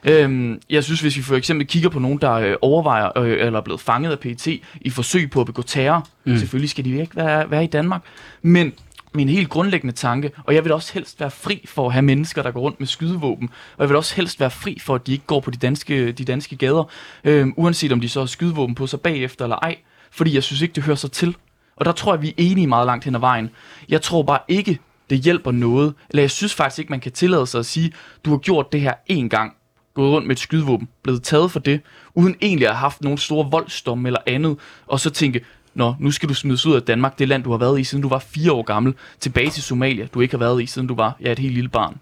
Øhm, 0.03 0.61
jeg 0.69 0.83
synes, 0.83 1.01
hvis 1.01 1.17
vi 1.17 1.21
for 1.21 1.35
eksempel 1.35 1.67
kigger 1.67 1.89
på 1.89 1.99
nogen, 1.99 2.17
der 2.21 2.33
øh, 2.33 2.55
overvejer 2.61 3.17
øh, 3.17 3.45
eller 3.45 3.59
er 3.59 3.63
blevet 3.63 3.81
fanget 3.81 4.11
af 4.11 4.19
PET 4.19 4.47
i 4.81 4.89
forsøg 4.89 5.29
på 5.31 5.39
at 5.39 5.45
begå 5.45 5.61
terror, 5.61 6.07
mm. 6.25 6.37
selvfølgelig 6.37 6.69
skal 6.69 6.85
de 6.85 7.01
ikke 7.01 7.15
være, 7.15 7.51
være 7.51 7.63
i 7.63 7.67
Danmark. 7.67 8.01
Men 8.41 8.73
min 9.13 9.29
helt 9.29 9.49
grundlæggende 9.49 9.95
tanke, 9.95 10.31
og 10.43 10.55
jeg 10.55 10.63
vil 10.63 10.71
også 10.71 10.93
helst 10.93 11.19
være 11.19 11.31
fri 11.31 11.65
for 11.65 11.87
at 11.87 11.93
have 11.93 12.01
mennesker, 12.01 12.43
der 12.43 12.51
går 12.51 12.61
rundt 12.61 12.79
med 12.79 12.87
skydevåben, 12.87 13.49
og 13.77 13.81
jeg 13.81 13.89
vil 13.89 13.97
også 13.97 14.15
helst 14.15 14.39
være 14.39 14.51
fri 14.51 14.77
for, 14.81 14.95
at 14.95 15.07
de 15.07 15.11
ikke 15.11 15.25
går 15.25 15.39
på 15.39 15.51
de 15.51 15.57
danske, 15.57 16.11
de 16.11 16.25
danske 16.25 16.55
gader, 16.55 16.83
øhm, 17.23 17.53
uanset 17.57 17.91
om 17.91 18.01
de 18.01 18.09
så 18.09 18.19
har 18.19 18.27
skydevåben 18.27 18.75
på 18.75 18.87
sig 18.87 19.01
bagefter 19.01 19.45
eller 19.45 19.55
ej, 19.55 19.77
fordi 20.11 20.35
jeg 20.35 20.43
synes 20.43 20.61
ikke, 20.61 20.73
det 20.73 20.83
hører 20.83 20.95
sig 20.95 21.11
til. 21.11 21.35
Og 21.75 21.85
der 21.85 21.91
tror 21.91 22.13
jeg, 22.13 22.21
vi 22.21 22.27
er 22.27 22.33
enige 22.37 22.67
meget 22.67 22.85
langt 22.85 23.05
hen 23.05 23.15
ad 23.15 23.19
vejen. 23.19 23.49
Jeg 23.89 24.01
tror 24.01 24.23
bare 24.23 24.39
ikke, 24.47 24.79
det 25.09 25.19
hjælper 25.19 25.51
noget, 25.51 25.93
eller 26.09 26.23
jeg 26.23 26.31
synes 26.31 26.53
faktisk 26.53 26.79
ikke, 26.79 26.89
man 26.89 26.99
kan 26.99 27.11
tillade 27.11 27.47
sig 27.47 27.59
at 27.59 27.65
sige, 27.65 27.91
du 28.25 28.29
har 28.29 28.37
gjort 28.37 28.71
det 28.71 28.81
her 28.81 28.93
én 29.11 29.27
gang, 29.27 29.53
gået 29.93 30.11
rundt 30.11 30.27
med 30.27 30.35
et 30.35 30.39
skydevåben, 30.39 30.87
blevet 31.03 31.23
taget 31.23 31.51
for 31.51 31.59
det, 31.59 31.81
uden 32.15 32.35
egentlig 32.41 32.67
at 32.67 32.73
have 32.73 32.79
haft 32.79 33.01
nogen 33.01 33.17
store 33.17 33.51
voldsdomme 33.51 34.09
eller 34.09 34.19
andet, 34.27 34.57
og 34.87 34.99
så 34.99 35.09
tænke, 35.09 35.41
Nå, 35.73 35.95
nu 35.99 36.11
skal 36.11 36.29
du 36.29 36.33
smides 36.33 36.65
ud 36.65 36.75
af 36.75 36.81
Danmark, 36.81 37.19
det 37.19 37.27
land, 37.27 37.43
du 37.43 37.51
har 37.51 37.57
været 37.57 37.79
i, 37.79 37.83
siden 37.83 38.01
du 38.01 38.09
var 38.09 38.19
fire 38.19 38.51
år 38.51 38.61
gammel, 38.61 38.93
tilbage 39.19 39.49
til 39.49 39.63
Somalia, 39.63 40.05
du 40.13 40.21
ikke 40.21 40.33
har 40.33 40.39
været 40.39 40.63
i, 40.63 40.65
siden 40.65 40.87
du 40.87 40.95
var 40.95 41.15
ja, 41.21 41.31
et 41.31 41.39
helt 41.39 41.53
lille 41.53 41.69
barn. 41.69 41.97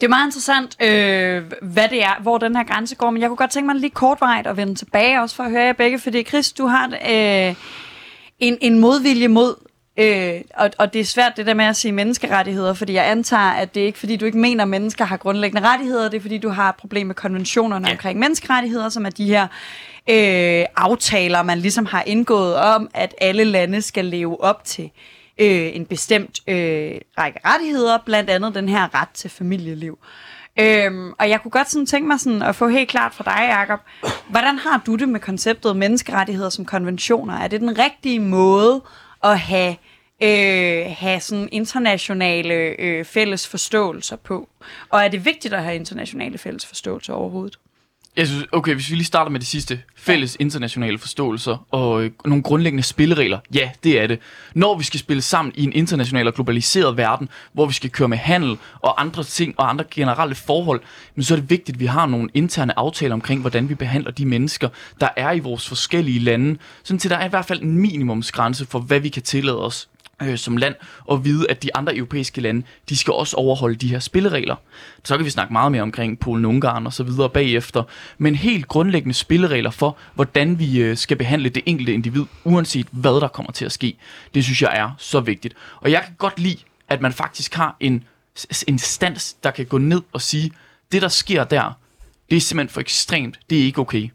Det 0.00 0.06
er 0.06 0.08
meget 0.08 0.26
interessant, 0.26 0.76
øh, 0.82 1.42
hvad 1.62 1.88
det 1.88 2.04
er, 2.04 2.22
hvor 2.22 2.38
den 2.38 2.56
her 2.56 2.64
grænse 2.64 2.96
går, 2.96 3.10
men 3.10 3.22
jeg 3.22 3.28
kunne 3.28 3.36
godt 3.36 3.50
tænke 3.50 3.66
mig 3.66 3.76
lige 3.76 3.90
kortvejt 3.90 4.46
at 4.46 4.56
vende 4.56 4.74
tilbage, 4.74 5.22
også 5.22 5.36
for 5.36 5.42
at 5.42 5.50
høre 5.50 5.64
jer 5.64 5.72
begge, 5.72 5.98
fordi 5.98 6.22
Chris, 6.24 6.52
du 6.52 6.66
har 6.66 6.86
øh, 6.86 7.54
en, 8.38 8.58
en 8.60 8.80
modvilje 8.80 9.28
mod 9.28 9.54
Øh, 10.00 10.40
og, 10.54 10.70
og 10.78 10.92
det 10.92 11.00
er 11.00 11.04
svært 11.04 11.32
det 11.36 11.46
der 11.46 11.54
med 11.54 11.64
at 11.64 11.76
sige 11.76 11.92
menneskerettigheder, 11.92 12.74
fordi 12.74 12.92
jeg 12.92 13.10
antager, 13.10 13.50
at 13.50 13.74
det 13.74 13.82
er 13.82 13.86
ikke 13.86 13.98
fordi, 13.98 14.16
du 14.16 14.24
ikke 14.24 14.38
mener, 14.38 14.64
at 14.64 14.68
mennesker 14.68 15.04
har 15.04 15.16
grundlæggende 15.16 15.68
rettigheder, 15.68 16.08
det 16.08 16.16
er 16.16 16.20
fordi, 16.20 16.38
du 16.38 16.48
har 16.48 16.68
et 16.68 16.74
problem 16.74 17.06
med 17.06 17.14
konventionerne 17.14 17.86
ja. 17.86 17.92
omkring 17.92 18.18
menneskerettigheder, 18.18 18.88
som 18.88 19.06
er 19.06 19.10
de 19.10 19.24
her 19.24 19.42
øh, 20.10 20.64
aftaler, 20.76 21.42
man 21.42 21.58
ligesom 21.58 21.86
har 21.86 22.02
indgået 22.06 22.56
om, 22.56 22.90
at 22.94 23.14
alle 23.20 23.44
lande 23.44 23.82
skal 23.82 24.04
leve 24.04 24.40
op 24.44 24.64
til 24.64 24.90
øh, 25.38 25.76
en 25.76 25.86
bestemt 25.86 26.40
øh, 26.48 26.94
række 27.18 27.40
rettigheder, 27.44 27.98
blandt 28.06 28.30
andet 28.30 28.54
den 28.54 28.68
her 28.68 29.00
ret 29.00 29.10
til 29.14 29.30
familieliv. 29.30 29.98
Øhm, 30.60 31.12
og 31.18 31.28
jeg 31.28 31.42
kunne 31.42 31.50
godt 31.50 31.70
sådan 31.70 31.86
tænke 31.86 32.08
mig 32.08 32.20
sådan 32.20 32.42
at 32.42 32.56
få 32.56 32.68
helt 32.68 32.88
klart 32.88 33.14
fra 33.14 33.24
dig, 33.24 33.56
Jacob, 33.58 33.80
hvordan 34.28 34.58
har 34.58 34.82
du 34.86 34.94
det 34.94 35.08
med 35.08 35.20
konceptet 35.20 35.76
menneskerettigheder 35.76 36.48
som 36.48 36.64
konventioner? 36.64 37.34
Er 37.34 37.48
det 37.48 37.60
den 37.60 37.78
rigtige 37.78 38.20
måde 38.20 38.82
at 39.24 39.38
have 39.38 39.76
øh, 40.22 40.94
have 40.98 41.20
sådan 41.20 41.48
internationale 41.52 42.54
øh, 42.54 43.04
fælles 43.04 43.48
forståelser 43.48 44.16
på? 44.16 44.48
Og 44.88 45.04
er 45.04 45.08
det 45.08 45.24
vigtigt 45.24 45.54
at 45.54 45.62
have 45.62 45.76
internationale 45.76 46.38
fælles 46.38 46.66
forståelser 46.66 47.12
overhovedet? 47.12 47.58
Jeg 48.16 48.26
synes, 48.26 48.46
okay, 48.52 48.74
hvis 48.74 48.90
vi 48.90 48.94
lige 48.94 49.04
starter 49.04 49.30
med 49.30 49.40
det 49.40 49.48
sidste. 49.48 49.82
Fælles 49.96 50.36
internationale 50.40 50.98
forståelser 50.98 51.66
og 51.70 52.02
øh, 52.02 52.10
nogle 52.24 52.42
grundlæggende 52.42 52.82
spilleregler. 52.82 53.38
Ja, 53.54 53.70
det 53.84 54.00
er 54.00 54.06
det. 54.06 54.18
Når 54.54 54.78
vi 54.78 54.84
skal 54.84 55.00
spille 55.00 55.22
sammen 55.22 55.52
i 55.56 55.64
en 55.64 55.72
international 55.72 56.26
og 56.26 56.34
globaliseret 56.34 56.96
verden, 56.96 57.28
hvor 57.52 57.66
vi 57.66 57.72
skal 57.72 57.90
køre 57.90 58.08
med 58.08 58.18
handel 58.18 58.58
og 58.80 59.00
andre 59.00 59.24
ting 59.24 59.54
og 59.58 59.70
andre 59.70 59.84
generelle 59.90 60.34
forhold, 60.34 60.80
men 61.14 61.24
så 61.24 61.34
er 61.34 61.38
det 61.38 61.50
vigtigt, 61.50 61.76
at 61.76 61.80
vi 61.80 61.86
har 61.86 62.06
nogle 62.06 62.28
interne 62.34 62.78
aftaler 62.78 63.14
omkring, 63.14 63.40
hvordan 63.40 63.68
vi 63.68 63.74
behandler 63.74 64.10
de 64.10 64.26
mennesker, 64.26 64.68
der 65.00 65.08
er 65.16 65.32
i 65.32 65.38
vores 65.38 65.68
forskellige 65.68 66.18
lande. 66.18 66.58
Sådan 66.82 66.98
til 66.98 67.10
der 67.10 67.16
er 67.16 67.26
i 67.26 67.30
hvert 67.30 67.46
fald 67.46 67.62
en 67.62 67.78
minimumsgrænse 67.78 68.66
for, 68.66 68.78
hvad 68.78 69.00
vi 69.00 69.08
kan 69.08 69.22
tillade 69.22 69.64
os 69.66 69.88
øh, 70.22 70.38
som 70.38 70.56
land, 70.56 70.74
og 71.04 71.24
vide, 71.24 71.50
at 71.50 71.62
de 71.62 71.76
andre 71.76 71.96
europæiske 71.96 72.40
lande, 72.40 72.62
de 72.88 72.96
skal 72.96 73.12
også 73.12 73.36
overholde 73.36 73.76
de 73.76 73.88
her 73.88 73.98
spilleregler. 73.98 74.56
Så 75.04 75.16
kan 75.16 75.24
vi 75.24 75.30
snakke 75.30 75.52
meget 75.52 75.72
mere 75.72 75.82
omkring 75.82 76.18
Polen, 76.18 76.44
Ungarn 76.44 76.86
og 76.86 76.92
så 76.92 77.02
videre 77.02 77.30
bagefter, 77.30 77.82
men 78.18 78.34
helt 78.34 78.68
grundlæggende 78.68 79.14
spilleregler 79.14 79.70
for, 79.70 79.96
hvordan 80.14 80.58
vi 80.58 80.80
øh, 80.80 80.96
skal 80.96 81.16
behandle 81.16 81.48
det 81.48 81.62
enkelte 81.66 81.92
individ, 81.92 82.24
uanset 82.44 82.86
hvad 82.90 83.20
der 83.20 83.28
kommer 83.28 83.52
til 83.52 83.64
at 83.64 83.72
ske. 83.72 83.96
Det 84.34 84.44
synes 84.44 84.62
jeg 84.62 84.70
er 84.74 84.90
så 84.98 85.20
vigtigt. 85.20 85.54
Og 85.80 85.90
jeg 85.90 86.02
kan 86.04 86.14
godt 86.18 86.38
lide, 86.38 86.58
at 86.88 87.00
man 87.00 87.12
faktisk 87.12 87.54
har 87.54 87.76
en 87.80 88.04
instans, 88.68 89.32
der 89.32 89.50
kan 89.50 89.66
gå 89.66 89.78
ned 89.78 90.02
og 90.12 90.20
sige, 90.20 90.50
det 90.92 91.02
der 91.02 91.08
sker 91.08 91.44
der, 91.44 91.72
det 92.30 92.36
er 92.36 92.40
simpelthen 92.40 92.72
for 92.72 92.80
ekstremt, 92.80 93.40
det 93.50 93.60
er 93.60 93.62
ikke 93.62 93.80
okay. 93.80 94.10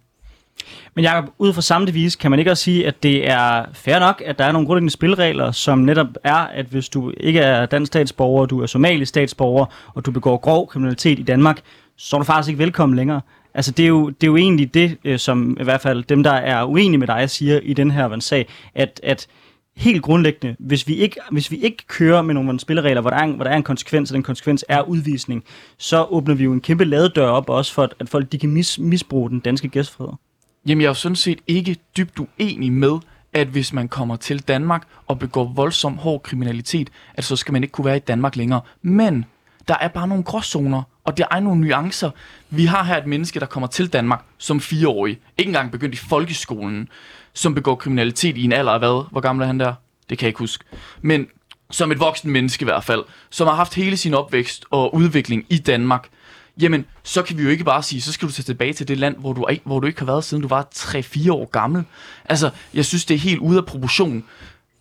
Men 0.95 1.05
Jacob, 1.05 1.33
ud 1.37 1.53
fra 1.53 1.61
samme 1.61 1.91
vis 1.91 2.15
kan 2.15 2.31
man 2.31 2.39
ikke 2.39 2.51
også 2.51 2.63
sige, 2.63 2.87
at 2.87 3.03
det 3.03 3.29
er 3.29 3.65
fair 3.73 3.99
nok, 3.99 4.23
at 4.25 4.39
der 4.39 4.45
er 4.45 4.51
nogle 4.51 4.67
grundlæggende 4.67 4.93
spilleregler, 4.93 5.51
som 5.51 5.79
netop 5.79 6.07
er, 6.23 6.35
at 6.35 6.65
hvis 6.65 6.89
du 6.89 7.13
ikke 7.17 7.39
er 7.39 7.65
dansk 7.65 7.87
statsborger, 7.87 8.45
du 8.45 8.61
er 8.61 8.65
somalisk 8.65 9.09
statsborger, 9.09 9.65
og 9.93 10.05
du 10.05 10.11
begår 10.11 10.37
grov 10.37 10.67
kriminalitet 10.67 11.19
i 11.19 11.23
Danmark, 11.23 11.61
så 11.97 12.15
er 12.15 12.19
du 12.19 12.25
faktisk 12.25 12.49
ikke 12.49 12.59
velkommen 12.59 12.95
længere. 12.95 13.21
Altså 13.53 13.71
det 13.71 13.83
er 13.83 13.87
jo, 13.87 14.09
det 14.09 14.23
er 14.23 14.31
jo 14.31 14.35
egentlig 14.37 14.73
det, 14.73 14.97
øh, 15.05 15.19
som 15.19 15.57
i 15.59 15.63
hvert 15.63 15.81
fald 15.81 16.03
dem, 16.03 16.23
der 16.23 16.31
er 16.31 16.63
uenige 16.63 16.97
med 16.97 17.07
dig, 17.07 17.29
siger 17.29 17.59
i 17.63 17.73
den 17.73 17.91
her 17.91 18.19
sag, 18.19 18.47
at, 18.75 18.99
at 19.03 19.27
helt 19.75 20.01
grundlæggende, 20.01 20.55
hvis 20.59 20.87
vi 20.87 20.95
ikke, 20.95 21.19
hvis 21.31 21.51
vi 21.51 21.57
ikke 21.57 21.87
kører 21.87 22.21
med 22.21 22.33
nogle 22.33 22.59
spilleregler, 22.59 23.01
hvor 23.01 23.09
der, 23.09 23.17
er, 23.17 23.27
hvor 23.27 23.43
der 23.43 23.51
er 23.51 23.57
en 23.57 23.63
konsekvens, 23.63 24.11
og 24.11 24.15
den 24.15 24.23
konsekvens 24.23 24.65
er 24.69 24.81
udvisning, 24.81 25.43
så 25.77 26.03
åbner 26.03 26.35
vi 26.35 26.43
jo 26.43 26.53
en 26.53 26.61
kæmpe 26.61 26.85
ladedør 26.85 27.27
op 27.27 27.49
også 27.49 27.73
for, 27.73 27.89
at 27.99 28.09
folk 28.09 28.31
de 28.31 28.39
kan 28.39 28.49
mis, 28.49 28.79
misbruge 28.79 29.29
den 29.29 29.39
danske 29.39 29.67
gæstfrihed. 29.67 30.13
Jamen, 30.65 30.81
jeg 30.81 30.87
er 30.87 30.89
jo 30.89 30.93
sådan 30.93 31.15
set 31.15 31.39
ikke 31.47 31.75
dybt 31.97 32.19
uenig 32.19 32.71
med, 32.71 32.99
at 33.33 33.47
hvis 33.47 33.73
man 33.73 33.87
kommer 33.87 34.15
til 34.15 34.39
Danmark 34.39 34.83
og 35.07 35.19
begår 35.19 35.53
voldsom 35.55 35.97
hård 35.97 36.23
kriminalitet, 36.23 36.89
at 37.13 37.23
så 37.23 37.35
skal 37.35 37.51
man 37.53 37.63
ikke 37.63 37.71
kunne 37.71 37.85
være 37.85 37.97
i 37.97 37.99
Danmark 37.99 38.35
længere. 38.35 38.61
Men 38.81 39.25
der 39.67 39.75
er 39.81 39.87
bare 39.87 40.07
nogle 40.07 40.23
gråzoner, 40.23 40.83
og 41.03 41.17
der 41.17 41.25
er 41.31 41.39
nogle 41.39 41.61
nuancer. 41.61 42.11
Vi 42.49 42.65
har 42.65 42.83
her 42.83 42.97
et 42.97 43.07
menneske, 43.07 43.39
der 43.39 43.45
kommer 43.45 43.67
til 43.67 43.93
Danmark 43.93 44.23
som 44.37 44.59
fireårig, 44.59 45.19
ikke 45.37 45.49
engang 45.49 45.71
begyndt 45.71 45.95
i 45.95 45.97
folkeskolen, 45.97 46.89
som 47.33 47.55
begår 47.55 47.75
kriminalitet 47.75 48.37
i 48.37 48.43
en 48.43 48.53
alder 48.53 48.71
af 48.71 48.79
hvad? 48.79 49.07
Hvor 49.11 49.19
gammel 49.19 49.43
er 49.43 49.47
han 49.47 49.59
der? 49.59 49.73
Det 50.09 50.17
kan 50.17 50.25
jeg 50.25 50.29
ikke 50.29 50.39
huske. 50.39 50.63
Men 51.01 51.27
som 51.71 51.91
et 51.91 51.99
voksen 51.99 52.31
menneske 52.31 52.63
i 52.63 52.65
hvert 52.65 52.83
fald, 52.83 53.03
som 53.29 53.47
har 53.47 53.55
haft 53.55 53.73
hele 53.73 53.97
sin 53.97 54.13
opvækst 54.13 54.65
og 54.69 54.95
udvikling 54.95 55.45
i 55.49 55.57
Danmark, 55.57 56.07
jamen, 56.61 56.85
så 57.03 57.21
kan 57.21 57.37
vi 57.37 57.43
jo 57.43 57.49
ikke 57.49 57.63
bare 57.63 57.83
sige, 57.83 58.01
så 58.01 58.11
skal 58.11 58.27
du 58.27 58.33
tage 58.33 58.43
tilbage 58.43 58.73
til 58.73 58.87
det 58.87 58.97
land, 58.97 59.17
hvor 59.17 59.33
du, 59.33 59.41
er, 59.41 59.55
hvor 59.63 59.79
du 59.79 59.87
ikke 59.87 59.99
har 59.99 60.05
været, 60.05 60.23
siden 60.23 60.41
du 60.41 60.47
var 60.47 60.67
3-4 60.75 61.31
år 61.31 61.45
gammel. 61.45 61.83
Altså, 62.25 62.49
jeg 62.73 62.85
synes, 62.85 63.05
det 63.05 63.15
er 63.15 63.19
helt 63.19 63.39
ude 63.39 63.57
af 63.57 63.65
proportion. 63.65 64.23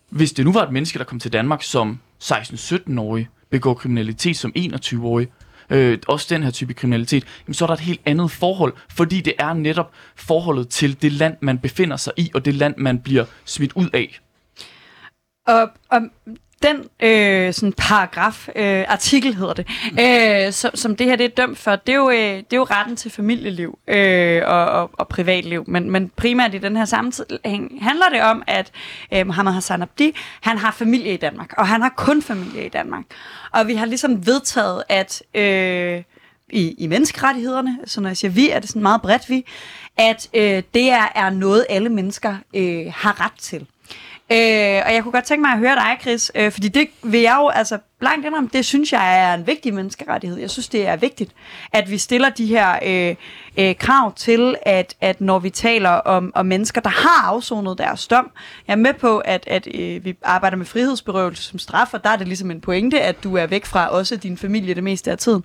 Hvis 0.09 0.31
det 0.31 0.45
nu 0.45 0.51
var 0.51 0.63
et 0.63 0.71
menneske, 0.71 0.99
der 0.99 1.05
kom 1.05 1.19
til 1.19 1.33
Danmark 1.33 1.63
som 1.63 1.99
16-17-årig, 2.23 3.29
begår 3.49 3.73
kriminalitet 3.73 4.37
som 4.37 4.53
21-årig, 4.57 5.27
øh, 5.69 5.97
også 6.07 6.27
den 6.29 6.43
her 6.43 6.51
type 6.51 6.73
kriminalitet, 6.73 7.23
jamen, 7.47 7.53
så 7.53 7.65
er 7.65 7.67
der 7.67 7.73
et 7.73 7.79
helt 7.79 8.01
andet 8.05 8.31
forhold, 8.31 8.73
fordi 8.89 9.21
det 9.21 9.33
er 9.37 9.53
netop 9.53 9.91
forholdet 10.15 10.69
til 10.69 11.01
det 11.01 11.11
land, 11.11 11.37
man 11.41 11.57
befinder 11.59 11.97
sig 11.97 12.13
i, 12.17 12.31
og 12.33 12.45
det 12.45 12.53
land, 12.53 12.75
man 12.77 12.99
bliver 12.99 13.25
smidt 13.45 13.73
ud 13.73 13.89
af. 13.93 14.19
Og, 15.47 15.69
og 15.91 16.01
den 16.67 17.07
øh, 17.09 17.53
sådan 17.53 17.73
paragraf, 17.73 18.49
øh, 18.55 18.85
artikel 18.87 19.35
hedder 19.35 19.53
det, 19.53 19.67
øh, 19.99 20.53
som, 20.53 20.71
som 20.75 20.95
det 20.95 21.07
her 21.07 21.15
det 21.15 21.25
er 21.25 21.29
dømt 21.29 21.57
for, 21.57 21.75
det 21.75 21.93
er 21.93 21.97
jo, 21.97 22.09
øh, 22.09 22.17
det 22.17 22.53
er 22.53 22.57
jo 22.57 22.63
retten 22.63 22.95
til 22.95 23.11
familieliv 23.11 23.79
øh, 23.87 24.41
og, 24.45 24.65
og, 24.65 24.89
og 24.93 25.07
privatliv. 25.07 25.63
Men, 25.67 25.91
men 25.91 26.11
primært 26.15 26.53
i 26.53 26.57
den 26.57 26.77
her 26.77 26.85
sammenhæng 26.85 27.83
handler 27.83 28.09
det 28.09 28.21
om, 28.21 28.43
at 28.47 28.71
øh, 29.13 29.27
Mohammed 29.27 29.53
Hassan 29.53 29.81
Abdi, 29.81 30.15
han 30.41 30.57
har 30.57 30.71
familie 30.71 31.13
i 31.13 31.17
Danmark, 31.17 31.53
og 31.57 31.67
han 31.67 31.81
har 31.81 31.93
kun 31.97 32.21
familie 32.21 32.65
i 32.65 32.69
Danmark. 32.69 33.03
Og 33.51 33.67
vi 33.67 33.75
har 33.75 33.85
ligesom 33.85 34.25
vedtaget, 34.27 34.83
at... 34.89 35.23
Øh, 35.33 36.03
i, 36.49 36.75
i 36.77 36.87
menneskerettighederne, 36.87 37.79
så 37.85 38.01
når 38.01 38.09
jeg 38.09 38.17
siger 38.17 38.31
vi, 38.31 38.49
er 38.49 38.59
det 38.59 38.69
sådan 38.69 38.81
meget 38.81 39.01
bredt 39.01 39.29
vi, 39.29 39.45
at 39.97 40.29
øh, 40.33 40.63
det 40.73 40.89
er, 40.89 41.07
er 41.15 41.29
noget, 41.29 41.65
alle 41.69 41.89
mennesker 41.89 42.35
øh, 42.53 42.93
har 42.95 43.25
ret 43.25 43.39
til. 43.39 43.67
Øh, 44.31 44.81
og 44.85 44.93
jeg 44.93 44.99
kunne 45.03 45.11
godt 45.11 45.23
tænke 45.25 45.41
mig 45.41 45.51
at 45.51 45.59
høre 45.59 45.75
dig, 45.75 45.97
Chris, 46.01 46.31
øh, 46.35 46.51
fordi 46.51 46.67
det 46.67 46.87
vil 47.03 47.21
jeg 47.21 47.37
jo, 47.39 47.47
altså 47.47 47.77
blankt 47.99 48.25
indrømme, 48.25 48.49
det 48.53 48.65
synes 48.65 48.93
jeg 48.93 49.19
er 49.19 49.33
en 49.33 49.47
vigtig 49.47 49.73
menneskerettighed. 49.73 50.39
Jeg 50.39 50.49
synes, 50.49 50.67
det 50.67 50.87
er 50.87 50.95
vigtigt, 50.95 51.31
at 51.73 51.91
vi 51.91 51.97
stiller 51.97 52.29
de 52.29 52.45
her 52.45 52.79
øh, 52.85 53.15
øh, 53.57 53.75
krav 53.75 54.13
til, 54.15 54.55
at, 54.61 54.95
at 55.01 55.21
når 55.21 55.39
vi 55.39 55.49
taler 55.49 55.89
om, 55.89 56.31
om 56.35 56.45
mennesker, 56.45 56.81
der 56.81 56.89
har 56.89 57.27
afsonet 57.27 57.77
deres 57.77 58.07
dom, 58.07 58.31
jeg 58.67 58.73
er 58.73 58.77
med 58.77 58.93
på, 58.93 59.17
at, 59.17 59.43
at 59.47 59.67
øh, 59.73 60.05
vi 60.05 60.15
arbejder 60.23 60.57
med 60.57 60.65
frihedsberøvelse 60.65 61.43
som 61.43 61.59
straf, 61.59 61.93
og 61.93 62.03
der 62.03 62.09
er 62.09 62.15
det 62.15 62.27
ligesom 62.27 62.51
en 62.51 62.61
pointe, 62.61 63.01
at 63.01 63.23
du 63.23 63.37
er 63.37 63.45
væk 63.45 63.65
fra 63.65 63.87
også 63.87 64.15
din 64.15 64.37
familie 64.37 64.75
det 64.75 64.83
meste 64.83 65.11
af 65.11 65.17
tiden. 65.17 65.43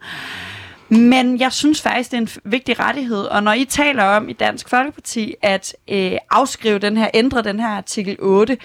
Men 0.90 1.40
jeg 1.40 1.52
synes 1.52 1.82
faktisk, 1.82 2.10
det 2.10 2.16
er 2.16 2.20
en 2.20 2.28
vigtig 2.44 2.80
rettighed, 2.80 3.24
og 3.24 3.42
når 3.42 3.52
I 3.52 3.64
taler 3.64 4.04
om 4.04 4.28
i 4.28 4.32
Dansk 4.32 4.68
Folkeparti 4.68 5.34
at 5.42 5.76
øh, 5.88 6.12
afskrive 6.30 6.78
den 6.78 6.96
her, 6.96 7.08
ændre 7.14 7.42
den 7.42 7.60
her 7.60 7.68
artikel 7.68 8.16
8, 8.18 8.58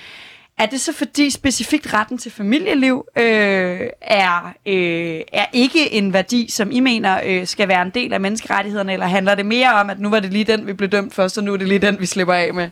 er 0.57 0.65
det 0.65 0.81
så 0.81 0.93
fordi 0.93 1.29
specifikt 1.29 1.93
retten 1.93 2.17
til 2.17 2.31
familieliv 2.31 3.05
øh, 3.17 3.79
er, 4.01 4.53
øh, 4.65 5.21
er 5.33 5.45
ikke 5.53 5.93
en 5.93 6.13
værdi, 6.13 6.47
som 6.49 6.71
I 6.71 6.79
mener 6.79 7.19
øh, 7.25 7.47
skal 7.47 7.67
være 7.67 7.81
en 7.81 7.89
del 7.89 8.13
af 8.13 8.21
menneskerettighederne, 8.21 8.93
eller 8.93 9.05
handler 9.05 9.35
det 9.35 9.45
mere 9.45 9.73
om, 9.73 9.89
at 9.89 9.99
nu 9.99 10.09
var 10.09 10.19
det 10.19 10.33
lige 10.33 10.43
den, 10.43 10.67
vi 10.67 10.73
blev 10.73 10.89
dømt 10.89 11.13
for, 11.13 11.27
så 11.27 11.41
nu 11.41 11.53
er 11.53 11.57
det 11.57 11.67
lige 11.67 11.79
den, 11.79 11.99
vi 11.99 12.05
slipper 12.05 12.33
af 12.33 12.53
med? 12.53 12.69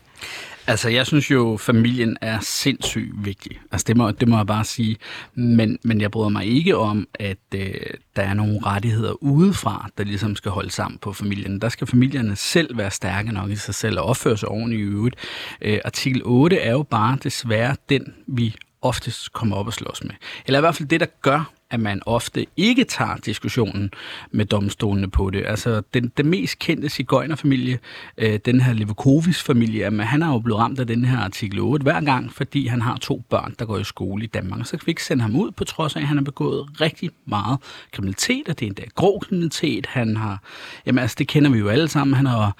Altså, 0.68 0.90
jeg 0.90 1.08
synes 1.08 1.32
jo, 1.32 1.58
familien 1.58 2.18
er 2.22 2.40
sindssygt 2.40 3.26
vigtig. 3.26 3.60
Altså, 3.72 3.86
det 3.88 3.98
må, 3.98 4.12
det 4.12 4.28
må 4.28 4.38
jeg 4.38 4.48
bare 4.48 4.64
sige. 4.64 4.98
Men, 5.36 5.80
men 5.84 6.02
jeg 6.02 6.12
bryder 6.12 6.30
mig 6.30 6.46
ikke 6.46 6.78
om, 6.78 7.08
at 7.14 7.38
øh, 7.56 7.74
der 8.16 8.22
er 8.22 8.34
nogle 8.34 8.60
rettigheder 8.66 9.24
udefra, 9.24 9.90
der 9.98 10.04
ligesom 10.04 10.36
skal 10.36 10.52
holde 10.52 10.72
sammen 10.72 10.98
på 10.98 11.14
familien. 11.14 11.62
Der 11.62 11.70
skal 11.70 11.88
familierne 11.88 12.36
selv 12.36 12.78
være 12.78 12.92
stærke 12.92 13.32
nok 13.32 13.50
i 13.50 13.56
sig 13.56 13.76
selv 13.76 14.00
og 14.00 14.06
opføre 14.06 14.38
sig 14.38 14.50
ordentligt 14.50 14.80
i 14.80 14.84
øvrigt. 14.84 15.16
Øh, 15.62 15.80
artikel 15.86 16.22
8 16.26 16.58
er 16.58 16.72
jo 16.72 16.84
bare 16.84 17.18
desværre 17.24 17.76
den, 17.90 18.14
vi 18.28 18.56
oftest 18.82 19.34
kommer 19.34 19.56
op 19.56 19.68
og 19.68 19.74
slås 19.74 20.04
med. 20.04 20.12
Eller 20.46 20.60
i 20.60 20.62
hvert 20.62 20.76
fald 20.76 20.90
det, 20.90 21.00
der 21.00 21.06
gør, 21.22 21.52
at 21.74 21.80
man 21.80 22.02
ofte 22.06 22.46
ikke 22.58 22.84
tager 22.84 23.16
diskussionen 23.16 23.92
med 24.32 24.46
domstolene 24.46 25.10
på 25.10 25.30
det. 25.30 25.44
Altså, 25.46 25.82
den, 25.94 26.12
den 26.18 26.28
mest 26.28 26.60
kendte 26.60 26.90
cigøjnerfamilie, 26.90 27.80
øh, 28.18 28.40
den 28.46 28.62
her 28.62 28.74
Levokovis-familie, 28.74 29.80
jamen, 29.80 30.06
han 30.06 30.22
er 30.22 30.28
jo 30.28 30.40
blevet 30.40 30.60
ramt 30.60 30.80
af 30.80 30.88
den 30.88 31.06
her 31.06 31.18
artikel 31.18 31.60
8 31.60 31.84
hver 31.84 32.02
gang, 32.02 32.34
fordi 32.34 32.68
han 32.68 32.82
har 32.82 32.98
to 32.98 33.24
børn, 33.30 33.56
der 33.60 33.66
går 33.66 33.78
i 33.78 33.84
skole 33.84 34.24
i 34.24 34.28
Danmark. 34.28 34.66
Så 34.66 34.78
kan 34.78 34.86
vi 34.86 34.90
ikke 34.90 35.04
sende 35.04 35.22
ham 35.22 35.36
ud, 35.36 35.52
på 35.52 35.64
trods 35.64 35.96
af, 35.96 36.00
at 36.00 36.08
han 36.08 36.18
har 36.18 36.24
begået 36.24 36.82
rigtig 36.82 37.10
meget 37.26 37.58
kriminalitet, 37.92 38.50
og 38.50 38.60
det 38.60 38.66
er 38.66 38.70
endda 38.70 38.84
grov 38.96 39.20
kriminalitet. 39.20 39.86
Han 39.86 40.18
har, 40.18 40.42
jamen 40.86 41.00
altså, 41.00 41.16
det 41.20 41.28
kender 41.28 41.52
vi 41.52 41.60
jo 41.60 41.68
alle 41.68 41.88
sammen. 41.88 42.14
Han 42.16 42.26
har 42.26 42.56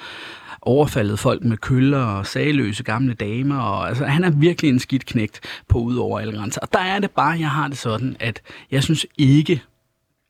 overfaldet 0.66 1.20
folk 1.20 1.44
med 1.44 1.58
køller 1.58 2.04
og 2.04 2.28
sagløse 2.28 2.84
gamle 2.84 3.14
damer. 3.14 3.60
Og, 3.60 3.88
altså, 3.88 4.06
han 4.06 4.24
er 4.24 4.30
virkelig 4.30 4.70
en 4.70 4.80
skidt 4.80 5.06
knægt 5.06 5.40
på 5.68 5.78
ud 5.78 5.96
over 5.96 6.20
alle 6.20 6.38
grænser. 6.38 6.62
Og 6.62 6.74
der 6.74 6.80
er 6.80 7.00
det 7.00 7.12
bare, 7.12 7.40
jeg 7.40 7.50
har 7.50 7.68
det 7.68 7.78
sådan, 7.78 8.16
at 8.20 8.42
jeg 8.72 8.84
synes 8.84 9.06
ikke, 9.18 9.64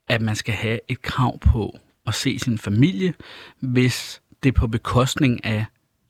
at 0.10 0.22
man 0.22 0.36
skal 0.36 0.54
have 0.54 0.80
et 0.88 1.02
krav 1.02 1.39
på 1.39 1.78
at 2.08 2.13
se 2.13 2.39
sin 2.39 2.58
familie, 2.58 3.13
hvis 3.60 4.22
det 4.43 4.50
er 4.50 4.60
på 4.60 4.67
bekostning 4.67 5.46
af 5.46 5.65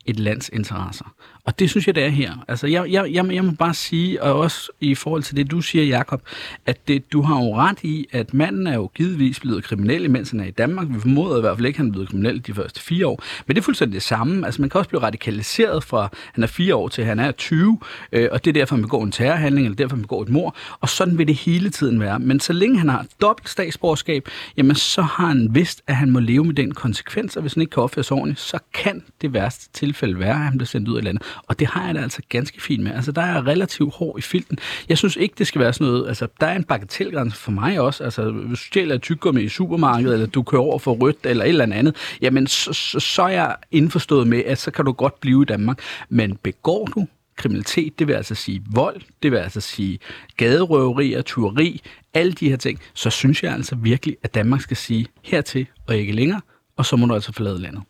et 0.06 0.20
lands 0.20 0.50
interesser. 0.50 1.14
Og 1.45 1.60
det 1.60 1.69
synes 1.69 1.88
jeg, 1.88 1.95
det 1.95 2.03
er 2.03 2.10
her. 2.10 2.45
Altså, 2.47 2.67
jeg, 2.67 2.91
jeg, 2.91 3.13
jeg, 3.13 3.34
jeg 3.34 3.45
må 3.45 3.51
bare 3.51 3.73
sige, 3.73 4.23
og 4.23 4.39
også 4.39 4.71
i 4.82 4.95
forhold 4.95 5.23
til 5.23 5.38
det, 5.38 5.51
du 5.51 5.62
siger, 5.62 5.86
Jakob, 5.86 6.21
at 6.65 6.88
det, 6.88 7.13
du 7.13 7.21
har 7.21 7.43
jo 7.43 7.56
ret 7.56 7.84
i, 7.84 8.08
at 8.12 8.34
manden 8.34 8.67
er 8.67 8.73
jo 8.73 8.89
givetvis 8.95 9.39
blevet 9.39 9.63
kriminel, 9.63 10.12
mens 10.12 10.32
han 10.32 10.39
er 10.39 10.45
i 10.45 10.51
Danmark. 10.51 10.88
Vi 10.89 10.99
formoder 10.99 11.38
i 11.38 11.41
hvert 11.41 11.58
fald 11.58 11.65
ikke, 11.65 11.77
at 11.77 11.79
han 11.79 11.88
er 11.88 11.91
blevet 11.91 12.10
kriminel 12.10 12.47
de 12.47 12.53
første 12.53 12.82
fire 12.82 13.08
år. 13.08 13.23
Men 13.47 13.56
det 13.56 13.62
er 13.62 13.63
fuldstændig 13.63 13.93
det 13.93 14.03
samme. 14.03 14.45
Altså, 14.45 14.62
man 14.62 14.69
kan 14.69 14.79
også 14.79 14.89
blive 14.89 15.01
radikaliseret 15.01 15.84
fra, 15.84 16.10
han 16.34 16.43
er 16.43 16.47
fire 16.47 16.75
år 16.75 16.88
til 16.88 17.06
han 17.06 17.19
er 17.19 17.32
20, 17.32 17.79
øh, 18.12 18.29
og 18.32 18.45
det 18.45 18.51
er 18.51 18.53
derfor, 18.53 18.75
man 18.75 18.84
begår 18.84 19.03
en 19.03 19.12
terrorhandling, 19.12 19.65
eller 19.65 19.75
derfor, 19.75 19.95
man 19.95 20.01
begår 20.01 20.21
et 20.21 20.29
mor. 20.29 20.56
Og 20.79 20.89
sådan 20.89 21.17
vil 21.17 21.27
det 21.27 21.36
hele 21.36 21.69
tiden 21.69 21.99
være. 21.99 22.19
Men 22.19 22.39
så 22.39 22.53
længe 22.53 22.79
han 22.79 22.89
har 22.89 23.06
dobbelt 23.21 23.49
statsborgerskab, 23.49 24.29
jamen 24.58 24.75
så 24.75 25.01
har 25.01 25.27
han 25.27 25.49
vidst, 25.51 25.82
at 25.88 25.95
han 25.95 26.12
må 26.12 26.19
leve 26.19 26.45
med 26.45 26.53
den 26.53 26.73
konsekvens, 26.73 27.36
og 27.36 27.41
hvis 27.41 27.53
han 27.53 27.62
ikke 27.62 27.71
kan 27.71 27.84
opføre 27.84 28.03
sig 28.03 28.17
ordentligt, 28.17 28.39
så 28.39 28.60
kan 28.73 29.03
det 29.21 29.34
værste 29.34 29.69
tilfælde 29.73 30.19
være, 30.19 30.29
at 30.29 30.38
han 30.38 30.58
bliver 30.58 30.67
sendt 30.67 30.88
ud 30.88 30.97
af 30.97 31.03
landet. 31.03 31.23
Og 31.48 31.60
det 31.60 31.67
har 31.67 31.86
jeg 31.86 31.96
det 31.96 32.02
altså 32.02 32.22
ganske 32.30 32.62
fint 32.62 32.84
med. 32.84 32.91
Altså, 32.91 33.12
der 33.12 33.22
er 33.22 33.48
relativt 33.48 33.93
hård 33.96 34.19
i 34.19 34.22
filten. 34.22 34.58
Jeg 34.89 34.98
synes 34.98 35.15
ikke, 35.15 35.36
det 35.38 35.48
skal 35.48 35.62
være 35.62 35.74
sådan 35.74 35.88
noget... 35.88 36.08
Altså, 36.08 36.28
der 36.39 36.48
er 36.48 36.56
en 36.56 36.63
bagatelgrænse 36.63 37.38
for 37.38 37.52
mig 37.52 37.80
også. 37.80 38.04
Altså, 38.04 38.32
hvis 38.32 38.60
du 38.60 38.65
stjæler 38.65 38.98
tyggegummi 38.98 39.41
i 39.41 39.50
supermarkedet, 39.50 40.13
eller 40.13 40.28
du 40.28 40.43
kører 40.43 40.62
over 40.62 40.80
for 40.80 40.93
rødt, 40.93 41.17
eller 41.24 41.43
et 41.43 41.50
eller 41.50 41.63
andet, 41.63 41.96
jamen, 42.22 42.48
så, 42.48 42.74
så, 42.74 43.00
så 43.00 43.22
er 43.24 43.28
jeg 43.28 43.56
indforstået 43.72 44.28
med, 44.28 44.43
at 44.46 44.58
så 44.58 44.72
kan 44.72 44.86
du 44.86 44.91
godt 44.91 45.19
blive 45.19 45.41
i 45.41 45.46
Danmark. 45.46 45.80
Men 46.10 46.36
begår 46.43 46.86
du 46.86 47.08
kriminalitet, 47.36 48.00
det 48.00 48.08
vil 48.08 48.13
altså 48.13 48.36
sige 48.36 48.63
vold, 48.72 49.02
det 49.24 49.32
vil 49.32 49.38
altså 49.38 49.62
sige 49.62 50.00
gaderøverier, 50.38 51.22
tyveri, 51.22 51.82
alle 52.13 52.32
de 52.32 52.50
her 52.50 52.58
ting, 52.58 52.80
så 52.93 53.10
synes 53.10 53.43
jeg 53.43 53.54
altså 53.54 53.76
virkelig, 53.76 54.17
at 54.24 54.34
Danmark 54.34 54.62
skal 54.62 54.78
sige 54.78 55.08
hertil 55.24 55.67
og 55.88 55.98
ikke 55.98 56.13
længere, 56.13 56.41
og 56.78 56.86
så 56.86 56.96
må 56.96 57.06
du 57.06 57.13
altså 57.13 57.34
forlade 57.34 57.62
landet. 57.62 57.84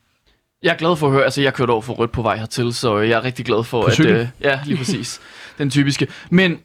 Jeg 0.64 0.72
er 0.72 0.78
glad 0.78 0.96
for 0.96 1.08
at 1.08 1.14
høre, 1.14 1.24
altså 1.24 1.42
jeg 1.42 1.54
kørte 1.54 1.72
over 1.72 1.82
for 1.82 1.94
rødt 1.94 2.12
på 2.12 2.22
vej 2.22 2.38
hertil, 2.38 2.74
så 2.74 2.98
jeg 2.98 3.18
er 3.18 3.24
rigtig 3.24 3.46
glad 3.46 3.64
for, 3.64 3.84
at... 3.84 4.00
Øh, 4.00 4.28
ja, 4.42 4.60
lige 4.66 4.78
præcis. 4.78 5.20
den 5.58 5.70
typiske. 5.70 6.08
Men 6.30 6.60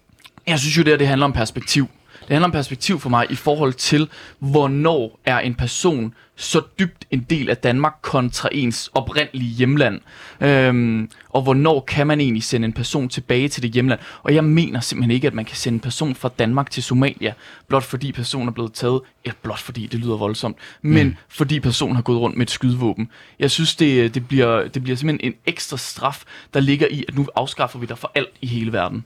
jeg 0.47 0.59
synes 0.59 0.79
jo, 0.79 0.83
det, 0.83 0.93
her, 0.93 0.97
det 0.97 1.07
handler 1.07 1.25
om 1.25 1.33
perspektiv. 1.33 1.89
Det 2.21 2.29
handler 2.29 2.45
om 2.45 2.53
perspektiv 2.53 3.01
for 3.01 3.11
mig 3.11 3.27
i 3.31 3.35
forhold 3.35 3.73
til, 3.73 4.09
hvornår 4.39 5.21
er 5.25 5.39
en 5.39 5.55
person 5.55 6.15
så 6.39 6.63
dybt 6.79 7.05
en 7.11 7.27
del 7.31 7.51
af 7.51 7.57
Danmark 7.57 7.95
kontra 8.03 8.49
ens 8.53 8.91
oprindelige 8.95 9.51
hjemland. 9.51 10.01
Øhm, 10.41 11.11
og 11.29 11.43
hvornår 11.43 11.81
kan 11.81 12.07
man 12.07 12.21
egentlig 12.21 12.43
sende 12.43 12.67
en 12.67 12.73
person 12.73 13.09
tilbage 13.09 13.49
til 13.49 13.63
det 13.63 13.71
hjemland? 13.71 14.01
Og 14.23 14.35
jeg 14.35 14.45
mener 14.45 14.81
simpelthen 14.81 15.11
ikke, 15.11 15.27
at 15.27 15.35
man 15.35 15.45
kan 15.45 15.57
sende 15.57 15.77
en 15.77 15.81
person 15.81 16.15
fra 16.15 16.31
Danmark 16.39 16.71
til 16.71 16.83
Somalia, 16.83 17.33
blot 17.69 17.83
fordi 17.83 18.13
personen 18.13 18.49
er 18.49 18.53
blevet 18.53 18.73
taget, 18.73 19.01
ja, 19.27 19.31
blot 19.43 19.59
fordi 19.59 19.87
det 19.87 20.01
lyder 20.01 20.17
voldsomt, 20.17 20.57
men 20.83 21.07
mm. 21.07 21.17
fordi 21.29 21.61
personen 21.61 21.95
har 21.95 22.03
gået 22.03 22.21
rundt 22.21 22.37
med 22.37 22.47
et 22.47 22.51
skydevåben. 22.51 23.11
Jeg 23.39 23.51
synes, 23.51 23.77
det, 23.77 24.15
det, 24.15 24.29
bliver, 24.29 24.69
det 24.69 24.83
bliver 24.83 24.97
simpelthen 24.97 25.33
en 25.33 25.39
ekstra 25.47 25.77
straf, 25.77 26.23
der 26.55 26.61
ligger 26.61 26.87
i, 26.91 27.05
at 27.09 27.15
nu 27.17 27.27
afskaffer 27.37 27.79
vi 27.79 27.87
dig 27.87 27.99
for 27.99 28.13
alt 28.15 28.33
i 28.41 28.47
hele 28.47 28.73
verden. 28.73 29.05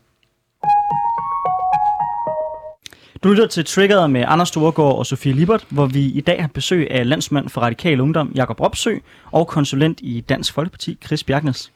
Du 3.22 3.28
lytter 3.28 3.46
til 3.46 3.64
Triggeret 3.64 4.10
med 4.10 4.24
Anders 4.28 4.48
Storgård 4.48 4.98
og 4.98 5.06
Sofie 5.06 5.32
Libert, 5.32 5.66
hvor 5.68 5.86
vi 5.86 6.04
i 6.04 6.20
dag 6.20 6.40
har 6.42 6.48
besøg 6.48 6.90
af 6.90 7.08
landsmand 7.08 7.48
for 7.48 7.60
Radikal 7.60 8.00
Ungdom, 8.00 8.32
Jakob 8.34 8.60
Ropsø, 8.60 8.96
og 9.32 9.46
konsulent 9.46 10.00
i 10.02 10.20
Dansk 10.20 10.54
Folkeparti, 10.54 10.98
Chris 11.04 11.24
Bjergnes. 11.24 11.72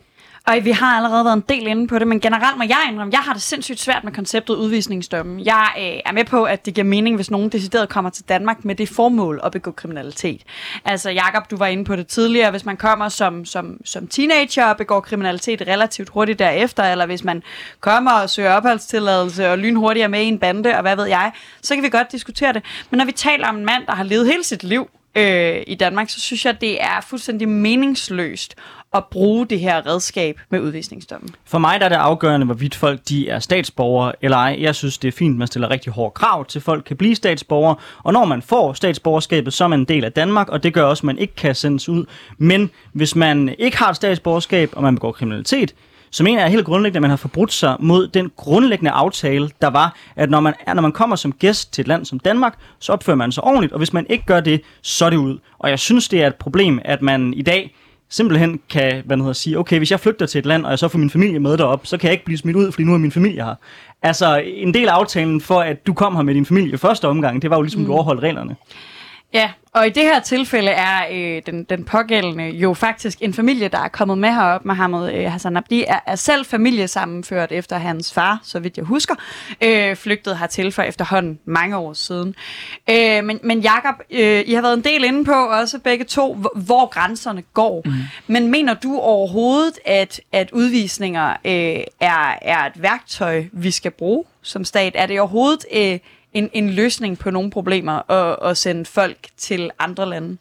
Og 0.49 0.65
vi 0.65 0.71
har 0.71 0.97
allerede 0.97 1.25
været 1.25 1.37
en 1.37 1.45
del 1.49 1.67
inde 1.67 1.89
på 1.89 1.99
det, 1.99 2.09
men 2.09 2.21
generelt 2.21 2.59
må 2.59 2.65
jeg 2.65 2.87
indrømme, 2.89 3.13
jeg 3.13 3.21
har 3.21 3.33
det 3.33 3.43
sindssygt 3.43 3.81
svært 3.81 4.05
med 4.05 4.13
konceptet 4.13 4.55
udvisningsdømme. 4.55 5.43
Jeg 5.45 5.69
øh, 5.79 6.01
er 6.07 6.13
med 6.13 6.25
på, 6.25 6.45
at 6.45 6.67
det 6.67 6.75
giver 6.75 6.85
mening, 6.85 7.17
hvis 7.17 7.31
nogen 7.31 7.49
decideret 7.49 7.89
kommer 7.89 8.11
til 8.11 8.25
Danmark 8.29 8.65
med 8.65 8.75
det 8.75 8.89
formål 8.89 9.41
at 9.45 9.53
begå 9.53 9.71
kriminalitet. 9.71 10.43
Altså, 10.85 11.11
Jakob, 11.11 11.51
du 11.51 11.57
var 11.57 11.67
inde 11.67 11.85
på 11.85 11.97
det 11.97 12.07
tidligere, 12.07 12.51
hvis 12.51 12.65
man 12.65 12.77
kommer 12.77 13.09
som, 13.09 13.45
som, 13.45 13.81
som 13.85 14.07
teenager 14.07 14.67
og 14.67 14.77
begår 14.77 15.01
kriminalitet 15.01 15.63
relativt 15.63 16.09
hurtigt 16.09 16.39
derefter, 16.39 16.83
eller 16.85 17.07
hvis 17.07 17.25
man 17.25 17.43
kommer 17.81 18.13
og 18.13 18.31
søger 18.31 18.53
opholdstilladelse 18.53 19.51
og 19.51 19.59
lynhurtigt 19.59 20.05
er 20.05 20.09
med 20.09 20.23
i 20.23 20.27
en 20.27 20.39
bande, 20.39 20.77
og 20.77 20.83
hvad 20.83 20.97
ved 20.97 21.07
jeg, 21.07 21.33
så 21.63 21.75
kan 21.75 21.85
vi 21.85 21.89
godt 21.89 22.13
diskutere 22.13 22.53
det. 22.53 22.63
Men 22.91 22.99
når 22.99 23.05
vi 23.05 23.13
taler 23.13 23.49
om 23.49 23.57
en 23.57 23.65
mand, 23.65 23.87
der 23.87 23.95
har 23.95 24.05
levet 24.05 24.27
hele 24.27 24.45
sit 24.45 24.65
liv 24.65 24.89
øh, 25.17 25.63
i 25.67 25.75
Danmark, 25.75 26.11
så 26.11 26.21
synes 26.21 26.45
jeg, 26.45 26.61
det 26.61 26.83
er 26.83 27.01
fuldstændig 27.01 27.49
meningsløst 27.49 28.55
at 28.95 29.05
bruge 29.11 29.47
det 29.47 29.61
her 29.61 29.87
redskab 29.87 30.41
med 30.51 30.61
udvisningsdommen. 30.61 31.31
For 31.45 31.59
mig 31.59 31.81
der 31.81 31.85
er 31.85 31.89
det 31.89 31.97
afgørende, 31.97 32.47
hvorvidt 32.47 32.75
folk 32.75 33.01
de 33.09 33.29
er 33.29 33.39
statsborgere 33.39 34.13
eller 34.23 34.37
ej. 34.37 34.57
Jeg 34.61 34.75
synes, 34.75 34.99
det 34.99 35.09
er 35.09 35.13
fint, 35.13 35.35
at 35.35 35.39
man 35.39 35.47
stiller 35.47 35.71
rigtig 35.71 35.93
hårde 35.93 36.11
krav 36.11 36.45
til, 36.45 36.59
at 36.59 36.63
folk 36.63 36.85
kan 36.85 36.97
blive 36.97 37.15
statsborgere. 37.15 37.77
Og 38.03 38.13
når 38.13 38.25
man 38.25 38.43
får 38.43 38.73
statsborgerskabet, 38.73 39.53
så 39.53 39.65
er 39.65 39.69
man 39.69 39.81
en 39.81 39.85
del 39.85 40.05
af 40.05 40.13
Danmark, 40.13 40.49
og 40.49 40.63
det 40.63 40.75
gør 40.75 40.85
også, 40.85 41.01
at 41.01 41.05
man 41.05 41.19
ikke 41.19 41.35
kan 41.35 41.55
sendes 41.55 41.89
ud. 41.89 42.05
Men 42.39 42.71
hvis 42.93 43.17
man 43.17 43.55
ikke 43.59 43.77
har 43.77 43.91
et 43.91 43.97
statsborgerskab, 43.97 44.71
og 44.73 44.83
man 44.83 44.95
begår 44.95 45.13
kriminalitet, 45.13 45.75
så 46.11 46.25
mener 46.25 46.43
jeg 46.43 46.51
helt 46.51 46.65
grundlæggende, 46.65 46.99
at 46.99 47.03
man 47.03 47.11
har 47.11 47.17
forbrudt 47.17 47.53
sig 47.53 47.77
mod 47.81 48.09
den 48.09 48.31
grundlæggende 48.37 48.91
aftale, 48.91 49.51
der 49.63 49.71
var, 49.71 49.97
at 50.17 50.31
når 50.31 50.41
man, 50.41 50.55
er, 50.67 50.75
når 50.75 50.83
man 50.83 50.93
kommer 50.93 51.17
som 51.17 51.33
gæst 51.33 51.73
til 51.73 51.83
et 51.83 51.89
land 51.89 52.05
som 52.05 52.19
Danmark, 52.19 52.59
så 52.79 52.93
opfører 52.93 53.17
man 53.17 53.33
sig 53.33 53.45
ordentligt, 53.45 53.73
og 53.73 53.79
hvis 53.79 53.93
man 53.93 54.07
ikke 54.09 54.25
gør 54.27 54.41
det, 54.41 54.61
så 54.83 55.05
er 55.07 55.11
det 55.11 55.17
ud. 55.17 55.39
Og 55.59 55.71
jeg 55.71 55.79
synes, 55.79 56.09
det 56.09 56.23
er 56.23 56.27
et 56.27 56.35
problem, 56.35 56.81
at 56.85 57.03
man 57.03 57.35
i 57.35 57.43
dag 57.43 57.75
simpelthen 58.09 58.61
kan 58.71 59.03
hvad 59.05 59.17
hedder, 59.17 59.33
sige, 59.33 59.59
okay, 59.59 59.79
hvis 59.79 59.91
jeg 59.91 60.01
flygter 60.01 60.27
til 60.27 60.39
et 60.39 60.47
land, 60.47 60.65
og 60.65 60.71
jeg 60.71 60.79
så 60.79 60.89
får 60.89 60.99
min 60.99 61.11
familie 61.11 61.39
med 61.39 61.57
derop, 61.57 61.87
så 61.87 61.99
kan 61.99 62.07
jeg 62.07 62.13
ikke 62.13 62.25
blive 62.25 62.39
smidt 62.39 62.57
ud, 62.57 62.73
fordi 62.73 62.85
nu 62.85 62.95
er 62.95 62.99
min 62.99 63.13
familie 63.13 63.45
her. 63.45 63.55
Altså, 64.03 64.37
en 64.37 64.75
del 64.75 64.89
af 64.89 64.93
aftalen 64.93 65.41
for, 65.41 65.61
at 65.61 65.87
du 65.87 65.95
kom 65.95 66.17
her 66.17 66.23
med 66.23 66.35
din 66.35 66.47
familie 66.47 66.79
første 66.79 67.09
omgang, 67.09 67.43
det 67.43 67.51
var 67.51 67.57
jo 67.57 67.63
ligesom, 67.63 67.81
mm. 67.81 67.87
du 67.87 67.93
overholdt 67.93 68.23
reglerne. 68.23 68.57
Ja, 69.35 69.51
Og 69.77 69.87
i 69.87 69.91
det 69.91 70.03
her 70.03 70.21
tilfælde 70.21 70.71
er 70.71 70.99
øh, 71.13 71.43
den, 71.47 71.65
den 71.65 71.85
pågældende 71.85 72.49
jo 72.49 72.75
faktisk 72.75 73.19
en 73.21 73.35
familie, 73.35 73.69
der 73.69 73.79
er 73.79 73.89
kommet 73.89 74.19
med 74.19 74.29
herop. 74.29 74.65
Mohammed 74.65 75.15
øh, 75.15 75.33
Hassan 75.33 75.57
Abdi 75.57 75.85
er, 75.89 76.01
er 76.07 76.17
selv 76.17 76.45
familiesammenført 76.45 77.53
efter 77.53 77.79
hans 77.79 78.13
far, 78.13 78.41
så 78.43 78.59
vidt 78.59 78.77
jeg 78.77 78.85
husker, 78.85 79.15
øh, 79.61 79.97
flygtede 79.97 80.37
hertil 80.37 80.73
for 80.73 80.83
efterhånden 80.83 81.39
mange 81.45 81.77
år 81.77 81.93
siden. 81.93 82.35
Øh, 82.91 83.25
men, 83.25 83.41
men 83.43 83.61
Jakob, 83.61 83.95
øh, 84.11 84.43
I 84.47 84.53
har 84.53 84.63
været 84.63 84.75
en 84.75 84.85
del 84.85 85.05
inde 85.05 85.25
på 85.25 85.33
også 85.33 85.79
begge 85.79 86.05
to, 86.05 86.35
hvor, 86.35 86.53
hvor 86.55 86.87
grænserne 86.87 87.43
går. 87.55 87.83
Mm. 87.85 87.93
Men 88.27 88.51
mener 88.51 88.75
du 88.75 88.99
overhovedet, 88.99 89.79
at, 89.85 90.21
at 90.33 90.51
udvisninger 90.53 91.31
øh, 91.31 91.85
er, 92.01 92.39
er 92.43 92.67
et 92.67 92.83
værktøj, 92.83 93.45
vi 93.53 93.71
skal 93.71 93.91
bruge 93.91 94.25
som 94.43 94.65
stat? 94.65 94.93
Er 94.95 95.07
det 95.07 95.21
overhovedet... 95.21 95.65
Øh, 95.75 95.99
en, 96.37 96.51
en 96.53 96.71
løsning 96.71 97.19
på 97.19 97.31
nogle 97.31 97.51
problemer 97.51 97.93
og, 97.93 98.43
og 98.43 98.57
sende 98.57 98.85
folk 98.85 99.29
til 99.37 99.71
andre 99.79 100.09
lande? 100.09 100.37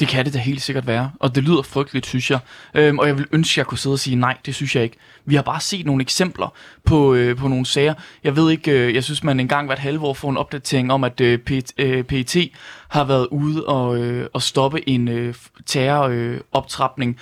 Det 0.00 0.08
kan 0.08 0.24
det 0.24 0.34
da 0.34 0.38
helt 0.38 0.62
sikkert 0.62 0.86
være, 0.86 1.10
og 1.20 1.34
det 1.34 1.42
lyder 1.42 1.62
frygteligt, 1.62 2.06
synes 2.06 2.30
jeg. 2.30 2.38
Øhm, 2.74 2.98
og 2.98 3.06
jeg 3.06 3.18
vil 3.18 3.26
ønske, 3.32 3.52
at 3.52 3.56
jeg 3.56 3.66
kunne 3.66 3.78
sidde 3.78 3.94
og 3.94 3.98
sige 3.98 4.16
nej, 4.16 4.36
det 4.46 4.54
synes 4.54 4.76
jeg 4.76 4.84
ikke. 4.84 4.96
Vi 5.24 5.34
har 5.34 5.42
bare 5.42 5.60
set 5.60 5.86
nogle 5.86 6.02
eksempler 6.02 6.54
på, 6.84 7.14
øh, 7.14 7.36
på 7.36 7.48
nogle 7.48 7.66
sager. 7.66 7.94
Jeg 8.24 8.36
ved 8.36 8.50
ikke, 8.50 8.70
øh, 8.70 8.94
jeg 8.94 9.04
synes, 9.04 9.24
man 9.24 9.40
engang 9.40 9.66
hvert 9.66 9.78
halve 9.78 10.06
år 10.06 10.14
får 10.14 10.30
en 10.30 10.36
opdatering 10.36 10.92
om, 10.92 11.04
at 11.04 11.20
øh, 11.20 11.38
PET, 11.38 11.72
øh, 11.78 12.04
PET 12.04 12.36
har 12.88 13.04
været 13.04 13.28
ude 13.30 13.66
og, 13.66 13.98
øh, 13.98 14.26
og 14.32 14.42
stoppe 14.42 14.88
en 14.88 15.08
øh, 15.08 15.34
terroroptrapning. 15.66 17.10
Øh, 17.10 17.20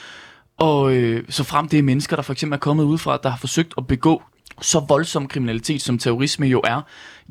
og 0.60 0.92
øh, 0.92 1.24
så 1.28 1.44
frem 1.44 1.68
det 1.68 1.78
er 1.78 1.82
mennesker, 1.82 2.16
der 2.16 2.22
for 2.22 2.32
eksempel 2.32 2.56
er 2.56 2.60
kommet 2.60 2.84
ud 2.84 2.98
fra, 2.98 3.18
der 3.22 3.28
har 3.28 3.38
forsøgt 3.38 3.74
at 3.78 3.86
begå 3.86 4.22
så 4.62 4.80
voldsom 4.88 5.28
kriminalitet, 5.28 5.82
som 5.82 5.98
terrorisme 5.98 6.46
jo 6.46 6.60
er, 6.64 6.80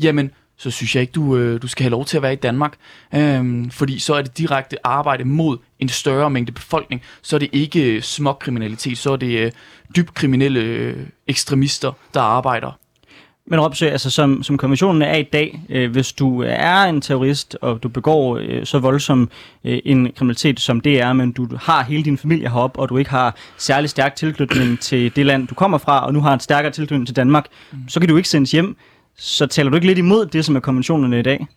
jamen 0.04 0.32
så 0.60 0.72
synes 0.72 0.96
jeg 0.96 1.02
ikke, 1.02 1.12
du, 1.12 1.38
øh, 1.38 1.62
du 1.62 1.68
skal 1.68 1.84
have 1.84 1.92
lov 1.92 2.06
til 2.06 2.18
at 2.18 2.24
være 2.24 2.34
i 2.34 2.36
Danmark. 2.36 2.74
Øhm, 3.16 3.70
fordi 3.70 4.00
så 4.00 4.14
er 4.14 4.22
det 4.22 4.38
direkte 4.38 4.78
arbejde 4.88 5.26
mod 5.26 5.58
en 5.80 5.90
større 5.90 6.30
mængde 6.30 6.52
befolkning. 6.52 7.02
Så 7.22 7.36
er 7.36 7.40
det 7.40 7.50
ikke 7.52 8.02
små 8.02 8.34
kriminalitet, 8.34 8.98
så 8.98 9.12
er 9.12 9.16
det 9.16 9.40
øh, 9.40 9.52
dybt 9.96 10.14
kriminelle 10.14 10.60
øh, 10.60 10.98
ekstremister, 11.28 11.92
der 12.14 12.22
arbejder. 12.22 12.72
Men 13.52 13.60
Robsø, 13.60 13.88
altså 13.88 14.10
som, 14.10 14.44
som 14.44 14.58
konventionen 14.58 15.02
er 15.02 15.16
i 15.16 15.24
dag, 15.24 15.62
øh, 15.70 15.92
hvis 15.92 16.14
du 16.14 16.44
er 16.48 16.84
en 16.84 17.02
terrorist, 17.02 17.58
og 17.62 17.84
du 17.84 17.90
begår 17.90 18.38
øh, 18.38 18.66
så 18.66 18.80
voldsom 18.80 19.30
øh, 19.64 19.80
en 19.86 20.12
kriminalitet, 20.12 20.60
som 20.60 20.82
det 20.82 21.02
er, 21.02 21.14
men 21.14 21.32
du 21.32 21.48
har 21.62 21.84
hele 21.84 22.04
din 22.04 22.18
familie 22.18 22.50
heroppe, 22.50 22.80
og 22.80 22.90
du 22.90 22.98
ikke 22.98 23.10
har 23.10 23.36
særlig 23.58 23.90
stærk 23.90 24.16
tilknytning 24.16 24.80
til 24.80 25.16
det 25.16 25.26
land, 25.26 25.48
du 25.48 25.56
kommer 25.56 25.78
fra, 25.78 26.06
og 26.06 26.14
nu 26.14 26.22
har 26.22 26.34
en 26.34 26.40
stærkere 26.40 26.72
tilknytning 26.72 27.08
til 27.08 27.16
Danmark, 27.16 27.46
mm. 27.72 27.78
så 27.88 28.00
kan 28.00 28.10
du 28.10 28.18
ikke 28.18 28.30
sendes 28.30 28.52
hjem. 28.52 28.78
Så 29.20 29.46
taler 29.46 29.70
du 29.70 29.76
ikke 29.76 29.88
lidt 29.88 29.98
imod 29.98 30.26
det, 30.26 30.46
som 30.46 30.56
er 30.56 30.60
konventionerne 30.60 31.20
i 31.20 31.22
dag? 31.22 31.48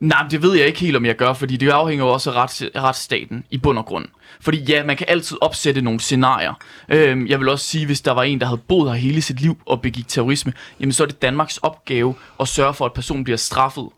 Nej, 0.00 0.26
det 0.30 0.42
ved 0.42 0.56
jeg 0.56 0.66
ikke 0.66 0.80
helt, 0.80 0.96
om 0.96 1.04
jeg 1.04 1.16
gør, 1.16 1.32
fordi 1.32 1.56
det 1.56 1.70
afhænger 1.70 2.04
jo 2.04 2.12
også 2.12 2.30
af 2.30 2.42
rets, 2.42 2.62
retsstaten 2.76 3.44
i 3.50 3.58
bund 3.58 3.78
og 3.78 3.86
grund. 3.86 4.06
Fordi 4.40 4.58
ja, 4.58 4.84
man 4.84 4.96
kan 4.96 5.06
altid 5.10 5.38
opsætte 5.40 5.82
nogle 5.82 6.00
scenarier. 6.00 6.54
Øhm, 6.88 7.26
jeg 7.26 7.40
vil 7.40 7.48
også 7.48 7.66
sige, 7.66 7.86
hvis 7.86 8.00
der 8.00 8.12
var 8.12 8.22
en, 8.22 8.40
der 8.40 8.46
havde 8.46 8.60
boet 8.68 8.90
her 8.90 8.98
hele 8.98 9.22
sit 9.22 9.40
liv 9.40 9.58
og 9.66 9.82
begik 9.82 10.08
terrorisme, 10.08 10.52
jamen 10.80 10.92
så 10.92 11.02
er 11.02 11.06
det 11.06 11.22
Danmarks 11.22 11.58
opgave 11.58 12.14
at 12.40 12.48
sørge 12.48 12.74
for, 12.74 12.84
at 12.86 12.92
personen 12.92 13.24
bliver 13.24 13.36
straffet 13.36 13.88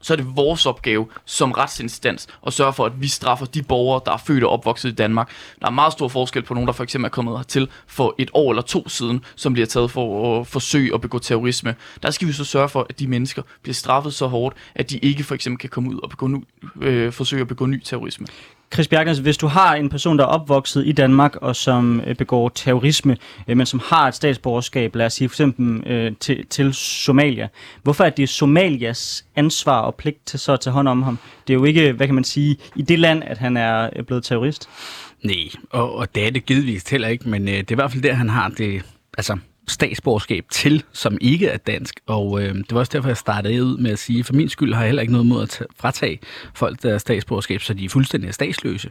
så 0.00 0.14
er 0.14 0.16
det 0.16 0.36
vores 0.36 0.66
opgave 0.66 1.06
som 1.24 1.52
retsinstans 1.52 2.26
at 2.46 2.52
sørge 2.52 2.72
for, 2.72 2.86
at 2.86 3.00
vi 3.00 3.08
straffer 3.08 3.46
de 3.46 3.62
borgere, 3.62 4.00
der 4.06 4.12
er 4.12 4.16
født 4.16 4.44
og 4.44 4.50
opvokset 4.50 4.88
i 4.88 4.94
Danmark. 4.94 5.30
Der 5.60 5.66
er 5.66 5.70
meget 5.70 5.92
stor 5.92 6.08
forskel 6.08 6.42
på 6.42 6.54
nogen, 6.54 6.66
der 6.66 6.72
for 6.72 6.82
eksempel 6.82 7.06
er 7.06 7.10
kommet 7.10 7.36
hertil 7.36 7.68
for 7.86 8.14
et 8.18 8.30
år 8.34 8.50
eller 8.50 8.62
to 8.62 8.88
siden, 8.88 9.24
som 9.36 9.52
bliver 9.52 9.66
taget 9.66 9.90
for 9.90 10.40
at 10.40 10.46
forsøge 10.46 10.94
at 10.94 11.00
begå 11.00 11.18
terrorisme. 11.18 11.74
Der 12.02 12.10
skal 12.10 12.28
vi 12.28 12.32
så 12.32 12.44
sørge 12.44 12.68
for, 12.68 12.86
at 12.88 12.98
de 12.98 13.06
mennesker 13.06 13.42
bliver 13.62 13.74
straffet 13.74 14.14
så 14.14 14.26
hårdt, 14.26 14.56
at 14.74 14.90
de 14.90 14.98
ikke 14.98 15.24
for 15.24 15.34
eksempel 15.34 15.58
kan 15.58 15.70
komme 15.70 15.90
ud 15.90 16.00
og 16.02 16.10
begå 16.10 16.26
ny, 16.26 16.44
øh, 16.80 17.12
forsøge 17.12 17.40
at 17.40 17.48
begå 17.48 17.66
ny 17.66 17.82
terrorisme. 17.82 18.26
Chris 18.74 18.88
Bjergens, 18.88 19.18
hvis 19.18 19.36
du 19.36 19.46
har 19.46 19.74
en 19.74 19.88
person, 19.88 20.18
der 20.18 20.24
er 20.24 20.28
opvokset 20.28 20.86
i 20.86 20.92
Danmark 20.92 21.36
og 21.36 21.56
som 21.56 22.00
øh, 22.06 22.16
begår 22.16 22.48
terrorisme, 22.48 23.16
øh, 23.48 23.56
men 23.56 23.66
som 23.66 23.80
har 23.84 24.08
et 24.08 24.14
statsborgerskab, 24.14 24.96
lad 24.96 25.06
os 25.06 25.12
sige 25.12 25.28
for 25.28 25.34
eksempel 25.34 25.92
øh, 25.92 26.12
til, 26.20 26.46
til 26.46 26.74
Somalia, 26.74 27.48
hvorfor 27.82 28.04
er 28.04 28.10
det 28.10 28.28
Somalias 28.28 29.24
ansvar 29.36 29.80
og 29.80 29.94
pligt 29.94 30.26
til 30.26 30.38
så 30.38 30.52
at 30.52 30.60
tage 30.60 30.74
hånd 30.74 30.88
om 30.88 31.02
ham? 31.02 31.18
Det 31.46 31.52
er 31.52 31.58
jo 31.58 31.64
ikke, 31.64 31.92
hvad 31.92 32.06
kan 32.06 32.14
man 32.14 32.24
sige, 32.24 32.56
i 32.76 32.82
det 32.82 32.98
land, 32.98 33.22
at 33.24 33.38
han 33.38 33.56
er 33.56 33.90
øh, 33.96 34.04
blevet 34.04 34.24
terrorist. 34.24 34.68
Nej, 35.22 35.48
og, 35.70 35.94
og 35.94 36.14
det 36.14 36.26
er 36.26 36.30
det 36.30 36.46
givetvis 36.46 36.90
heller 36.90 37.08
ikke, 37.08 37.28
men 37.28 37.48
øh, 37.48 37.54
det 37.54 37.70
er 37.70 37.72
i 37.72 37.74
hvert 37.74 37.92
fald 37.92 38.02
der, 38.02 38.12
han 38.12 38.28
har 38.28 38.48
det, 38.48 38.82
altså 39.18 39.38
statsborgerskab 39.70 40.44
til, 40.50 40.84
som 40.92 41.18
ikke 41.20 41.46
er 41.46 41.56
dansk. 41.56 42.00
Og 42.06 42.42
øh, 42.42 42.54
det 42.54 42.66
var 42.70 42.78
også 42.78 42.90
derfor, 42.92 43.08
jeg 43.08 43.16
startede 43.16 43.64
ud 43.64 43.76
med 43.76 43.90
at 43.90 43.98
sige, 43.98 44.24
for 44.24 44.32
min 44.32 44.48
skyld 44.48 44.74
har 44.74 44.80
jeg 44.80 44.88
heller 44.88 45.02
ikke 45.02 45.12
noget 45.12 45.26
mod 45.26 45.42
at 45.42 45.62
fratage 45.76 46.20
folk 46.54 46.82
deres 46.82 47.02
statsborgerskab, 47.02 47.60
så 47.60 47.74
de 47.74 47.84
er 47.84 47.88
fuldstændig 47.88 48.34
statsløse. 48.34 48.90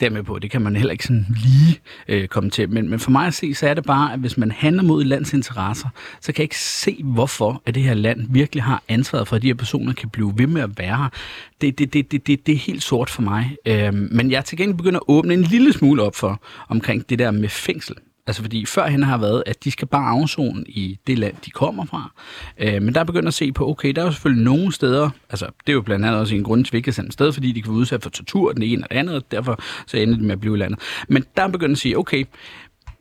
Dermed 0.00 0.22
på, 0.22 0.38
det 0.38 0.50
kan 0.50 0.62
man 0.62 0.76
heller 0.76 0.92
ikke 0.92 1.04
sådan 1.04 1.26
lige 1.28 1.80
øh, 2.08 2.28
komme 2.28 2.50
til. 2.50 2.70
Men, 2.70 2.90
men 2.90 3.00
for 3.00 3.10
mig 3.10 3.26
at 3.26 3.34
se, 3.34 3.54
så 3.54 3.68
er 3.68 3.74
det 3.74 3.84
bare, 3.84 4.12
at 4.12 4.18
hvis 4.18 4.38
man 4.38 4.50
handler 4.50 4.82
mod 4.82 5.04
lands 5.04 5.32
interesser, 5.32 5.88
så 6.20 6.32
kan 6.32 6.38
jeg 6.38 6.44
ikke 6.44 6.58
se, 6.58 7.00
hvorfor 7.04 7.62
at 7.66 7.74
det 7.74 7.82
her 7.82 7.94
land 7.94 8.26
virkelig 8.30 8.62
har 8.62 8.82
ansvaret 8.88 9.28
for, 9.28 9.36
at 9.36 9.42
de 9.42 9.46
her 9.46 9.54
personer 9.54 9.92
kan 9.92 10.08
blive 10.08 10.32
ved 10.36 10.46
med 10.46 10.62
at 10.62 10.78
være 10.78 10.96
her. 10.96 11.08
Det, 11.60 11.78
det, 11.78 11.92
det, 11.92 12.12
det, 12.12 12.26
det, 12.26 12.46
det 12.46 12.52
er 12.52 12.58
helt 12.58 12.82
sort 12.82 13.10
for 13.10 13.22
mig. 13.22 13.56
Øh, 13.66 13.94
men 13.94 14.30
jeg 14.30 14.44
til 14.44 14.58
gengæld 14.58 14.76
begynder 14.76 15.00
at 15.00 15.04
åbne 15.08 15.34
en 15.34 15.42
lille 15.42 15.72
smule 15.72 16.02
op 16.02 16.16
for 16.16 16.42
omkring 16.68 17.10
det 17.10 17.18
der 17.18 17.30
med 17.30 17.48
fængsel. 17.48 17.96
Altså 18.30 18.42
fordi 18.42 18.66
førhen 18.66 19.02
har 19.02 19.18
været, 19.18 19.42
at 19.46 19.64
de 19.64 19.70
skal 19.70 19.88
bare 19.88 20.08
afzone 20.08 20.64
i 20.66 20.98
det 21.06 21.18
land, 21.18 21.34
de 21.44 21.50
kommer 21.50 21.84
fra. 21.84 22.12
Øh, 22.58 22.82
men 22.82 22.94
der 22.94 23.00
er 23.00 23.04
begyndt 23.04 23.28
at 23.28 23.34
se 23.34 23.52
på, 23.52 23.68
okay, 23.68 23.92
der 23.92 24.00
er 24.02 24.06
jo 24.06 24.12
selvfølgelig 24.12 24.44
nogle 24.44 24.72
steder, 24.72 25.10
altså 25.30 25.46
det 25.66 25.72
er 25.72 25.74
jo 25.74 25.82
blandt 25.82 26.06
andet 26.06 26.20
også 26.20 26.34
en 26.34 26.44
grund 26.44 26.64
til, 26.64 26.76
at 26.76 26.86
vi 26.86 27.10
sted, 27.10 27.32
fordi 27.32 27.52
de 27.52 27.62
kan 27.62 27.70
være 27.70 27.78
udsat 27.78 28.02
for 28.02 28.10
tortur, 28.10 28.52
den 28.52 28.62
ene 28.62 28.84
og 28.84 28.90
den 28.90 28.98
anden, 28.98 29.14
og 29.14 29.22
derfor 29.30 29.60
så 29.86 29.96
ender 29.96 30.16
de 30.16 30.22
med 30.22 30.32
at 30.32 30.40
blive 30.40 30.56
i 30.56 30.58
landet. 30.58 30.80
Men 31.08 31.24
der 31.36 31.42
er 31.42 31.48
begyndt 31.48 31.72
at 31.72 31.78
sige, 31.78 31.98
okay, 31.98 32.24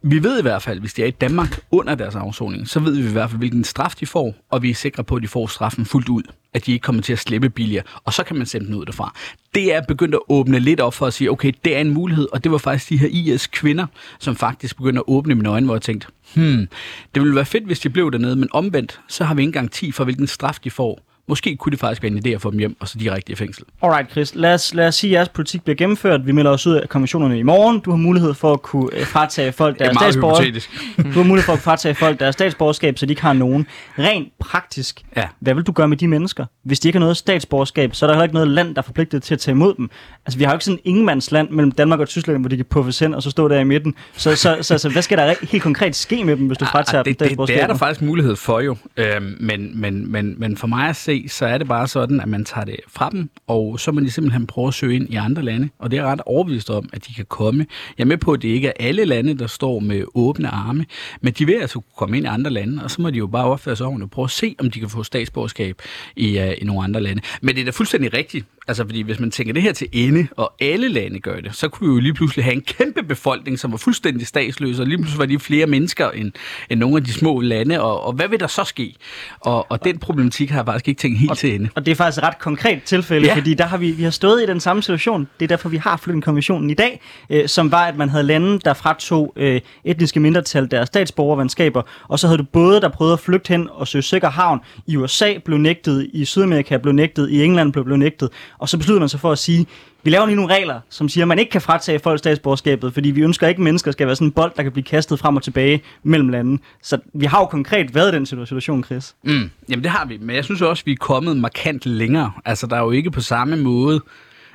vi 0.01 0.23
ved 0.23 0.39
i 0.39 0.41
hvert 0.41 0.61
fald, 0.61 0.79
hvis 0.79 0.93
de 0.93 1.03
er 1.03 1.07
i 1.07 1.11
Danmark 1.11 1.59
under 1.71 1.95
deres 1.95 2.15
afsoning, 2.15 2.67
så 2.67 2.79
ved 2.79 2.95
vi 2.95 3.09
i 3.09 3.11
hvert 3.11 3.29
fald, 3.29 3.39
hvilken 3.39 3.63
straf 3.63 3.93
de 3.99 4.05
får, 4.05 4.35
og 4.49 4.63
vi 4.63 4.69
er 4.69 4.75
sikre 4.75 5.03
på, 5.03 5.15
at 5.15 5.21
de 5.21 5.27
får 5.27 5.47
straffen 5.47 5.85
fuldt 5.85 6.09
ud. 6.09 6.23
At 6.53 6.65
de 6.65 6.71
ikke 6.71 6.83
kommer 6.83 7.01
til 7.01 7.13
at 7.13 7.19
slippe 7.19 7.49
billigere, 7.49 7.83
og 8.05 8.13
så 8.13 8.23
kan 8.23 8.37
man 8.37 8.45
sende 8.45 8.67
dem 8.67 8.75
ud 8.75 8.85
derfra. 8.85 9.15
Det 9.55 9.75
er 9.75 9.81
begyndt 9.87 10.15
at 10.15 10.21
åbne 10.29 10.59
lidt 10.59 10.79
op 10.79 10.93
for 10.93 11.05
at 11.05 11.13
sige, 11.13 11.31
okay, 11.31 11.51
det 11.65 11.75
er 11.75 11.81
en 11.81 11.89
mulighed, 11.89 12.27
og 12.31 12.43
det 12.43 12.51
var 12.51 12.57
faktisk 12.57 12.89
de 12.89 12.97
her 12.97 13.07
IS-kvinder, 13.07 13.85
som 14.19 14.35
faktisk 14.35 14.77
begyndte 14.77 14.99
at 14.99 15.03
åbne 15.07 15.35
mine 15.35 15.49
øjne, 15.49 15.65
hvor 15.65 15.75
jeg 15.75 15.81
tænkte, 15.81 16.07
hmm, 16.35 16.67
det 17.15 17.21
ville 17.21 17.35
være 17.35 17.45
fedt, 17.45 17.65
hvis 17.65 17.79
de 17.79 17.89
blev 17.89 18.11
dernede, 18.11 18.35
men 18.35 18.49
omvendt, 18.51 18.99
så 19.07 19.23
har 19.23 19.33
vi 19.33 19.41
ingen 19.41 19.53
garanti 19.53 19.91
for, 19.91 20.03
hvilken 20.03 20.27
straf 20.27 20.57
de 20.63 20.71
får. 20.71 21.08
Måske 21.29 21.55
kunne 21.55 21.71
det 21.71 21.79
faktisk 21.79 22.03
være 22.03 22.11
en 22.11 22.21
idé 22.25 22.29
at 22.29 22.41
få 22.41 22.51
dem 22.51 22.59
hjem 22.59 22.77
og 22.79 22.87
så 22.87 22.97
direkte 22.97 23.31
i 23.31 23.35
fængsel. 23.35 23.63
Alright, 23.81 24.11
Chris. 24.11 24.35
Lad 24.35 24.53
os, 24.53 24.73
lad 24.73 24.87
os 24.87 24.95
sige, 24.95 25.11
at 25.11 25.13
jeres 25.13 25.29
politik 25.29 25.63
bliver 25.63 25.75
gennemført. 25.75 26.25
Vi 26.25 26.31
melder 26.31 26.51
os 26.51 26.67
ud 26.67 26.75
af 26.75 26.89
konventionerne 26.89 27.39
i 27.39 27.43
morgen. 27.43 27.79
Du 27.79 27.89
har 27.89 27.97
mulighed 27.97 28.33
for 28.33 28.53
at 28.53 28.61
kunne 28.61 28.89
uh, 29.01 29.05
fratage 29.05 29.51
folk 29.51 29.79
deres 29.79 29.97
statsborgerskab. 29.97 30.53
du 31.13 31.19
har 31.19 31.23
mulighed 31.23 31.45
for 31.45 31.53
at 31.53 31.59
fratage 31.59 31.95
folk 31.95 32.19
deres 32.19 32.33
statsborgerskab, 32.33 32.97
så 32.97 33.05
de 33.05 33.11
ikke 33.11 33.21
har 33.21 33.33
nogen. 33.33 33.67
Rent 33.99 34.27
praktisk, 34.39 35.01
ja. 35.15 35.27
hvad 35.39 35.53
vil 35.53 35.63
du 35.63 35.71
gøre 35.71 35.87
med 35.87 35.97
de 35.97 36.07
mennesker? 36.07 36.45
Hvis 36.63 36.79
de 36.79 36.87
ikke 36.87 36.97
har 36.97 37.01
noget 37.01 37.17
statsborgerskab, 37.17 37.95
så 37.95 38.05
er 38.05 38.07
der 38.07 38.15
heller 38.15 38.23
ikke 38.23 38.33
noget 38.33 38.47
land, 38.47 38.75
der 38.75 38.81
er 38.81 38.85
forpligtet 38.85 39.23
til 39.23 39.33
at 39.33 39.39
tage 39.39 39.53
imod 39.53 39.73
dem. 39.75 39.89
Altså, 40.25 40.37
vi 40.37 40.43
har 40.43 40.51
jo 40.51 40.55
ikke 40.55 40.65
sådan 40.65 40.79
en 40.85 40.89
ingenmandsland 40.89 41.49
mellem 41.49 41.71
Danmark 41.71 41.99
og 41.99 42.07
Tyskland, 42.07 42.39
hvor 42.39 42.49
de 42.49 42.55
kan 42.55 42.65
puffes 42.65 42.99
hen 42.99 43.13
og 43.13 43.23
så 43.23 43.29
stå 43.29 43.47
der 43.47 43.59
i 43.59 43.63
midten. 43.63 43.95
Så, 44.13 44.35
så, 44.35 44.57
så, 44.57 44.63
så, 44.63 44.77
så 44.77 44.89
hvad 44.89 45.01
skal 45.01 45.17
der 45.17 45.33
helt 45.41 45.63
konkret 45.63 45.95
ske 45.95 46.23
med 46.23 46.37
dem, 46.37 46.47
hvis 46.47 46.57
du 46.57 46.65
ah, 46.65 46.71
fratager 46.71 47.03
det, 47.03 47.05
dem 47.05 47.13
statsborgerskab? 47.13 47.55
Det, 47.55 47.61
det 47.61 47.63
er 47.63 47.73
der 47.73 47.77
faktisk 47.77 48.01
mulighed 48.01 48.35
for 48.35 48.59
jo. 48.59 48.75
Øhm, 48.97 49.37
men, 49.39 49.81
men, 49.81 50.11
men, 50.11 50.35
men 50.37 50.57
for 50.57 50.67
mig 50.67 50.89
at 50.89 50.95
se, 50.95 51.18
så 51.27 51.45
er 51.45 51.57
det 51.57 51.67
bare 51.67 51.87
sådan, 51.87 52.21
at 52.21 52.27
man 52.27 52.45
tager 52.45 52.65
det 52.65 52.75
fra 52.87 53.09
dem, 53.09 53.29
og 53.47 53.79
så 53.79 53.91
må 53.91 53.99
de 53.99 54.11
simpelthen 54.11 54.47
prøve 54.47 54.67
at 54.67 54.73
søge 54.73 54.95
ind 54.95 55.09
i 55.09 55.15
andre 55.15 55.41
lande. 55.41 55.69
Og 55.79 55.91
det 55.91 55.99
er 55.99 56.03
ret 56.03 56.21
overbevist 56.25 56.69
om, 56.69 56.89
at 56.93 57.07
de 57.07 57.13
kan 57.13 57.25
komme. 57.25 57.65
Jeg 57.97 58.03
er 58.03 58.07
med 58.07 58.17
på, 58.17 58.33
at 58.33 58.41
det 58.41 58.47
ikke 58.47 58.67
er 58.67 58.73
alle 58.79 59.05
lande, 59.05 59.37
der 59.37 59.47
står 59.47 59.79
med 59.79 60.03
åbne 60.15 60.47
arme, 60.47 60.85
men 61.21 61.33
de 61.33 61.45
vil 61.45 61.53
altså 61.53 61.81
komme 61.97 62.17
ind 62.17 62.25
i 62.25 62.29
andre 62.29 62.51
lande, 62.51 62.83
og 62.83 62.91
så 62.91 63.01
må 63.01 63.09
de 63.09 63.17
jo 63.17 63.27
bare 63.27 63.45
opføre 63.45 63.75
sig 63.75 63.85
ordentligt 63.85 64.05
og 64.05 64.11
prøve 64.11 64.25
at 64.25 64.31
se, 64.31 64.55
om 64.59 64.71
de 64.71 64.79
kan 64.79 64.89
få 64.89 65.03
statsborgerskab 65.03 65.81
i, 66.15 66.39
uh, 66.39 66.51
i 66.57 66.63
nogle 66.63 66.83
andre 66.83 67.01
lande. 67.01 67.21
Men 67.41 67.55
det 67.55 67.61
er 67.61 67.65
da 67.65 67.71
fuldstændig 67.71 68.13
rigtigt, 68.13 68.45
Altså, 68.69 68.85
fordi 68.85 69.01
hvis 69.01 69.19
man 69.19 69.31
tænker 69.31 69.53
det 69.53 69.63
her 69.63 69.73
til 69.73 69.87
ende, 69.91 70.27
og 70.35 70.53
alle 70.59 70.87
lande 70.87 71.19
gør 71.19 71.39
det, 71.39 71.55
så 71.55 71.69
kunne 71.69 71.89
vi 71.89 71.93
jo 71.93 71.99
lige 71.99 72.13
pludselig 72.13 72.45
have 72.45 72.53
en 72.55 72.61
kæmpe 72.61 73.03
befolkning, 73.03 73.59
som 73.59 73.71
var 73.71 73.77
fuldstændig 73.77 74.27
statsløs, 74.27 74.79
og 74.79 74.87
lige 74.87 74.97
pludselig 74.97 75.19
var 75.19 75.25
de 75.25 75.39
flere 75.39 75.67
mennesker 75.67 76.09
end, 76.09 76.31
end 76.69 76.79
nogle 76.79 76.97
af 76.97 77.03
de 77.03 77.13
små 77.13 77.41
lande, 77.41 77.81
og, 77.81 78.03
og 78.03 78.13
hvad 78.13 78.27
vil 78.27 78.39
der 78.39 78.47
så 78.47 78.63
ske? 78.63 78.95
Og, 79.39 79.71
og 79.71 79.83
den 79.83 79.97
problematik 79.97 80.49
har 80.49 80.57
jeg 80.57 80.65
faktisk 80.65 80.87
ikke 80.87 80.99
tænkt 80.99 81.08
helt 81.17 81.31
og, 81.31 81.37
til 81.37 81.55
ende. 81.55 81.69
Og 81.75 81.85
det 81.85 81.91
er 81.91 81.95
faktisk 81.95 82.17
et 82.17 82.23
ret 82.23 82.39
konkret 82.39 82.83
tilfælde, 82.83 83.27
ja. 83.27 83.35
fordi 83.35 83.53
der 83.53 83.65
har 83.65 83.77
vi, 83.77 83.91
vi 83.91 84.03
har 84.03 84.11
stået 84.11 84.43
i 84.43 84.45
den 84.45 84.59
samme 84.59 84.83
situation. 84.83 85.27
Det 85.39 85.45
er 85.45 85.47
derfor, 85.47 85.69
vi 85.69 85.77
har 85.77 85.97
flygtningekonventionen 85.97 86.69
i 86.69 86.73
dag, 86.73 87.01
øh, 87.29 87.47
som 87.47 87.71
var, 87.71 87.85
at 87.85 87.97
man 87.97 88.09
havde 88.09 88.23
lande, 88.23 88.59
der 88.59 88.73
fratog 88.73 89.33
øh, 89.35 89.61
etniske 89.83 90.19
mindretal 90.19 90.71
deres 90.71 90.87
statsborgervenskaber, 90.87 91.81
og 92.07 92.19
så 92.19 92.27
havde 92.27 92.37
du 92.37 92.43
både, 92.43 92.81
der 92.81 92.89
prøvede 92.89 93.13
at 93.13 93.19
flygte 93.19 93.49
hen 93.49 93.69
og 93.71 93.87
søge 93.87 94.01
sikker 94.01 94.29
havn. 94.29 94.59
I 94.87 94.97
USA 94.97 95.33
blev 95.45 95.57
nægtet, 95.57 96.09
i 96.13 96.25
Sydamerika 96.25 96.77
blev 96.77 96.93
nægtet, 96.93 97.29
i 97.29 97.43
England 97.43 97.73
blev, 97.73 97.85
blev 97.85 97.97
nægtet, 97.97 98.29
og 98.57 98.69
så 98.69 98.77
besluttede 98.77 98.99
man 98.99 99.09
sig 99.09 99.19
for 99.19 99.31
at 99.31 99.37
sige, 99.37 99.65
vi 100.03 100.09
laver 100.09 100.25
lige 100.25 100.35
nogle 100.35 100.53
regler, 100.53 100.79
som 100.89 101.09
siger, 101.09 101.23
at 101.23 101.27
man 101.27 101.39
ikke 101.39 101.51
kan 101.51 101.61
fratage 101.61 101.99
folk 101.99 102.19
statsborgerskabet, 102.19 102.93
fordi 102.93 103.11
vi 103.11 103.21
ønsker 103.21 103.47
ikke, 103.47 103.59
at 103.59 103.63
mennesker 103.63 103.91
skal 103.91 104.07
være 104.07 104.15
sådan 104.15 104.27
en 104.27 104.31
bold, 104.31 104.51
der 104.57 104.63
kan 104.63 104.71
blive 104.71 104.83
kastet 104.83 105.19
frem 105.19 105.35
og 105.35 105.43
tilbage 105.43 105.81
mellem 106.03 106.29
lande. 106.29 106.61
Så 106.83 106.97
vi 107.13 107.25
har 107.25 107.39
jo 107.39 107.45
konkret 107.45 107.95
været 107.95 108.11
i 108.11 108.15
den 108.15 108.25
situation, 108.25 108.83
Chris. 108.83 109.15
Mm, 109.23 109.49
jamen 109.69 109.83
det 109.83 109.91
har 109.91 110.05
vi, 110.05 110.17
men 110.17 110.35
jeg 110.35 110.45
synes 110.45 110.61
også, 110.61 110.81
at 110.81 110.85
vi 110.85 110.91
er 110.91 110.97
kommet 110.99 111.37
markant 111.37 111.85
længere. 111.85 112.31
Altså 112.45 112.67
der 112.67 112.75
er 112.75 112.81
jo 112.81 112.91
ikke 112.91 113.11
på 113.11 113.21
samme 113.21 113.57
måde 113.57 114.01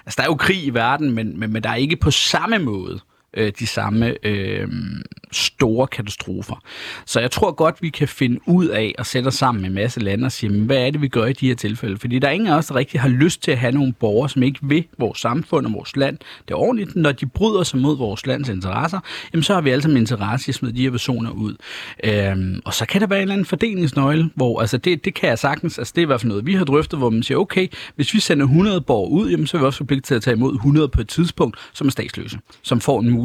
Altså, 0.06 0.16
der 0.16 0.22
er 0.22 0.26
jo 0.26 0.34
krig 0.34 0.64
i 0.64 0.70
verden, 0.70 1.12
men, 1.12 1.40
men, 1.40 1.52
men 1.52 1.62
der 1.62 1.70
er 1.70 1.74
ikke 1.74 1.96
på 1.96 2.10
samme 2.10 2.58
måde 2.58 3.00
øh, 3.36 3.52
de 3.58 3.66
samme 3.66 4.26
øh, 4.26 4.68
store 5.32 5.86
katastrofer. 5.86 6.62
Så 7.06 7.20
jeg 7.20 7.30
tror 7.30 7.52
godt, 7.52 7.82
vi 7.82 7.88
kan 7.88 8.08
finde 8.08 8.40
ud 8.46 8.66
af 8.66 8.94
at 8.98 9.06
sætte 9.06 9.28
os 9.28 9.34
sammen 9.34 9.62
med 9.62 9.68
en 9.68 9.74
masse 9.74 10.00
lande 10.00 10.26
og 10.26 10.32
sige, 10.32 10.50
men 10.50 10.64
hvad 10.64 10.76
er 10.76 10.90
det, 10.90 11.02
vi 11.02 11.08
gør 11.08 11.24
i 11.24 11.32
de 11.32 11.48
her 11.48 11.54
tilfælde? 11.54 11.98
Fordi 11.98 12.18
der 12.18 12.28
er 12.28 12.32
ingen 12.32 12.48
af 12.48 12.56
os, 12.56 12.66
der 12.66 12.74
rigtig 12.74 13.00
har 13.00 13.08
lyst 13.08 13.42
til 13.42 13.50
at 13.50 13.58
have 13.58 13.72
nogle 13.72 13.92
borgere, 13.92 14.28
som 14.28 14.42
ikke 14.42 14.58
vil 14.62 14.84
vores 14.98 15.18
samfund 15.18 15.66
og 15.66 15.72
vores 15.72 15.96
land. 15.96 16.18
Det 16.18 16.54
er 16.54 16.58
ordentligt, 16.58 16.96
når 16.96 17.12
de 17.12 17.26
bryder 17.26 17.62
sig 17.62 17.80
mod 17.80 17.96
vores 17.96 18.26
lands 18.26 18.48
interesser, 18.48 19.00
jamen 19.32 19.42
så 19.42 19.54
har 19.54 19.60
vi 19.60 19.70
alle 19.70 19.82
sammen 19.82 19.96
interesse 19.96 20.48
i 20.48 20.50
at 20.50 20.54
smide 20.54 20.76
de 20.76 20.82
her 20.82 20.90
personer 20.90 21.30
ud. 21.30 21.54
Øhm, 22.04 22.60
og 22.64 22.74
så 22.74 22.86
kan 22.86 23.00
der 23.00 23.06
være 23.06 23.18
en 23.18 23.22
eller 23.22 23.32
anden 23.32 23.46
fordelingsnøgle, 23.46 24.30
hvor 24.34 24.60
altså 24.60 24.78
det, 24.78 25.04
det 25.04 25.14
kan 25.14 25.28
jeg 25.28 25.38
sagtens, 25.38 25.78
altså 25.78 25.92
det 25.96 26.00
er 26.00 26.06
i 26.06 26.06
hvert 26.06 26.20
fald 26.20 26.28
noget, 26.28 26.46
vi 26.46 26.54
har 26.54 26.64
drøftet, 26.64 26.98
hvor 26.98 27.10
man 27.10 27.22
siger, 27.22 27.38
okay, 27.38 27.68
hvis 27.96 28.14
vi 28.14 28.20
sender 28.20 28.46
100 28.46 28.80
borgere 28.80 29.10
ud, 29.10 29.30
jamen 29.30 29.46
så 29.46 29.56
er 29.56 29.60
vi 29.60 29.66
også 29.66 29.76
forpligtet 29.76 30.04
til 30.04 30.14
at 30.14 30.22
tage 30.22 30.36
imod 30.36 30.54
100 30.54 30.88
på 30.88 31.00
et 31.00 31.08
tidspunkt, 31.08 31.56
som 31.72 31.86
er 31.86 31.90
statsløse, 31.90 32.38
som 32.62 32.80
får 32.80 33.00
en 33.00 33.10
mulighed 33.10 33.23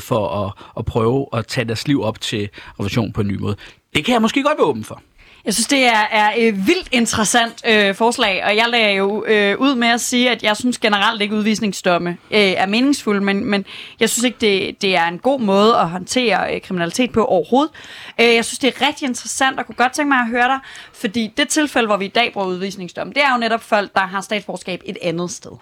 for 0.00 0.46
at, 0.46 0.52
at 0.78 0.84
prøve 0.84 1.26
at 1.32 1.46
tage 1.46 1.64
deres 1.64 1.88
liv 1.88 2.02
op 2.02 2.20
til 2.20 2.48
revolution 2.74 3.12
på 3.12 3.20
en 3.20 3.28
ny 3.28 3.38
måde. 3.38 3.56
Det 3.94 4.04
kan 4.04 4.12
jeg 4.12 4.22
måske 4.22 4.42
godt 4.42 4.58
være 4.58 4.66
åben 4.66 4.84
for. 4.84 5.02
Jeg 5.44 5.54
synes, 5.54 5.66
det 5.66 5.84
er, 5.84 6.06
er 6.10 6.32
et 6.36 6.66
vildt 6.66 6.88
interessant 6.92 7.62
øh, 7.66 7.94
forslag, 7.94 8.44
og 8.44 8.56
jeg 8.56 8.66
lagde 8.68 8.94
jo 8.94 9.24
øh, 9.24 9.58
ud 9.58 9.74
med 9.74 9.88
at 9.88 10.00
sige, 10.00 10.30
at 10.30 10.42
jeg 10.42 10.56
synes 10.56 10.78
generelt 10.78 11.22
ikke, 11.22 11.34
udvisningsdomme 11.34 12.10
øh, 12.10 12.40
er 12.40 12.66
meningsfulde, 12.66 13.20
men, 13.20 13.44
men 13.44 13.64
jeg 14.00 14.10
synes 14.10 14.24
ikke, 14.24 14.36
det, 14.40 14.82
det 14.82 14.96
er 14.96 15.04
en 15.04 15.18
god 15.18 15.40
måde 15.40 15.76
at 15.76 15.88
håndtere 15.88 16.54
øh, 16.54 16.60
kriminalitet 16.60 17.12
på 17.12 17.24
overhovedet. 17.24 17.72
Øh, 18.20 18.34
jeg 18.34 18.44
synes, 18.44 18.58
det 18.58 18.74
er 18.76 18.86
rigtig 18.86 19.08
interessant, 19.08 19.58
og 19.58 19.66
kunne 19.66 19.74
godt 19.74 19.92
tænke 19.92 20.08
mig 20.08 20.18
at 20.18 20.28
høre 20.28 20.48
dig, 20.48 20.58
fordi 20.92 21.32
det 21.36 21.48
tilfælde, 21.48 21.86
hvor 21.86 21.96
vi 21.96 22.04
i 22.04 22.08
dag 22.08 22.32
bruger 22.32 22.46
udvisningsdomme, 22.46 23.12
det 23.12 23.22
er 23.22 23.32
jo 23.32 23.38
netop 23.38 23.62
folk, 23.62 23.94
der 23.94 24.00
har 24.00 24.20
statsborgerskab 24.20 24.82
et 24.84 24.98
andet 25.02 25.30
sted. 25.30 25.52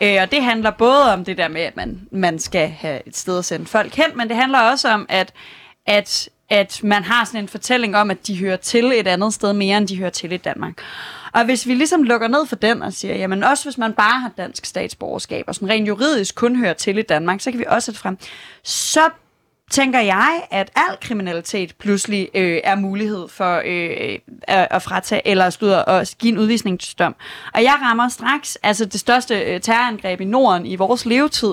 Øh, 0.00 0.16
og 0.22 0.30
det 0.30 0.42
handler 0.42 0.70
både 0.70 1.12
om 1.12 1.24
det 1.24 1.38
der 1.38 1.48
med, 1.48 1.60
at 1.60 1.76
man, 1.76 2.00
man 2.12 2.38
skal 2.38 2.68
have 2.68 3.00
et 3.06 3.16
sted 3.16 3.38
at 3.38 3.44
sende 3.44 3.66
folk 3.66 3.94
hen, 3.94 4.06
men 4.14 4.28
det 4.28 4.36
handler 4.36 4.60
også 4.60 4.88
om, 4.88 5.06
at 5.08 5.32
at 5.88 6.28
at 6.50 6.80
man 6.84 7.04
har 7.04 7.24
sådan 7.24 7.40
en 7.40 7.48
fortælling 7.48 7.96
om, 7.96 8.10
at 8.10 8.26
de 8.26 8.38
hører 8.38 8.56
til 8.56 8.84
et 8.84 9.06
andet 9.06 9.34
sted 9.34 9.52
mere, 9.52 9.78
end 9.78 9.88
de 9.88 9.98
hører 9.98 10.10
til 10.10 10.32
i 10.32 10.36
Danmark. 10.36 10.74
Og 11.32 11.44
hvis 11.44 11.66
vi 11.66 11.74
ligesom 11.74 12.02
lukker 12.02 12.28
ned 12.28 12.46
for 12.46 12.56
den 12.56 12.82
og 12.82 12.92
siger, 12.92 13.16
jamen 13.16 13.44
også 13.44 13.64
hvis 13.64 13.78
man 13.78 13.92
bare 13.92 14.20
har 14.20 14.30
dansk 14.36 14.64
statsborgerskab, 14.64 15.44
og 15.48 15.54
sådan 15.54 15.68
rent 15.68 15.88
juridisk 15.88 16.34
kun 16.34 16.56
hører 16.56 16.72
til 16.72 16.98
i 16.98 17.02
Danmark, 17.02 17.40
så 17.40 17.50
kan 17.50 17.60
vi 17.60 17.64
også 17.68 17.86
sætte 17.86 18.00
frem, 18.00 18.18
så 18.62 19.10
tænker 19.70 20.00
jeg, 20.00 20.42
at 20.50 20.70
al 20.76 20.96
kriminalitet 21.00 21.74
pludselig 21.74 22.28
øh, 22.34 22.60
er 22.64 22.76
mulighed 22.76 23.28
for 23.28 23.62
øh, 23.64 24.18
at, 24.42 24.68
at 24.70 24.82
fratage, 24.82 25.28
eller 25.28 25.50
slutte 25.50 25.88
at 25.88 26.14
give 26.18 26.32
en 26.32 26.38
udvisningsdom. 26.38 27.16
Og 27.54 27.62
jeg 27.62 27.74
rammer 27.82 28.08
straks 28.08 28.58
altså 28.62 28.84
det 28.84 29.00
største 29.00 29.40
øh, 29.40 29.60
terrorangreb 29.60 30.20
i 30.20 30.24
Norden 30.24 30.66
i 30.66 30.76
vores 30.76 31.06
levetid, 31.06 31.50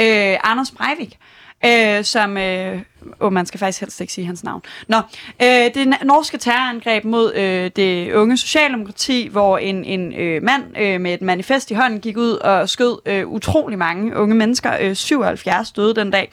øh, 0.00 0.36
Anders 0.44 0.70
Breivik 0.70 1.18
øh, 1.20 1.35
Øh, 1.64 2.04
som... 2.04 2.36
Øh, 2.36 2.82
oh, 3.20 3.32
man 3.32 3.46
skal 3.46 3.60
faktisk 3.60 3.80
helst 3.80 4.00
ikke 4.00 4.12
sige 4.12 4.26
hans 4.26 4.44
navn. 4.44 4.62
Nå, 4.88 4.96
øh, 5.42 5.74
det 5.74 5.96
norske 6.04 6.38
terrorangreb 6.38 7.04
mod 7.04 7.34
øh, 7.34 7.70
det 7.76 8.12
unge 8.12 8.36
socialdemokrati, 8.36 9.28
hvor 9.32 9.58
en, 9.58 9.84
en 9.84 10.12
øh, 10.12 10.42
mand 10.42 10.64
øh, 10.78 11.00
med 11.00 11.14
et 11.14 11.22
manifest 11.22 11.70
i 11.70 11.74
hånden 11.74 12.00
gik 12.00 12.16
ud 12.16 12.30
og 12.30 12.68
skød 12.68 12.98
øh, 13.06 13.28
utrolig 13.28 13.78
mange 13.78 14.16
unge 14.16 14.34
mennesker. 14.34 14.76
Øh, 14.80 14.94
77 14.94 15.72
døde 15.72 15.94
den 15.94 16.10
dag. 16.10 16.32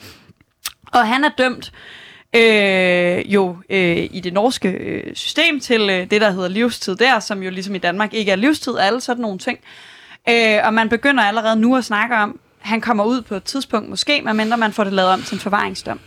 Og 0.92 1.08
han 1.08 1.24
er 1.24 1.30
dømt 1.38 1.72
øh, 2.36 3.32
jo 3.34 3.56
øh, 3.70 4.08
i 4.10 4.20
det 4.24 4.32
norske 4.32 4.68
øh, 4.68 5.14
system 5.14 5.60
til 5.60 5.90
øh, 5.90 6.10
det, 6.10 6.20
der 6.20 6.30
hedder 6.30 6.48
livstid 6.48 6.96
der, 6.96 7.20
som 7.20 7.42
jo 7.42 7.50
ligesom 7.50 7.74
i 7.74 7.78
Danmark 7.78 8.14
ikke 8.14 8.32
er 8.32 8.36
livstid, 8.36 8.78
alle 8.78 9.00
sådan 9.00 9.22
nogle 9.22 9.38
ting. 9.38 9.58
Øh, 10.28 10.58
og 10.64 10.74
man 10.74 10.88
begynder 10.88 11.22
allerede 11.24 11.56
nu 11.56 11.76
at 11.76 11.84
snakke 11.84 12.16
om, 12.16 12.40
han 12.64 12.80
kommer 12.80 13.04
ud 13.04 13.22
på 13.22 13.34
et 13.34 13.44
tidspunkt 13.44 13.88
måske, 13.88 14.22
medmindre 14.24 14.56
man 14.56 14.72
får 14.72 14.84
det 14.84 14.92
lavet 14.92 15.10
om 15.10 15.22
til 15.22 15.34
en 15.34 15.40
forvaringsdom. 15.40 16.00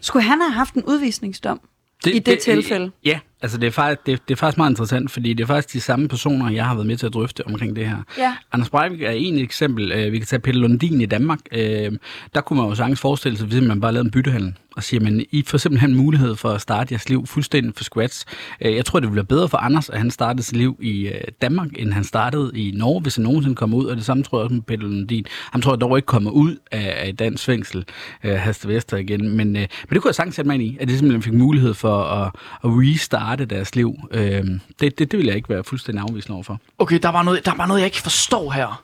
Skulle 0.00 0.22
han 0.22 0.40
have 0.40 0.52
haft 0.52 0.74
en 0.74 0.84
udvisningsdom 0.84 1.60
det, 2.04 2.10
i 2.10 2.18
det, 2.18 2.26
det 2.26 2.38
tilfælde? 2.38 2.90
Ja, 3.04 3.18
altså 3.42 3.58
det 3.58 3.66
er, 3.66 3.70
faktisk, 3.70 4.06
det, 4.06 4.28
det 4.28 4.34
er 4.34 4.36
faktisk 4.36 4.58
meget 4.58 4.70
interessant, 4.70 5.10
fordi 5.10 5.32
det 5.32 5.42
er 5.42 5.46
faktisk 5.46 5.72
de 5.72 5.80
samme 5.80 6.08
personer, 6.08 6.50
jeg 6.50 6.66
har 6.66 6.74
været 6.74 6.86
med 6.86 6.96
til 6.96 7.06
at 7.06 7.14
drøfte 7.14 7.46
omkring 7.46 7.76
det 7.76 7.88
her. 7.88 7.96
Ja. 8.18 8.36
Anders 8.52 8.70
Breivik 8.70 9.02
er 9.02 9.10
en 9.10 9.38
eksempel. 9.38 9.92
Øh, 9.92 10.12
vi 10.12 10.18
kan 10.18 10.26
tage 10.26 10.40
Peter 10.40 10.58
Lundin 10.58 11.00
i 11.00 11.06
Danmark. 11.06 11.38
Øh, 11.52 11.92
der 12.34 12.40
kunne 12.40 12.60
man 12.60 12.68
jo 12.68 12.74
sagtens 12.74 13.00
forestille 13.00 13.38
sig, 13.38 13.46
hvis 13.46 13.62
man 13.62 13.80
bare 13.80 13.92
lavede 13.92 14.06
en 14.06 14.10
byttehandel 14.10 14.54
og 14.76 14.82
siger, 14.82 15.00
men 15.00 15.24
I 15.30 15.42
får 15.46 15.58
simpelthen 15.58 15.94
mulighed 15.94 16.36
for 16.36 16.50
at 16.50 16.60
starte 16.60 16.92
jeres 16.92 17.08
liv 17.08 17.26
fuldstændig 17.26 17.72
for 17.76 17.84
scratch. 17.84 18.24
Øh, 18.60 18.74
jeg 18.74 18.84
tror, 18.84 19.00
det 19.00 19.08
ville 19.08 19.16
være 19.16 19.24
bedre 19.24 19.48
for 19.48 19.58
Anders, 19.58 19.88
at 19.88 19.98
han 19.98 20.10
startede 20.10 20.42
sit 20.42 20.56
liv 20.56 20.78
i 20.80 21.06
øh, 21.06 21.20
Danmark, 21.42 21.68
end 21.78 21.92
han 21.92 22.04
startede 22.04 22.50
i 22.54 22.72
Norge, 22.74 23.00
hvis 23.00 23.16
han 23.16 23.22
nogensinde 23.22 23.56
kommer 23.56 23.76
ud. 23.76 23.84
Og 23.84 23.96
det 23.96 24.04
samme 24.04 24.22
tror 24.22 24.38
jeg 24.38 24.44
også 24.44 24.54
med 24.54 24.62
Peter 24.62 24.82
Lundin. 24.82 25.26
Han 25.52 25.62
tror 25.62 25.72
jeg 25.72 25.80
dog 25.80 25.98
ikke 25.98 26.06
kommer 26.06 26.30
ud 26.30 26.56
af, 26.70 27.06
af 27.06 27.16
dansk 27.16 27.44
fængsel, 27.44 27.84
øh, 28.24 28.34
Haste 28.34 28.68
Vester 28.68 28.96
igen. 28.96 29.28
Men, 29.28 29.52
men 29.52 29.66
det 29.90 30.02
kunne 30.02 30.08
jeg 30.08 30.14
sagtens 30.14 30.36
sætte 30.36 30.46
mig 30.46 30.54
ind 30.54 30.62
i, 30.62 30.76
at 30.80 30.88
de 30.88 30.98
simpelthen 30.98 31.22
fik 31.22 31.32
mulighed 31.32 31.74
for 31.74 32.02
at, 32.02 32.26
at 32.64 32.70
restarte 32.70 33.44
deres 33.44 33.76
liv. 33.76 33.94
Øhm, 34.10 34.60
det, 34.80 34.98
det, 34.98 35.12
det 35.12 35.18
vil 35.18 35.26
jeg 35.26 35.36
ikke 35.36 35.48
være 35.48 35.64
fuldstændig 35.64 36.02
afvisende 36.02 36.34
overfor. 36.34 36.60
Okay, 36.78 36.98
der 37.02 37.08
var 37.08 37.22
noget, 37.22 37.46
der 37.46 37.54
var 37.56 37.66
noget 37.66 37.80
jeg 37.80 37.86
ikke 37.86 38.02
forstår 38.02 38.50
her. 38.50 38.82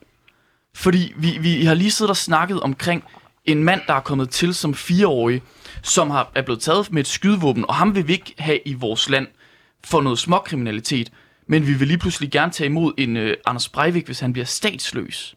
Fordi 0.75 1.13
vi, 1.17 1.39
vi 1.41 1.65
har 1.65 1.75
lige 1.75 1.91
siddet 1.91 2.11
og 2.11 2.17
snakket 2.17 2.61
omkring 2.61 3.05
en 3.45 3.65
mand, 3.65 3.81
der 3.87 3.95
er 3.95 4.01
kommet 4.01 4.31
til 4.31 4.55
som 4.55 4.75
fireårig, 4.75 5.43
som 5.83 6.11
har, 6.11 6.31
er 6.35 6.43
blevet 6.43 6.61
taget 6.61 6.93
med 6.93 7.01
et 7.01 7.07
skydevåben, 7.07 7.65
og 7.69 7.75
ham 7.75 7.95
vil 7.95 8.09
vi 8.09 8.13
ikke 8.13 8.35
have 8.39 8.59
i 8.65 8.75
vores 8.75 9.09
land 9.09 9.27
for 9.85 10.01
noget 10.01 10.19
småkriminalitet. 10.19 11.11
Men 11.47 11.67
vi 11.67 11.73
vil 11.73 11.89
lige 11.89 11.99
pludselig 11.99 12.31
gerne 12.31 12.53
tage 12.53 12.67
imod 12.67 12.93
en 12.99 13.17
uh, 13.17 13.29
Anders 13.47 13.69
Breivik, 13.69 14.07
hvis 14.07 14.21
han 14.21 14.33
bliver 14.33 14.47
statsløs. 14.47 15.35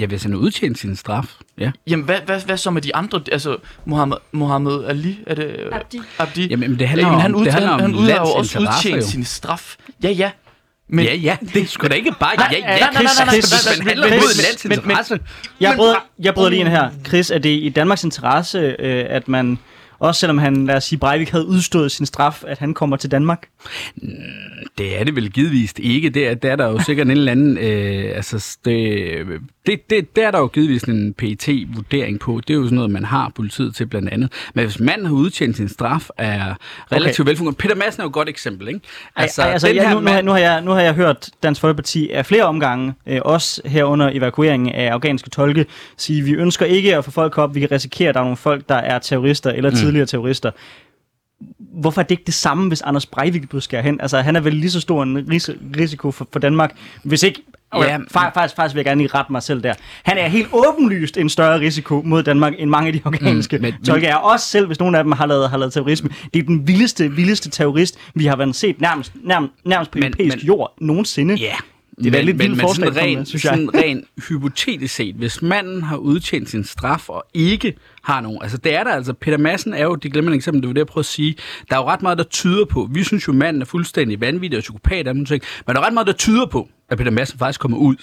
Ja, 0.00 0.06
hvis 0.06 0.22
han 0.22 0.32
har 0.32 0.38
udtjent 0.38 0.78
sin 0.78 0.96
straf, 0.96 1.36
ja. 1.58 1.72
Jamen, 1.86 2.04
hvad, 2.04 2.20
hvad, 2.26 2.40
hvad 2.40 2.56
så 2.56 2.70
med 2.70 2.82
de 2.82 2.96
andre? 2.96 3.20
Altså, 3.32 3.56
Mohammed, 3.84 4.16
Mohammed 4.32 4.84
Ali, 4.84 5.18
er 5.26 5.34
det? 5.34 5.56
Uh, 5.70 5.76
Abdi. 5.76 6.00
Abdi. 6.18 6.46
Jamen, 6.46 6.78
det 6.78 6.88
handler, 6.88 7.06
Jamen, 7.06 7.20
han 7.20 7.34
om, 7.34 7.44
det 7.44 7.52
handler 7.52 7.70
han, 7.70 7.84
om 7.84 7.92
han 7.92 8.00
ud, 8.00 8.10
har 8.10 8.18
jo 8.18 8.32
også 8.32 8.58
udtjent 8.58 8.96
jo. 8.96 9.06
sin 9.06 9.24
straf. 9.24 9.76
Ja, 10.02 10.10
ja. 10.10 10.30
Men, 10.88 11.04
Ja, 11.04 11.14
ja, 11.14 11.36
det 11.54 11.68
skulle 11.68 11.90
da 11.90 11.94
ikke 11.94 12.12
bare... 12.20 12.32
Ja, 12.38 12.58
ja, 12.58 12.60
nej, 12.60 12.78
nej, 12.78 12.90
nej, 12.92 13.02
nej, 13.02 13.24
nej, 13.24 13.34
Chris, 13.34 13.52
nej, 13.66 13.74
men 13.76 13.84
nej, 13.86 13.88
handler 13.88 14.06
mod 14.08 14.36
men- 14.36 14.44
lands 14.44 14.64
men- 14.64 14.72
interesse. 14.72 15.18
Jeg 15.60 15.72
bryder, 15.76 15.94
jeg 16.18 16.34
bryder 16.34 16.50
lige 16.50 16.60
ind 16.60 16.68
her. 16.68 16.90
Chris, 17.06 17.30
er 17.30 17.38
det 17.38 17.48
i 17.62 17.68
Danmarks 17.68 18.04
interesse, 18.04 18.76
øh, 18.78 19.04
at 19.08 19.28
man, 19.28 19.58
også 19.98 20.18
selvom 20.20 20.38
han, 20.38 20.66
lad 20.66 20.74
os 20.76 20.84
sige, 20.84 20.98
Breivik 20.98 21.30
havde 21.30 21.46
udstået 21.46 21.92
sin 21.92 22.06
straf, 22.06 22.42
at 22.46 22.58
han 22.58 22.74
kommer 22.74 22.96
til 22.96 23.10
Danmark? 23.10 23.48
Det 24.78 25.00
er 25.00 25.04
det 25.04 25.16
vel 25.16 25.30
givetvis 25.32 25.72
ikke. 25.78 26.10
Det 26.10 26.28
er, 26.28 26.34
det 26.34 26.50
er 26.50 26.56
der 26.56 26.66
jo 26.68 26.80
sikkert 26.82 27.06
en 27.06 27.10
eller 27.10 27.32
anden... 27.32 27.58
Øh, 27.58 28.16
altså, 28.16 28.56
det, 28.64 29.26
det, 29.66 29.90
det, 29.90 30.16
det 30.16 30.24
er 30.24 30.30
der 30.30 30.38
jo 30.38 30.46
givetvis 30.46 30.82
en 30.82 31.14
pet 31.14 31.48
vurdering 31.74 32.20
på. 32.20 32.40
Det 32.48 32.54
er 32.54 32.58
jo 32.58 32.64
sådan 32.64 32.76
noget, 32.76 32.90
man 32.90 33.04
har 33.04 33.32
politiet 33.34 33.74
til 33.74 33.86
blandt 33.86 34.08
andet. 34.08 34.32
Men 34.54 34.64
hvis 34.64 34.80
manden 34.80 35.06
har 35.06 35.14
udtjent 35.14 35.56
sin 35.56 35.68
straf, 35.68 36.08
er 36.18 36.54
relativt 36.92 37.20
okay. 37.20 37.30
velfungerende. 37.30 37.58
Peter 37.58 37.74
Madsen 37.74 38.00
er 38.00 38.04
jo 38.04 38.08
et 38.08 38.12
godt 38.12 38.28
eksempel, 38.28 38.68
ikke? 38.68 38.80
Altså, 39.16 39.42
Ej, 39.42 39.50
altså 39.52 39.68
den 39.68 39.76
her 39.76 39.94
nu, 39.94 40.00
mand- 40.00 40.24
nu, 40.24 40.30
har 40.30 40.38
jeg, 40.38 40.62
nu 40.62 40.70
har 40.70 40.80
jeg 40.80 40.94
hørt 40.94 41.30
Dansk 41.42 41.60
Folkeparti 41.60 42.10
af 42.10 42.26
flere 42.26 42.44
omgange, 42.44 42.94
øh, 43.06 43.20
også 43.24 43.62
herunder 43.64 44.10
evakueringen 44.12 44.74
af 44.74 44.92
afghanske 44.92 45.30
tolke, 45.30 45.66
sige, 45.96 46.22
vi 46.22 46.32
ønsker 46.32 46.66
ikke 46.66 46.96
at 46.96 47.04
få 47.04 47.10
folk 47.10 47.38
op, 47.38 47.54
vi 47.54 47.60
kan 47.60 47.70
risikere, 47.72 48.08
at 48.08 48.14
der 48.14 48.20
er 48.20 48.24
nogle 48.24 48.36
folk, 48.36 48.68
der 48.68 48.74
er 48.74 48.98
terrorister 48.98 49.50
eller 49.50 49.70
mm. 49.70 49.76
tidligere 49.76 50.06
terrorister. 50.06 50.50
Hvorfor 51.58 52.00
er 52.00 52.04
det 52.04 52.10
ikke 52.10 52.24
det 52.26 52.34
samme, 52.34 52.68
hvis 52.68 52.82
Anders 52.82 53.06
Breivik 53.06 53.42
skæret 53.58 53.84
hen? 53.84 54.00
Altså, 54.00 54.18
han 54.20 54.36
er 54.36 54.40
vel 54.40 54.54
lige 54.54 54.70
så 54.70 54.80
stor 54.80 55.02
en 55.02 55.18
ris- 55.32 55.78
risiko 55.78 56.10
for, 56.10 56.28
for 56.32 56.38
Danmark, 56.38 56.76
hvis 57.02 57.22
ikke... 57.22 57.42
Okay, 57.76 57.86
Ja, 57.88 57.92
ja, 57.92 57.98
faktisk, 58.30 58.56
faktisk 58.56 58.74
vil 58.74 58.78
jeg 58.78 58.84
gerne 58.84 59.00
lige 59.02 59.10
rette 59.14 59.32
mig 59.32 59.42
selv 59.42 59.62
der. 59.62 59.74
Han 60.02 60.18
er 60.18 60.28
helt 60.28 60.48
åbenlyst 60.52 61.16
en 61.16 61.28
større 61.28 61.60
risiko 61.60 62.02
mod 62.04 62.22
Danmark, 62.22 62.52
end 62.58 62.70
mange 62.70 62.86
af 62.86 62.92
de 62.92 63.00
afghanske 63.04 63.56
mm, 63.56 63.62
men- 63.62 63.74
men, 63.78 63.84
tolke 63.86 64.06
er. 64.06 64.16
Også 64.16 64.46
selv, 64.48 64.66
hvis 64.66 64.78
nogle 64.80 64.98
af 64.98 65.04
dem 65.04 65.12
har 65.12 65.26
lavet, 65.26 65.50
har 65.50 65.56
lavet 65.56 65.72
terrorisme. 65.72 66.10
Det 66.34 66.40
er 66.40 66.46
den 66.46 66.68
vildeste, 66.68 67.10
vildeste 67.12 67.50
terrorist, 67.50 67.98
vi 68.14 68.26
har 68.26 68.36
været 68.36 68.56
set 68.56 68.80
nærmest, 68.80 69.12
nærmest, 69.24 69.52
nærmest 69.64 69.90
på 69.90 69.98
Men- 69.98 70.04
europæisk 70.04 70.36
men- 70.36 70.46
jord 70.46 70.74
nogensinde. 70.80 71.34
Ja. 71.34 71.54
Det 72.04 72.14
er 72.14 72.18
et 72.18 72.24
lidt 72.24 72.38
vildt 72.38 72.60
forslag, 72.60 72.88
sådan 72.88 73.02
ren, 73.02 73.18
med, 73.18 73.26
synes 73.26 73.44
jeg. 73.44 73.50
sådan 73.50 73.74
ren 73.74 74.04
hypotetisk 74.28 74.94
set, 74.94 75.14
hvis 75.14 75.42
manden 75.42 75.82
har 75.82 75.96
udtjent 75.96 76.50
sin 76.50 76.64
straf 76.64 77.08
og 77.08 77.24
ikke 77.34 77.74
har 78.02 78.20
nogen, 78.20 78.38
altså 78.42 78.56
det 78.58 78.74
er 78.74 78.84
der 78.84 78.90
altså, 78.90 79.12
Peter 79.12 79.38
Madsen 79.38 79.74
er 79.74 79.82
jo, 79.84 79.94
det 79.94 80.12
glemmer 80.12 80.30
jeg 80.30 80.36
eksempel, 80.36 80.62
det 80.62 80.68
var 80.68 80.72
det, 80.74 80.78
jeg 80.78 80.86
prøvede 80.86 81.02
at 81.02 81.06
sige, 81.06 81.34
der 81.70 81.76
er 81.76 81.80
jo 81.80 81.86
ret 81.88 82.02
meget, 82.02 82.18
der 82.18 82.24
tyder 82.24 82.64
på, 82.64 82.88
vi 82.92 83.04
synes 83.04 83.28
jo, 83.28 83.32
manden 83.32 83.62
er 83.62 83.66
fuldstændig 83.66 84.20
vanvittig 84.20 84.56
og 84.56 84.60
psykopat, 84.60 85.08
og 85.08 85.14
sådan 85.14 85.24
ting, 85.26 85.42
men 85.66 85.76
der 85.76 85.82
er 85.82 85.86
ret 85.86 85.94
meget, 85.94 86.06
der 86.06 86.12
tyder 86.12 86.46
på, 86.46 86.68
at 86.88 86.98
Peter 86.98 87.10
Madsen 87.10 87.38
faktisk 87.38 87.60
kommer 87.60 87.78
ud. 87.78 87.96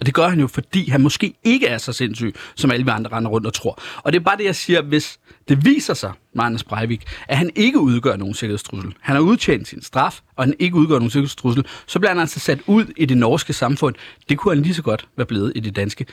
Og 0.00 0.06
det 0.06 0.14
gør 0.14 0.28
han 0.28 0.40
jo, 0.40 0.46
fordi 0.46 0.90
han 0.90 1.00
måske 1.00 1.34
ikke 1.44 1.66
er 1.66 1.78
så 1.78 1.92
sindssyg, 1.92 2.34
som 2.54 2.70
alle 2.70 2.84
vi 2.84 2.90
andre 2.90 3.16
render 3.16 3.30
rundt 3.30 3.46
og 3.46 3.54
tror. 3.54 3.78
Og 3.96 4.12
det 4.12 4.20
er 4.20 4.24
bare 4.24 4.36
det, 4.36 4.44
jeg 4.44 4.56
siger, 4.56 4.82
hvis 4.82 5.18
det 5.48 5.64
viser 5.64 5.94
sig 5.94 6.12
med 6.34 6.44
Anders 6.44 6.64
Breivik, 6.64 7.04
at 7.28 7.36
han 7.36 7.50
ikke 7.54 7.80
udgør 7.80 8.16
nogen 8.16 8.34
sikkerhedstrussel. 8.34 8.94
Han 9.00 9.16
har 9.16 9.22
udtjent 9.22 9.68
sin 9.68 9.82
straf, 9.82 10.20
og 10.36 10.44
han 10.44 10.54
ikke 10.58 10.76
udgør 10.76 10.94
nogen 10.94 11.10
sikkerhedstrussel. 11.10 11.66
Så 11.86 11.98
bliver 11.98 12.10
han 12.10 12.20
altså 12.20 12.40
sat 12.40 12.58
ud 12.66 12.84
i 12.96 13.04
det 13.04 13.16
norske 13.16 13.52
samfund. 13.52 13.94
Det 14.28 14.38
kunne 14.38 14.54
han 14.54 14.62
lige 14.62 14.74
så 14.74 14.82
godt 14.82 15.08
være 15.16 15.26
blevet 15.26 15.52
i 15.54 15.60
det 15.60 15.76
danske 15.76 16.06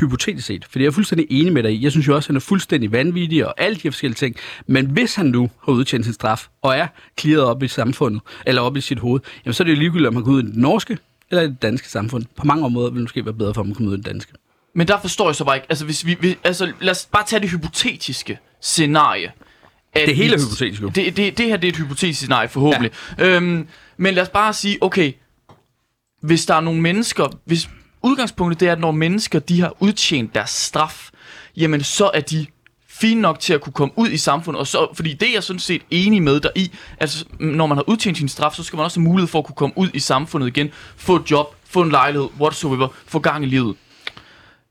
hypotetisk 0.00 0.46
set. 0.46 0.64
Fordi 0.64 0.84
jeg 0.84 0.88
er 0.88 0.92
fuldstændig 0.92 1.26
enig 1.30 1.52
med 1.52 1.62
dig 1.62 1.72
i. 1.72 1.82
Jeg 1.82 1.90
synes 1.90 2.08
jo 2.08 2.14
også, 2.14 2.26
at 2.26 2.28
han 2.28 2.36
er 2.36 2.40
fuldstændig 2.40 2.92
vanvittig 2.92 3.46
og 3.46 3.54
alle 3.60 3.76
de 3.76 3.80
her 3.82 3.90
forskellige 3.90 4.16
ting. 4.16 4.36
Men 4.66 4.86
hvis 4.86 5.14
han 5.14 5.26
nu 5.26 5.50
har 5.64 5.72
udtjent 5.72 6.04
sin 6.04 6.14
straf 6.14 6.46
og 6.62 6.76
er 6.76 6.86
clearet 7.20 7.44
op 7.44 7.62
i 7.62 7.68
samfundet, 7.68 8.22
eller 8.46 8.62
op 8.62 8.76
i 8.76 8.80
sit 8.80 8.98
hoved, 8.98 9.20
jamen 9.44 9.54
så 9.54 9.62
er 9.62 9.64
det 9.64 9.72
jo 9.72 9.78
ligegyldigt, 9.78 10.08
om 10.08 10.14
han 10.14 10.24
går 10.24 10.32
ud 10.32 10.42
i 10.42 10.46
det 10.46 10.56
norske 10.56 10.98
eller 11.38 11.48
i 11.48 11.52
det 11.52 11.62
danske 11.62 11.88
samfund. 11.88 12.24
På 12.36 12.46
mange 12.46 12.64
områder 12.64 12.90
vil 12.90 12.96
det 12.96 13.02
måske 13.02 13.24
være 13.24 13.34
bedre 13.34 13.54
for 13.54 13.62
ham 13.62 13.70
at 13.70 13.76
komme 13.76 13.90
ud 13.90 13.94
i 13.94 13.98
det 13.98 14.06
danske. 14.06 14.32
Men 14.74 14.88
der 14.88 15.00
forstår 15.00 15.28
jeg 15.28 15.34
så 15.34 15.44
bare 15.44 15.56
ikke, 15.56 15.66
altså, 15.70 15.84
hvis 15.84 16.06
vi, 16.06 16.16
vi 16.20 16.36
altså 16.44 16.72
lad 16.80 16.90
os 16.90 17.08
bare 17.12 17.24
tage 17.26 17.40
det 17.40 17.50
hypotetiske 17.50 18.38
scenarie. 18.60 19.32
At 19.92 20.08
Det 20.08 20.16
hele 20.16 20.34
er 20.34 20.38
hypotetisk 20.38 20.82
jo. 20.82 20.88
Det, 20.88 21.16
det, 21.16 21.38
det 21.38 21.46
her 21.46 21.56
det 21.56 21.68
er 21.68 21.72
et 21.72 21.76
hypotetisk 21.76 22.18
scenarie, 22.18 22.48
forhåbentlig. 22.48 22.90
Ja. 23.18 23.28
Øhm, 23.28 23.68
men 23.96 24.14
lad 24.14 24.22
os 24.22 24.28
bare 24.28 24.52
sige, 24.52 24.78
okay, 24.80 25.12
hvis 26.22 26.46
der 26.46 26.54
er 26.54 26.60
nogle 26.60 26.80
mennesker, 26.80 27.28
hvis 27.44 27.68
udgangspunktet 28.02 28.60
det 28.60 28.68
er, 28.68 28.72
at 28.72 28.80
når 28.80 28.90
mennesker 28.90 29.38
de 29.38 29.60
har 29.60 29.76
udtjent 29.80 30.34
deres 30.34 30.50
straf, 30.50 31.10
jamen 31.56 31.82
så 31.82 32.10
er 32.14 32.20
de 32.20 32.46
fine 33.00 33.20
nok 33.20 33.40
til 33.40 33.54
at 33.54 33.60
kunne 33.60 33.72
komme 33.72 33.94
ud 33.96 34.10
i 34.10 34.16
samfundet, 34.16 34.60
og 34.60 34.66
så, 34.66 34.88
fordi 34.94 35.12
det 35.12 35.28
er 35.28 35.32
jeg 35.32 35.42
sådan 35.42 35.60
set 35.60 35.82
enig 35.90 36.22
med 36.22 36.40
dig 36.40 36.50
i, 36.56 36.72
altså 37.00 37.24
når 37.40 37.66
man 37.66 37.76
har 37.76 37.88
udtjent 37.88 38.18
sin 38.18 38.28
straf, 38.28 38.52
så 38.52 38.62
skal 38.62 38.76
man 38.76 38.84
også 38.84 39.00
have 39.00 39.08
mulighed 39.08 39.28
for 39.28 39.38
at 39.38 39.44
kunne 39.44 39.56
komme 39.56 39.78
ud 39.78 39.88
i 39.94 39.98
samfundet 39.98 40.46
igen, 40.48 40.70
få 40.96 41.16
et 41.16 41.30
job, 41.30 41.56
få 41.64 41.82
en 41.82 41.90
lejlighed, 41.90 42.28
whatsoever, 42.40 42.88
få 43.06 43.18
gang 43.18 43.44
i 43.44 43.46
livet. 43.46 43.76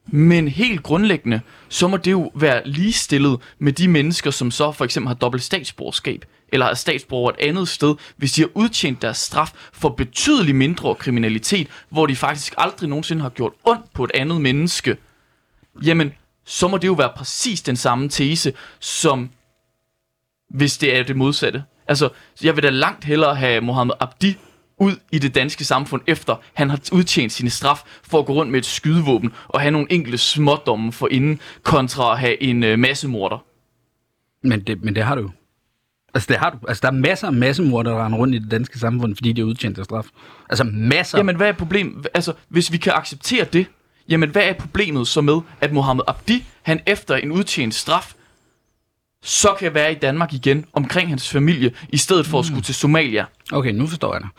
Men 0.08 0.48
helt 0.48 0.84
grundlæggende, 0.84 1.42
så 1.70 1.88
må 1.88 1.98
det 1.98 2.12
jo 2.12 2.32
være 2.36 2.62
ligestillet 2.66 3.40
med 3.60 3.74
de 3.74 3.88
mennesker, 3.88 4.32
som 4.32 4.52
så 4.52 4.72
for 4.72 4.86
eksempel 4.86 5.08
har 5.08 5.16
dobbelt 5.16 5.44
statsborgerskab, 5.44 6.26
eller 6.50 6.66
er 6.66 6.74
statsborger 6.74 7.32
et 7.32 7.50
andet 7.50 7.68
sted, 7.68 7.96
hvis 8.18 8.32
de 8.32 8.42
har 8.42 8.50
udtjent 8.54 9.02
deres 9.02 9.18
straf 9.18 9.52
for 9.74 9.90
betydeligt 9.90 10.58
mindre 10.58 10.96
kriminalitet, 10.96 11.68
hvor 11.90 12.06
de 12.06 12.16
faktisk 12.16 12.54
aldrig 12.58 12.90
nogensinde 12.90 13.22
har 13.22 13.30
gjort 13.30 13.54
ondt 13.64 13.94
på 13.94 14.04
et 14.04 14.12
andet 14.14 14.42
menneske, 14.42 14.98
jamen, 15.86 16.14
så 16.46 16.68
må 16.68 16.78
det 16.78 16.88
jo 16.88 16.94
være 16.94 17.12
præcis 17.16 17.62
den 17.62 17.76
samme 17.76 18.10
tese, 18.10 18.54
som 18.80 19.30
hvis 20.50 20.78
det 20.78 20.98
er 20.98 21.04
det 21.04 21.16
modsatte. 21.16 21.64
Altså, 21.88 22.10
jeg 22.44 22.56
vil 22.56 22.64
da 22.64 22.70
langt 22.70 23.06
hellere 23.06 23.36
have 23.36 23.62
Mohammed 23.62 23.94
Abdi 24.00 24.38
ud 24.78 24.96
i 25.12 25.20
det 25.20 25.36
danske 25.36 25.66
samfund, 25.66 26.02
efter 26.08 26.36
han 26.54 26.70
har 26.70 26.80
udtjent 26.92 27.32
sin 27.32 27.50
straf 27.50 27.84
for 28.04 28.20
at 28.20 28.26
gå 28.26 28.34
rundt 28.34 28.52
med 28.52 28.60
et 28.60 28.66
skydevåben 28.66 29.34
og 29.48 29.62
have 29.62 29.72
nogle 29.72 29.92
enkelte 29.92 30.18
smådomme 30.18 30.92
for 30.92 31.08
inden, 31.12 31.40
kontra 31.64 32.12
at 32.12 32.20
have 32.20 32.44
en 32.44 32.64
øh, 32.64 32.80
massemorder. 32.80 33.46
Men 34.44 34.60
det, 34.60 34.84
men 34.84 34.96
det 34.96 35.04
har 35.04 35.16
du. 35.16 35.32
Altså, 36.14 36.28
det 36.28 36.38
har 36.38 36.50
du. 36.50 36.58
Altså, 36.68 36.82
der 36.82 36.88
er 36.88 36.92
masser 36.92 37.28
af 37.28 37.34
massemorder, 37.34 37.92
der 37.92 38.06
render 38.06 38.20
rundt 38.20 38.36
i 38.36 38.40
det 38.40 38.52
danske 38.52 38.80
samfund, 38.80 39.16
fordi 39.16 39.34
de 39.34 39.42
er 39.42 39.46
udtjent 39.46 39.80
af 39.80 39.86
straf. 39.86 40.06
Altså, 40.50 40.64
masser. 40.64 41.18
Jamen, 41.18 41.36
hvad 41.36 41.48
er 41.48 41.54
problemet? 41.54 42.08
Altså, 42.14 42.34
hvis 42.50 42.72
vi 42.72 42.78
kan 42.78 42.94
acceptere 42.94 43.46
det, 43.46 43.66
jamen, 44.10 44.30
hvad 44.30 44.44
er 44.44 44.54
problemet 44.54 45.08
så 45.08 45.22
med, 45.22 45.40
at 45.62 45.74
Mohammed 45.74 46.04
Abdi, 46.08 46.46
han 46.62 46.80
efter 46.88 47.16
en 47.16 47.32
udtjent 47.32 47.76
straf, 47.76 48.14
så 49.24 49.56
kan 49.60 49.74
være 49.74 49.92
i 49.92 49.96
Danmark 49.96 50.34
igen 50.34 50.66
omkring 50.74 51.10
hans 51.10 51.30
familie, 51.30 51.72
i 51.90 51.98
stedet 51.98 52.26
for 52.26 52.40
at 52.40 52.46
skulle 52.46 52.62
til 52.62 52.76
Somalia. 52.76 53.26
Okay, 53.52 53.72
nu 53.72 53.88
forstår 53.88 54.14
jeg 54.14 54.22
dig. 54.22 54.30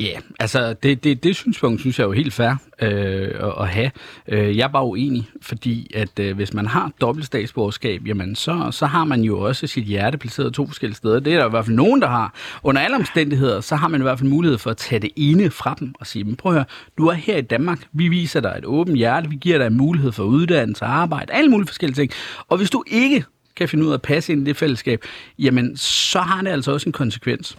Ja, 0.00 0.12
yeah, 0.12 0.22
altså 0.40 0.74
det, 0.82 1.04
det, 1.04 1.24
det 1.24 1.36
synspunkt 1.36 1.80
synes 1.80 1.98
jeg 1.98 2.04
er 2.04 2.08
jo 2.08 2.12
helt 2.12 2.32
fair 2.32 2.50
øh, 2.82 3.30
at, 3.34 3.52
at 3.60 3.68
have. 3.68 3.90
Øh, 4.28 4.56
jeg 4.56 4.64
er 4.64 4.68
bare 4.68 4.84
uenig, 4.84 5.28
fordi 5.42 5.90
at 5.94 6.18
øh, 6.18 6.36
hvis 6.36 6.54
man 6.54 6.66
har 6.66 6.92
dobbelt 7.00 7.26
statsborgerskab, 7.26 8.06
jamen 8.06 8.34
så, 8.34 8.68
så 8.70 8.86
har 8.86 9.04
man 9.04 9.20
jo 9.20 9.40
også 9.40 9.66
sit 9.66 9.84
hjerte 9.84 10.18
placeret 10.18 10.54
to 10.54 10.66
forskellige 10.66 10.96
steder. 10.96 11.20
Det 11.20 11.32
er 11.32 11.38
der 11.38 11.46
i 11.46 11.50
hvert 11.50 11.64
fald 11.64 11.76
nogen, 11.76 12.02
der 12.02 12.08
har. 12.08 12.34
Under 12.62 12.82
alle 12.82 12.96
omstændigheder, 12.96 13.60
så 13.60 13.76
har 13.76 13.88
man 13.88 14.00
i 14.00 14.02
hvert 14.02 14.18
fald 14.18 14.30
mulighed 14.30 14.58
for 14.58 14.70
at 14.70 14.76
tage 14.76 14.98
det 14.98 15.10
ene 15.16 15.50
fra 15.50 15.76
dem 15.80 15.94
og 16.00 16.06
sige, 16.06 16.24
men 16.24 16.36
prøv 16.36 16.52
at 16.52 16.56
høre, 16.56 16.64
du 16.98 17.06
er 17.06 17.14
her 17.14 17.36
i 17.36 17.42
Danmark, 17.42 17.78
vi 17.92 18.08
viser 18.08 18.40
dig 18.40 18.54
et 18.58 18.64
åbent 18.64 18.96
hjerte, 18.96 19.28
vi 19.28 19.36
giver 19.36 19.58
dig 19.58 19.66
en 19.66 19.76
mulighed 19.76 20.12
for 20.12 20.24
uddannelse 20.24 20.84
arbejde, 20.84 21.32
alle 21.32 21.50
mulige 21.50 21.66
forskellige 21.66 21.96
ting. 21.96 22.12
Og 22.48 22.56
hvis 22.56 22.70
du 22.70 22.84
ikke 22.86 23.24
kan 23.56 23.68
finde 23.68 23.84
ud 23.84 23.90
af 23.90 23.94
at 23.94 24.02
passe 24.02 24.32
ind 24.32 24.42
i 24.42 24.44
det 24.44 24.56
fællesskab, 24.56 25.04
jamen 25.38 25.76
så 25.76 26.20
har 26.20 26.42
det 26.42 26.50
altså 26.50 26.72
også 26.72 26.88
en 26.88 26.92
konsekvens. 26.92 27.56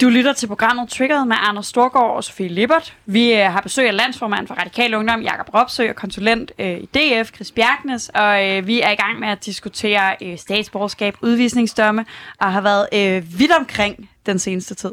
Du 0.00 0.08
lytter 0.08 0.32
til 0.32 0.46
programmet 0.46 0.88
Triggered 0.88 1.24
med 1.24 1.36
Anders 1.38 1.66
Storgård 1.66 2.16
og 2.16 2.24
Sofie 2.24 2.48
Lippert. 2.48 2.96
Vi 3.06 3.32
øh, 3.32 3.38
har 3.38 3.60
besøg 3.60 3.88
af 3.88 3.96
landsformand 3.96 4.46
for 4.46 4.54
Radikal 4.54 4.94
Ungdom, 4.94 5.20
Jakob 5.22 5.54
Ropsø, 5.54 5.88
og 5.88 5.96
konsulent 5.96 6.52
øh, 6.58 6.78
i 6.78 6.86
DF, 6.86 7.34
Chris 7.34 7.52
Bjergnes. 7.52 8.08
Og 8.08 8.50
øh, 8.50 8.66
vi 8.66 8.80
er 8.80 8.90
i 8.90 8.94
gang 8.94 9.20
med 9.20 9.28
at 9.28 9.46
diskutere 9.46 10.16
øh, 10.22 10.38
statsborgerskab, 10.38 11.14
udvisningsdomme, 11.22 12.04
og 12.38 12.52
har 12.52 12.60
været 12.60 12.88
øh, 12.92 13.38
vidt 13.38 13.52
omkring 13.58 14.10
den 14.26 14.38
seneste 14.38 14.74
tid. 14.74 14.92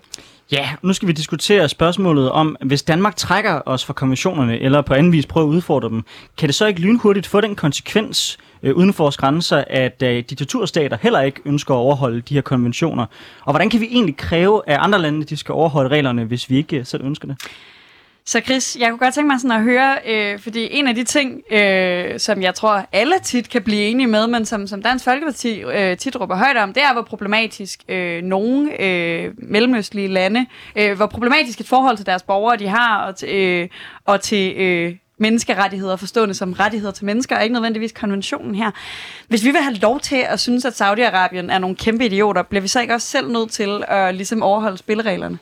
Ja, 0.51 0.69
nu 0.81 0.93
skal 0.93 1.07
vi 1.07 1.13
diskutere 1.13 1.69
spørgsmålet 1.69 2.31
om, 2.31 2.55
hvis 2.61 2.83
Danmark 2.83 3.15
trækker 3.15 3.61
os 3.65 3.85
fra 3.85 3.93
konventionerne, 3.93 4.59
eller 4.59 4.81
på 4.81 4.93
anden 4.93 5.11
vis 5.11 5.25
prøver 5.25 5.47
at 5.47 5.51
udfordre 5.51 5.89
dem, 5.89 6.03
kan 6.37 6.49
det 6.49 6.55
så 6.55 6.65
ikke 6.65 6.81
lynhurtigt 6.81 7.27
få 7.27 7.41
den 7.41 7.55
konsekvens 7.55 8.37
øh, 8.63 8.75
uden 8.75 8.93
for 8.93 9.03
vores 9.03 9.17
grænser, 9.17 9.63
at 9.67 10.03
øh, 10.03 10.15
diktaturstater 10.15 10.97
heller 11.01 11.21
ikke 11.21 11.41
ønsker 11.45 11.73
at 11.73 11.77
overholde 11.77 12.21
de 12.21 12.33
her 12.33 12.41
konventioner? 12.41 13.05
Og 13.41 13.53
hvordan 13.53 13.69
kan 13.69 13.79
vi 13.81 13.85
egentlig 13.91 14.17
kræve 14.17 14.61
at 14.67 14.77
andre 14.79 14.99
lande, 14.99 15.21
at 15.21 15.29
de 15.29 15.37
skal 15.37 15.53
overholde 15.53 15.89
reglerne, 15.89 16.23
hvis 16.23 16.49
vi 16.49 16.57
ikke 16.57 16.77
øh, 16.77 16.85
selv 16.85 17.05
ønsker 17.05 17.27
det? 17.27 17.37
Så 18.25 18.41
Chris, 18.45 18.77
jeg 18.79 18.89
kunne 18.89 18.99
godt 18.99 19.13
tænke 19.13 19.27
mig 19.27 19.39
sådan 19.39 19.57
at 19.57 19.63
høre, 19.63 19.97
øh, 20.07 20.39
fordi 20.39 20.67
en 20.71 20.87
af 20.87 20.95
de 20.95 21.03
ting, 21.03 21.41
øh, 21.51 22.19
som 22.19 22.41
jeg 22.41 22.55
tror 22.55 22.85
alle 22.91 23.15
tit 23.23 23.49
kan 23.49 23.61
blive 23.61 23.81
enige 23.81 24.07
med, 24.07 24.27
men 24.27 24.45
som, 24.45 24.67
som 24.67 24.81
Dansk 24.81 25.05
Folkeparti 25.05 25.61
øh, 25.61 25.97
tit 25.97 26.21
råber 26.21 26.35
højt 26.35 26.57
om, 26.57 26.73
det 26.73 26.83
er, 26.83 26.93
hvor 26.93 27.01
problematisk 27.01 27.79
øh, 27.89 28.23
nogle 28.23 28.81
øh, 28.81 29.31
mellemøstlige 29.37 30.07
lande, 30.07 30.45
øh, 30.75 30.95
hvor 30.95 31.05
problematisk 31.05 31.59
et 31.59 31.67
forhold 31.67 31.97
til 31.97 32.05
deres 32.05 32.23
borgere 32.23 32.57
de 32.57 32.67
har, 32.67 33.05
og 33.05 33.15
til, 33.15 33.35
øh, 33.35 33.69
og 34.05 34.21
til 34.21 34.53
øh, 34.57 34.95
menneskerettigheder, 35.17 35.95
forstående 35.95 36.33
som 36.33 36.53
rettigheder 36.53 36.93
til 36.93 37.05
mennesker, 37.05 37.35
og 37.35 37.43
ikke 37.43 37.53
nødvendigvis 37.53 37.91
konventionen 37.91 38.55
her. 38.55 38.71
Hvis 39.27 39.43
vi 39.43 39.51
vil 39.51 39.61
have 39.61 39.75
lov 39.75 39.99
til 39.99 40.25
at 40.29 40.39
synes, 40.39 40.65
at 40.65 40.81
Saudi-Arabien 40.81 41.51
er 41.51 41.59
nogle 41.59 41.75
kæmpe 41.75 42.05
idioter, 42.05 42.43
bliver 42.43 42.61
vi 42.61 42.67
så 42.67 42.81
ikke 42.81 42.93
også 42.93 43.07
selv 43.07 43.31
nødt 43.31 43.51
til 43.51 43.83
at 43.87 44.15
ligesom 44.15 44.43
overholde 44.43 44.77
spillereglerne? 44.77 45.39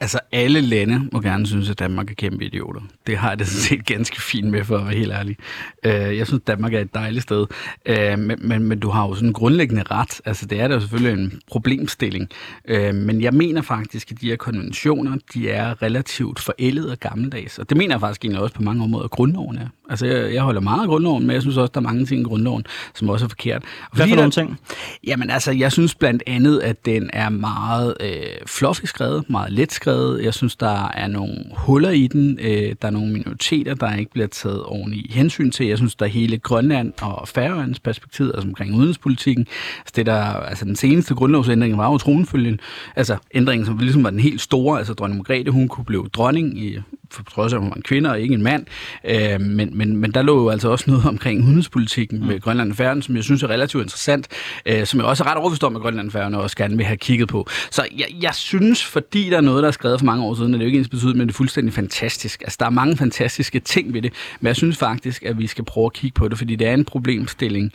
Altså, 0.00 0.18
alle 0.32 0.60
lande 0.60 1.08
må 1.12 1.20
gerne 1.20 1.46
synes, 1.46 1.70
at 1.70 1.78
Danmark 1.78 2.10
er 2.10 2.14
kæmpe 2.14 2.44
idioter. 2.44 2.80
Det 3.06 3.16
har 3.18 3.28
jeg 3.28 3.38
det 3.38 3.46
sådan 3.46 3.62
set 3.62 3.86
ganske 3.86 4.22
fint 4.22 4.46
med, 4.50 4.64
for 4.64 4.78
at 4.78 4.84
være 4.84 4.94
helt 4.94 5.12
ærlig. 5.12 5.36
Øh, 5.84 6.16
Jeg 6.18 6.26
synes, 6.26 6.42
Danmark 6.46 6.74
er 6.74 6.80
et 6.80 6.94
dejligt 6.94 7.22
sted. 7.22 7.46
Øh, 7.86 8.18
Men, 8.18 8.38
men, 8.42 8.62
men 8.62 8.78
du 8.80 8.88
har 8.90 9.06
jo 9.08 9.14
sådan 9.14 9.28
en 9.28 9.32
grundlæggende 9.32 9.82
ret. 9.90 10.20
Altså, 10.24 10.46
det 10.46 10.60
er 10.60 10.68
da 10.68 10.80
selvfølgelig 10.80 11.22
en 11.22 11.40
problemstilling. 11.50 12.28
Øh, 12.68 12.94
Men 12.94 13.22
jeg 13.22 13.34
mener 13.34 13.62
faktisk, 13.62 14.10
at 14.12 14.20
de 14.20 14.28
her 14.28 14.36
konventioner, 14.36 15.16
de 15.34 15.50
er 15.50 15.82
relativt 15.82 16.40
forældet 16.40 16.90
og 16.90 16.98
gammeldags. 17.00 17.58
Og 17.58 17.68
det 17.68 17.76
mener 17.76 17.94
jeg 17.94 18.00
faktisk 18.00 18.24
egentlig 18.24 18.42
også 18.42 18.54
på 18.54 18.62
mange 18.62 18.84
områder, 18.84 19.04
at 19.04 19.10
grundloven 19.10 19.58
er. 19.58 19.66
Altså, 19.90 20.06
jeg, 20.06 20.34
jeg 20.34 20.42
holder 20.42 20.60
meget 20.60 20.80
af 20.82 20.86
grundloven, 20.88 21.26
men 21.26 21.34
jeg 21.34 21.42
synes 21.42 21.56
også, 21.56 21.70
der 21.74 21.80
er 21.80 21.84
mange 21.84 22.06
ting 22.06 22.20
i 22.20 22.24
grundloven, 22.24 22.64
som 22.94 23.08
også 23.08 23.24
er 23.26 23.28
forkert. 23.28 23.62
Og 23.90 23.96
Hvad 23.96 24.08
for 24.08 24.16
nogle 24.16 24.30
ting? 24.30 24.58
Jamen 25.06 25.30
altså, 25.30 25.52
jeg 25.52 25.72
synes 25.72 25.94
blandt 25.94 26.22
andet, 26.26 26.60
at 26.60 26.86
den 26.86 27.10
er 27.12 27.28
meget 27.28 27.94
øh, 28.00 28.10
fluffy 28.46 28.84
skrevet, 28.84 29.30
meget 29.30 29.52
let 29.52 29.72
skrevet. 29.72 29.87
Jeg 30.22 30.34
synes, 30.34 30.56
der 30.56 30.88
er 30.88 31.06
nogle 31.06 31.44
huller 31.56 31.90
i 31.90 32.06
den. 32.06 32.38
Øh, 32.42 32.74
der 32.82 32.88
er 32.88 32.90
nogle 32.90 33.12
minoriteter, 33.12 33.74
der 33.74 33.96
ikke 33.96 34.10
bliver 34.10 34.26
taget 34.26 34.64
ordentligt 34.64 35.12
hensyn 35.12 35.50
til. 35.50 35.66
Jeg 35.66 35.76
synes, 35.78 35.94
der 35.94 36.04
er 36.04 36.10
hele 36.10 36.38
Grønland 36.38 36.92
og 37.02 37.28
Færøernes 37.28 37.80
perspektiv, 37.80 38.24
altså 38.34 38.48
omkring 38.48 38.74
udenrigspolitikken. 38.74 39.46
Altså, 39.78 39.92
det 39.96 40.06
der, 40.06 40.22
altså 40.22 40.64
den 40.64 40.76
seneste 40.76 41.14
grundlovsændring 41.14 41.78
var 41.78 41.92
jo 41.92 41.98
tronfølgen. 41.98 42.60
Altså 42.96 43.16
ændringen, 43.34 43.66
som 43.66 43.78
ligesom 43.78 44.04
var 44.04 44.10
den 44.10 44.20
helt 44.20 44.40
store. 44.40 44.78
Altså 44.78 44.94
dronning 44.94 45.18
Margrethe, 45.18 45.50
hun 45.50 45.68
kunne 45.68 45.84
blive 45.84 46.08
dronning 46.12 46.58
i 46.58 46.78
for 47.10 47.22
trods 47.22 47.52
af, 47.52 47.56
at 47.56 47.60
hun 47.60 47.70
var 47.70 47.76
en 47.76 47.82
kvinde 47.82 48.10
og 48.10 48.20
ikke 48.20 48.34
en 48.34 48.42
mand. 48.42 48.66
Øh, 49.04 49.40
men, 49.40 49.70
men, 49.72 49.96
men 49.96 50.12
der 50.12 50.22
lå 50.22 50.42
jo 50.42 50.48
altså 50.48 50.68
også 50.68 50.84
noget 50.90 51.06
omkring 51.06 51.44
udenrigspolitikken 51.44 52.26
med 52.26 52.40
Grønland 52.40 52.70
og 52.70 52.76
Færøerne, 52.76 53.02
som 53.02 53.16
jeg 53.16 53.24
synes 53.24 53.42
er 53.42 53.48
relativt 53.48 53.82
interessant, 53.82 54.28
øh, 54.66 54.86
som 54.86 55.00
jeg 55.00 55.06
også 55.06 55.24
er 55.24 55.30
ret 55.30 55.36
overbevist 55.36 55.64
om, 55.64 55.76
at 55.76 55.82
Grønland 55.82 56.06
og 56.06 56.12
Færøerne 56.12 56.40
også 56.40 56.56
gerne 56.56 56.76
vil 56.76 56.86
have 56.86 56.96
kigget 56.96 57.28
på. 57.28 57.46
Så 57.70 57.86
jeg, 57.98 58.06
jeg 58.22 58.34
synes, 58.34 58.84
fordi 58.84 59.30
der 59.30 59.36
er 59.36 59.40
noget, 59.40 59.62
der 59.62 59.68
er 59.68 59.72
skrevet 59.72 60.00
for 60.00 60.06
mange 60.06 60.24
år 60.24 60.34
siden, 60.34 60.54
er 60.54 60.58
det 60.58 60.64
jo 60.64 60.66
ikke 60.66 60.78
ens 60.78 60.88
betydet, 60.88 61.16
men 61.16 61.28
det 61.28 61.34
er 61.34 61.36
fuldstændig 61.36 61.74
fantastisk. 61.74 62.42
Altså, 62.42 62.56
der 62.60 62.66
er 62.66 62.70
mange 62.70 62.96
fantastiske 62.96 63.60
ting 63.60 63.94
ved 63.94 64.02
det, 64.02 64.12
men 64.40 64.46
jeg 64.46 64.56
synes 64.56 64.76
faktisk, 64.76 65.22
at 65.22 65.38
vi 65.38 65.46
skal 65.46 65.64
prøve 65.64 65.86
at 65.86 65.92
kigge 65.92 66.14
på 66.14 66.28
det, 66.28 66.38
fordi 66.38 66.56
det 66.56 66.66
er 66.66 66.74
en 66.74 66.84
problemstilling. 66.84 67.72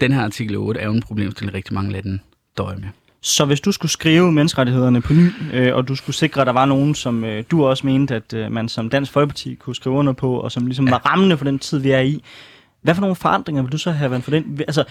Den 0.00 0.12
her 0.12 0.22
artikel 0.22 0.56
8 0.56 0.80
er 0.80 0.86
jo 0.86 0.92
en 0.92 1.02
problemstilling, 1.02 1.54
rigtig 1.54 1.74
mange 1.74 1.92
lande 1.92 2.18
døjer 2.58 2.78
med. 2.78 2.88
Så 3.24 3.44
hvis 3.44 3.60
du 3.60 3.72
skulle 3.72 3.92
skrive 3.92 4.32
menneskerettighederne 4.32 5.02
på 5.02 5.12
ny, 5.12 5.32
øh, 5.52 5.76
og 5.76 5.88
du 5.88 5.94
skulle 5.94 6.16
sikre, 6.16 6.40
at 6.40 6.46
der 6.46 6.52
var 6.52 6.64
nogen, 6.64 6.94
som 6.94 7.24
øh, 7.24 7.44
du 7.50 7.66
også 7.66 7.86
mente, 7.86 8.14
at 8.14 8.32
øh, 8.34 8.52
man 8.52 8.68
som 8.68 8.90
Dansk 8.90 9.12
Folkeparti 9.12 9.54
kunne 9.54 9.76
skrive 9.76 9.94
under 9.94 10.12
på, 10.12 10.40
og 10.40 10.52
som 10.52 10.66
ligesom 10.66 10.90
var 10.90 10.98
rammende 11.06 11.38
for 11.38 11.44
den 11.44 11.58
tid, 11.58 11.78
vi 11.78 11.90
er 11.90 12.00
i, 12.00 12.24
hvad 12.82 12.94
for 12.94 13.00
nogle 13.00 13.16
forandringer 13.16 13.62
vil 13.62 13.72
du 13.72 13.78
så 13.78 13.90
have 13.90 14.10
været 14.10 14.24
for 14.24 14.30
den? 14.30 14.60
Altså, 14.60 14.84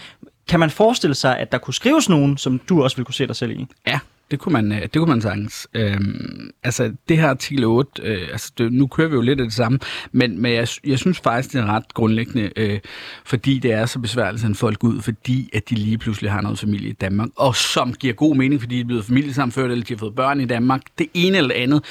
kan 0.48 0.60
man 0.60 0.70
forestille 0.70 1.14
sig, 1.14 1.38
at 1.38 1.52
der 1.52 1.58
kunne 1.58 1.74
skrives 1.74 2.08
nogen, 2.08 2.36
som 2.36 2.60
du 2.68 2.82
også 2.82 2.96
ville 2.96 3.04
kunne 3.04 3.14
se 3.14 3.26
dig 3.26 3.36
selv 3.36 3.50
i? 3.50 3.66
Ja, 3.86 3.98
det 4.30 4.38
kunne 4.38 4.52
man, 4.52 4.72
øh, 4.72 4.82
det 4.82 4.92
kunne 4.92 5.08
man 5.08 5.20
sagtens. 5.20 5.68
Øhm, 5.74 6.50
altså, 6.62 6.92
det 7.08 7.18
her 7.18 7.28
artikel 7.28 7.64
8, 7.64 8.02
øh, 8.02 8.28
altså, 8.32 8.52
det, 8.58 8.72
nu 8.72 8.86
kører 8.86 9.08
vi 9.08 9.14
jo 9.14 9.20
lidt 9.20 9.40
af 9.40 9.46
det 9.46 9.54
samme, 9.54 9.78
men, 10.12 10.42
men 10.42 10.52
jeg, 10.52 10.68
jeg 10.84 10.98
synes 10.98 11.20
faktisk, 11.20 11.52
det 11.52 11.60
er 11.60 11.66
ret 11.66 11.94
grundlæggende, 11.94 12.50
øh, 12.56 12.80
fordi 13.24 13.58
det 13.58 13.72
er 13.72 13.86
så 13.86 13.98
besværligt 13.98 14.34
at 14.34 14.40
sende 14.40 14.54
folk 14.54 14.84
ud, 14.84 15.02
fordi 15.02 15.50
at 15.52 15.70
de 15.70 15.74
lige 15.74 15.98
pludselig 15.98 16.30
har 16.30 16.40
noget 16.40 16.58
familie 16.58 16.88
i 16.88 16.92
Danmark, 16.92 17.28
og 17.36 17.56
som 17.56 17.94
giver 17.94 18.14
god 18.14 18.36
mening, 18.36 18.60
fordi 18.60 18.76
de 18.76 18.80
er 18.80 18.84
blevet 18.84 19.04
familiesamført, 19.04 19.70
eller 19.70 19.84
de 19.84 19.94
har 19.94 19.98
fået 19.98 20.14
børn 20.14 20.40
i 20.40 20.44
Danmark, 20.44 20.82
det 20.98 21.06
ene 21.14 21.38
eller 21.38 21.54
andet. 21.54 21.84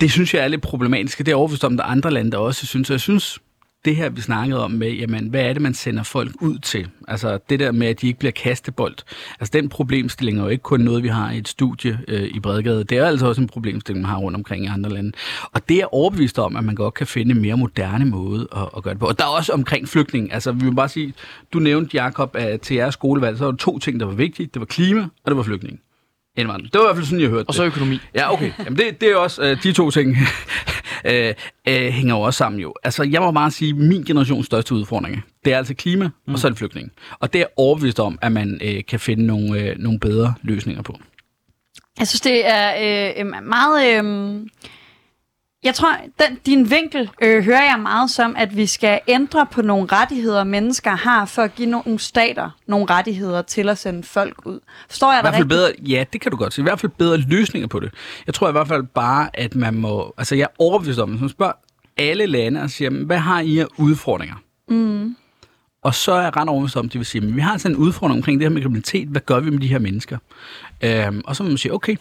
Det 0.00 0.10
synes 0.10 0.34
jeg 0.34 0.44
er 0.44 0.48
lidt 0.48 0.62
problematisk, 0.62 1.20
og 1.20 1.26
det 1.26 1.32
er 1.32 1.36
overforstået, 1.36 1.70
om, 1.70 1.76
der 1.76 1.84
er 1.84 1.88
andre 1.88 2.10
lande, 2.10 2.30
der 2.30 2.38
også 2.38 2.66
synes, 2.66 2.90
og 2.90 2.92
jeg 2.92 3.00
synes, 3.00 3.38
det 3.84 3.96
her, 3.96 4.08
vi 4.08 4.20
snakkede 4.20 4.64
om 4.64 4.70
med, 4.70 4.92
jamen, 4.92 5.28
hvad 5.28 5.40
er 5.40 5.52
det, 5.52 5.62
man 5.62 5.74
sender 5.74 6.02
folk 6.02 6.32
ud 6.40 6.58
til? 6.58 6.88
Altså 7.08 7.38
det 7.50 7.60
der 7.60 7.72
med, 7.72 7.86
at 7.86 8.00
de 8.00 8.06
ikke 8.06 8.18
bliver 8.18 8.32
kastebold. 8.32 8.94
Altså 9.40 9.50
den 9.52 9.68
problemstilling 9.68 10.38
er 10.38 10.42
jo 10.42 10.48
ikke 10.48 10.62
kun 10.62 10.80
noget, 10.80 11.02
vi 11.02 11.08
har 11.08 11.30
i 11.30 11.38
et 11.38 11.48
studie 11.48 12.00
øh, 12.08 12.22
i 12.22 12.40
Bredgade. 12.40 12.84
Det 12.84 12.98
er 12.98 13.06
altså 13.06 13.26
også 13.26 13.40
en 13.40 13.46
problemstilling, 13.46 14.02
man 14.02 14.10
har 14.10 14.18
rundt 14.18 14.36
omkring 14.36 14.64
i 14.64 14.68
andre 14.68 14.90
lande. 14.90 15.12
Og 15.52 15.68
det 15.68 15.76
er 15.80 15.94
overbevist 15.94 16.38
om, 16.38 16.56
at 16.56 16.64
man 16.64 16.74
godt 16.74 16.94
kan 16.94 17.06
finde 17.06 17.34
en 17.34 17.42
mere 17.42 17.56
moderne 17.56 18.04
måde 18.04 18.48
at, 18.56 18.68
at 18.76 18.82
gøre 18.82 18.94
det 18.94 19.00
på. 19.00 19.06
Og 19.06 19.18
der 19.18 19.24
er 19.24 19.28
også 19.28 19.52
omkring 19.52 19.88
flygtning. 19.88 20.32
Altså 20.32 20.52
vi 20.52 20.64
vil 20.64 20.74
bare 20.74 20.88
sige, 20.88 21.14
du 21.52 21.58
nævnte, 21.58 21.96
Jacob, 21.96 22.36
at 22.36 22.60
til 22.60 22.76
jeres 22.76 22.94
skolevalg, 22.94 23.38
så 23.38 23.44
var 23.44 23.50
der 23.50 23.58
to 23.58 23.78
ting, 23.78 24.00
der 24.00 24.06
var 24.06 24.14
vigtige. 24.14 24.48
Det 24.54 24.60
var 24.60 24.66
klima, 24.66 25.00
og 25.02 25.30
det 25.30 25.36
var 25.36 25.42
flygtning 25.42 25.80
indvandring. 26.36 26.72
Det 26.72 26.78
var 26.78 26.84
i 26.84 26.86
hvert 26.86 26.96
fald 26.96 27.06
sådan, 27.06 27.20
jeg 27.20 27.30
hørte 27.30 27.48
Og 27.48 27.54
så 27.54 27.64
økonomi. 27.64 27.98
Ja, 28.14 28.32
okay. 28.32 28.52
Jamen, 28.58 28.78
det, 28.78 29.00
det 29.00 29.08
er 29.08 29.16
også, 29.16 29.42
øh, 29.42 29.62
de 29.62 29.72
to 29.72 29.90
ting 29.90 30.16
øh, 31.04 31.34
øh, 31.68 31.92
hænger 31.92 32.14
jo 32.14 32.20
også 32.20 32.38
sammen 32.38 32.60
jo. 32.60 32.74
Altså, 32.84 33.02
jeg 33.02 33.20
må 33.20 33.30
bare 33.30 33.50
sige, 33.50 33.74
min 33.74 34.02
generations 34.02 34.46
største 34.46 34.74
udfordring, 34.74 35.24
det 35.44 35.52
er 35.52 35.58
altså 35.58 35.74
klima, 35.74 36.10
mm. 36.26 36.32
og 36.32 36.38
så 36.38 36.46
er 36.46 36.50
det 36.50 36.58
flygtning. 36.58 36.92
Og 37.18 37.32
det 37.32 37.40
er 37.40 37.46
overbevist 37.56 38.00
om, 38.00 38.18
at 38.22 38.32
man 38.32 38.60
øh, 38.62 38.84
kan 38.88 39.00
finde 39.00 39.26
nogle, 39.26 39.60
øh, 39.60 39.78
nogle 39.78 40.00
bedre 40.00 40.34
løsninger 40.42 40.82
på. 40.82 40.98
Jeg 41.98 42.08
synes, 42.08 42.20
det 42.20 42.46
er 42.46 42.74
øh, 43.18 43.26
meget... 43.42 44.04
Øh, 44.04 44.40
jeg 45.64 45.74
tror, 45.74 45.96
den, 46.20 46.38
din 46.46 46.70
vinkel 46.70 47.10
øh, 47.22 47.44
hører 47.44 47.64
jeg 47.64 47.80
meget 47.82 48.10
som, 48.10 48.34
at 48.38 48.56
vi 48.56 48.66
skal 48.66 49.00
ændre 49.08 49.46
på 49.46 49.62
nogle 49.62 49.86
rettigheder, 49.92 50.44
mennesker 50.44 50.90
har, 50.90 51.24
for 51.24 51.42
at 51.42 51.54
give 51.54 51.68
nogle 51.70 51.98
stater 51.98 52.50
nogle 52.66 52.86
rettigheder 52.90 53.42
til 53.42 53.68
at 53.68 53.78
sende 53.78 54.02
folk 54.02 54.46
ud. 54.46 54.60
Forstår 54.88 55.12
jeg 55.12 55.20
I 55.20 55.22
hvert 55.22 55.32
dig 55.32 55.38
fald 55.38 55.52
rigtigt? 55.52 55.82
bedre, 55.84 55.96
ja, 55.98 56.04
det 56.12 56.20
kan 56.20 56.30
du 56.30 56.36
godt 56.36 56.54
sige. 56.54 56.62
I 56.62 56.66
hvert 56.66 56.80
fald 56.80 56.92
bedre 56.98 57.16
løsninger 57.16 57.68
på 57.68 57.80
det. 57.80 57.90
Jeg 58.26 58.34
tror 58.34 58.48
i 58.48 58.52
hvert 58.52 58.68
fald 58.68 58.82
bare, 58.82 59.30
at 59.34 59.54
man 59.54 59.74
må... 59.74 60.14
Altså, 60.18 60.34
jeg 60.34 60.42
er 60.42 60.54
overbevist 60.58 60.98
om, 60.98 61.08
man 61.08 61.28
spørger 61.28 61.52
alle 61.96 62.26
lande 62.26 62.62
og 62.62 62.70
siger, 62.70 62.90
"Men 62.90 63.04
hvad 63.04 63.18
har 63.18 63.40
I 63.40 63.58
af 63.58 63.66
udfordringer? 63.78 64.34
Mm. 64.68 65.16
Og 65.82 65.94
så 65.94 66.12
er 66.12 66.22
jeg 66.22 66.36
ret 66.36 66.48
overbevist 66.48 66.76
om, 66.76 66.86
at 66.86 66.92
de 66.92 66.98
vil 66.98 67.06
sige, 67.06 67.32
vi 67.32 67.40
har 67.40 67.52
altså 67.52 67.68
en 67.68 67.76
udfordring 67.76 68.18
omkring 68.18 68.40
det 68.40 68.44
her 68.44 68.50
med 68.54 68.62
kriminalitet. 68.62 69.08
Hvad 69.08 69.20
gør 69.20 69.40
vi 69.40 69.50
med 69.50 69.58
de 69.58 69.68
her 69.68 69.78
mennesker? 69.78 70.18
Øhm, 70.82 71.22
og 71.24 71.36
så 71.36 71.42
må 71.42 71.48
man 71.48 71.58
sige, 71.58 71.74
okay, 71.74 71.96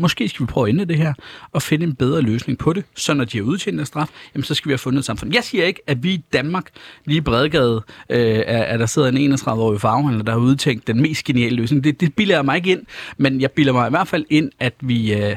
måske 0.00 0.28
skal 0.28 0.46
vi 0.46 0.46
prøve 0.46 0.68
at 0.68 0.72
ændre 0.72 0.84
det 0.84 0.96
her, 0.96 1.14
og 1.52 1.62
finde 1.62 1.86
en 1.86 1.94
bedre 1.94 2.20
løsning 2.20 2.58
på 2.58 2.72
det, 2.72 2.84
så 2.94 3.14
når 3.14 3.24
de 3.24 3.38
har 3.38 3.44
udtjent 3.44 3.76
deres 3.76 3.88
straf, 3.88 4.08
jamen 4.34 4.44
så 4.44 4.54
skal 4.54 4.68
vi 4.68 4.72
have 4.72 4.78
fundet 4.78 4.98
et 4.98 5.04
samfund. 5.04 5.34
Jeg 5.34 5.44
siger 5.44 5.64
ikke, 5.64 5.80
at 5.86 6.02
vi 6.02 6.12
i 6.12 6.24
Danmark, 6.32 6.70
lige 7.04 7.18
i 7.18 7.20
Bredgade, 7.20 7.82
øh, 8.10 8.42
er, 8.46 8.62
at 8.62 8.80
der 8.80 8.86
sidder 8.86 9.08
en 9.08 9.34
31-årig 9.34 9.80
farvehandler, 9.80 10.24
der 10.24 10.32
har 10.32 10.38
udtænkt 10.38 10.86
den 10.86 11.02
mest 11.02 11.24
geniale 11.24 11.56
løsning. 11.56 11.84
Det, 11.84 12.00
det 12.00 12.14
bilder 12.14 12.34
jeg 12.34 12.44
mig 12.44 12.56
ikke 12.56 12.70
ind, 12.70 12.82
men 13.16 13.40
jeg 13.40 13.50
bilder 13.50 13.72
mig 13.72 13.86
i 13.86 13.90
hvert 13.90 14.08
fald 14.08 14.24
ind, 14.30 14.50
at 14.58 14.74
vi, 14.80 15.14
øh, 15.14 15.36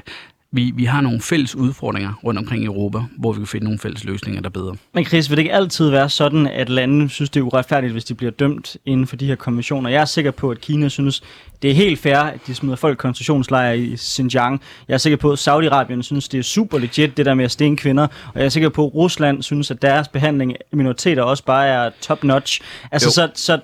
vi, 0.53 0.71
vi 0.75 0.85
har 0.85 1.01
nogle 1.01 1.21
fælles 1.21 1.55
udfordringer 1.55 2.13
rundt 2.23 2.39
omkring 2.39 2.63
i 2.63 2.65
Europa, 2.65 2.99
hvor 3.17 3.31
vi 3.31 3.37
kan 3.37 3.47
finde 3.47 3.63
nogle 3.63 3.79
fælles 3.79 4.03
løsninger, 4.03 4.41
der 4.41 4.49
er 4.49 4.51
bedre. 4.51 4.75
Men 4.93 5.05
Chris, 5.05 5.29
vil 5.29 5.37
det 5.37 5.41
ikke 5.41 5.53
altid 5.53 5.89
være 5.89 6.09
sådan, 6.09 6.47
at 6.47 6.69
landene 6.69 7.09
synes, 7.09 7.29
det 7.29 7.39
er 7.39 7.43
uretfærdigt, 7.43 7.91
hvis 7.93 8.05
de 8.05 8.13
bliver 8.13 8.31
dømt 8.31 8.77
inden 8.85 9.07
for 9.07 9.15
de 9.15 9.25
her 9.25 9.35
konventioner? 9.35 9.89
Jeg 9.89 10.01
er 10.01 10.05
sikker 10.05 10.31
på, 10.31 10.51
at 10.51 10.61
Kina 10.61 10.89
synes, 10.89 11.23
det 11.61 11.71
er 11.71 11.75
helt 11.75 11.99
fair, 11.99 12.17
at 12.17 12.39
de 12.47 12.55
smider 12.55 12.75
folk 12.75 12.95
i 12.95 12.97
koncentrationslejre 12.97 13.79
i 13.79 13.97
Xinjiang. 13.97 14.61
Jeg 14.87 14.93
er 14.93 14.97
sikker 14.97 15.17
på, 15.17 15.31
at 15.31 15.47
Saudi-Arabien 15.47 16.01
synes, 16.01 16.29
det 16.29 16.37
er 16.37 16.43
super 16.43 16.79
legit, 16.79 17.17
det 17.17 17.25
der 17.25 17.33
med 17.33 17.45
at 17.45 17.51
stene 17.51 17.77
kvinder. 17.77 18.03
Og 18.03 18.39
jeg 18.39 18.45
er 18.45 18.49
sikker 18.49 18.69
på, 18.69 18.85
at 18.85 18.95
Rusland 18.95 19.43
synes, 19.43 19.71
at 19.71 19.81
deres 19.81 20.07
behandling 20.07 20.51
af 20.71 20.77
minoriteter 20.77 21.23
også 21.23 21.43
bare 21.45 21.67
er 21.67 21.89
top-notch. 22.01 22.61
Altså, 22.91 23.07
Jo. 23.07 23.11
så, 23.11 23.31
så 23.35 23.59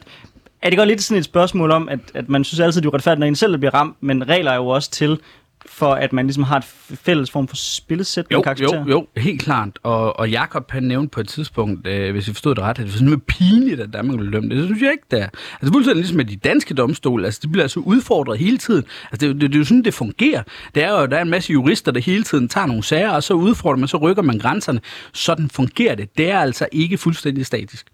er 0.62 0.70
det 0.70 0.78
godt 0.78 0.88
lidt 0.90 1.04
sådan 1.04 1.20
et 1.20 1.26
spørgsmål 1.26 1.72
om, 1.72 1.90
at, 1.90 2.00
at 2.14 2.30
man 2.30 2.44
synes 2.44 2.60
altid, 2.60 2.82
det 2.82 2.86
er 2.88 2.90
uretfærdigt, 2.90 3.20
når 3.20 3.28
en 3.28 3.36
selv 3.36 3.58
bliver 3.58 3.74
ramt, 3.74 3.96
men 4.02 4.30
regler 4.30 4.52
er 4.52 4.56
jo 4.56 4.68
også 4.68 4.92
til 4.92 5.20
for 5.66 5.94
at 5.94 6.14
man 6.14 6.26
ligesom 6.26 6.44
har 6.44 6.58
et 6.58 6.64
fælles 7.04 7.32
form 7.32 7.48
for 7.48 7.56
spillesæt, 7.56 8.26
man 8.30 8.38
Jo, 8.38 8.42
kan 8.42 8.52
acceptere. 8.52 8.86
jo, 8.88 9.08
jo, 9.16 9.22
helt 9.22 9.42
klart. 9.42 9.70
Og, 9.84 10.20
og 10.20 10.30
Jakob 10.30 10.72
han 10.72 10.84
nævnte 10.84 11.12
på 11.12 11.20
et 11.20 11.28
tidspunkt, 11.28 11.88
øh, 11.88 12.12
hvis 12.12 12.28
jeg 12.28 12.36
forstod 12.36 12.56
det 12.56 12.64
ret, 12.64 12.70
at 12.70 12.78
det 12.78 12.86
var 12.86 12.92
sådan 12.92 13.20
pinligt, 13.20 13.80
at 13.82 13.94
Danmark 13.94 14.18
blev 14.20 14.32
dømt. 14.34 14.52
Det 14.52 14.66
synes 14.66 14.82
jeg 14.82 14.92
ikke, 14.92 15.04
det 15.12 15.22
er. 15.22 15.28
Altså 15.62 15.74
fuldstændig 15.74 15.96
ligesom 16.02 16.18
med 16.18 16.26
de 16.26 16.36
danske 16.36 16.74
domstole, 16.74 17.26
altså 17.26 17.40
de 17.44 17.48
bliver 17.48 17.64
altså 17.64 17.80
udfordret 17.80 18.40
hele 18.40 18.58
tiden. 18.58 18.84
Altså 19.12 19.28
det, 19.28 19.42
det, 19.42 19.50
det 19.50 19.56
er 19.56 19.60
jo 19.60 19.66
sådan, 19.66 19.84
det 19.84 19.94
fungerer. 19.94 20.44
Det 20.76 20.84
er 20.84 20.92
jo, 20.92 21.06
der 21.06 21.18
er 21.18 21.22
en 21.22 21.30
masse 21.30 21.54
jurister, 21.54 21.92
der 21.92 22.00
hele 22.00 22.24
tiden 22.24 22.48
tager 22.50 22.68
nogle 22.68 22.84
sager, 22.84 23.10
og 23.12 23.24
så 23.24 23.34
udfordrer 23.34 23.78
man, 23.78 23.88
så 23.88 23.98
rykker 23.98 24.24
man 24.24 24.40
grænserne. 24.40 24.80
Sådan 25.14 25.50
fungerer 25.50 25.96
det. 25.96 26.18
Det 26.18 26.32
er 26.32 26.40
altså 26.40 26.68
ikke 26.72 26.98
fuldstændig 26.98 27.46
statisk. 27.46 27.88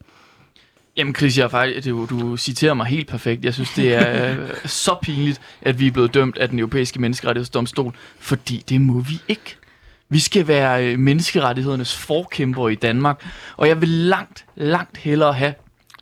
Jamen 0.98 1.16
Chris, 1.16 1.38
jeg 1.38 1.44
er 1.44 1.48
faktisk, 1.48 1.88
du, 1.88 2.06
du 2.10 2.38
citerer 2.38 2.74
mig 2.74 2.86
helt 2.86 3.08
perfekt. 3.08 3.46
Jeg 3.46 3.54
synes, 3.54 3.70
det 3.70 3.94
er 3.94 4.32
øh, 4.32 4.50
så 4.66 4.96
pinligt, 5.02 5.42
at 5.62 5.80
vi 5.80 5.88
er 5.88 5.92
blevet 5.92 6.14
dømt 6.14 6.38
af 6.38 6.50
den 6.50 6.60
europæiske 6.60 7.02
menneskerettighedsdomstol, 7.02 7.96
fordi 8.20 8.64
det 8.70 8.82
må 8.82 9.00
vi 9.00 9.22
ikke. 9.28 9.58
Vi 10.10 10.20
skal 10.20 10.48
være 10.48 10.86
øh, 10.86 11.00
menneskerettighedernes 11.00 11.96
forkæmper 11.96 12.70
i 12.70 12.76
Danmark, 12.76 13.26
og 13.58 13.68
jeg 13.68 13.82
vil 13.82 13.90
langt, 13.90 14.46
langt 14.56 14.98
hellere 14.98 15.34
have, 15.34 15.54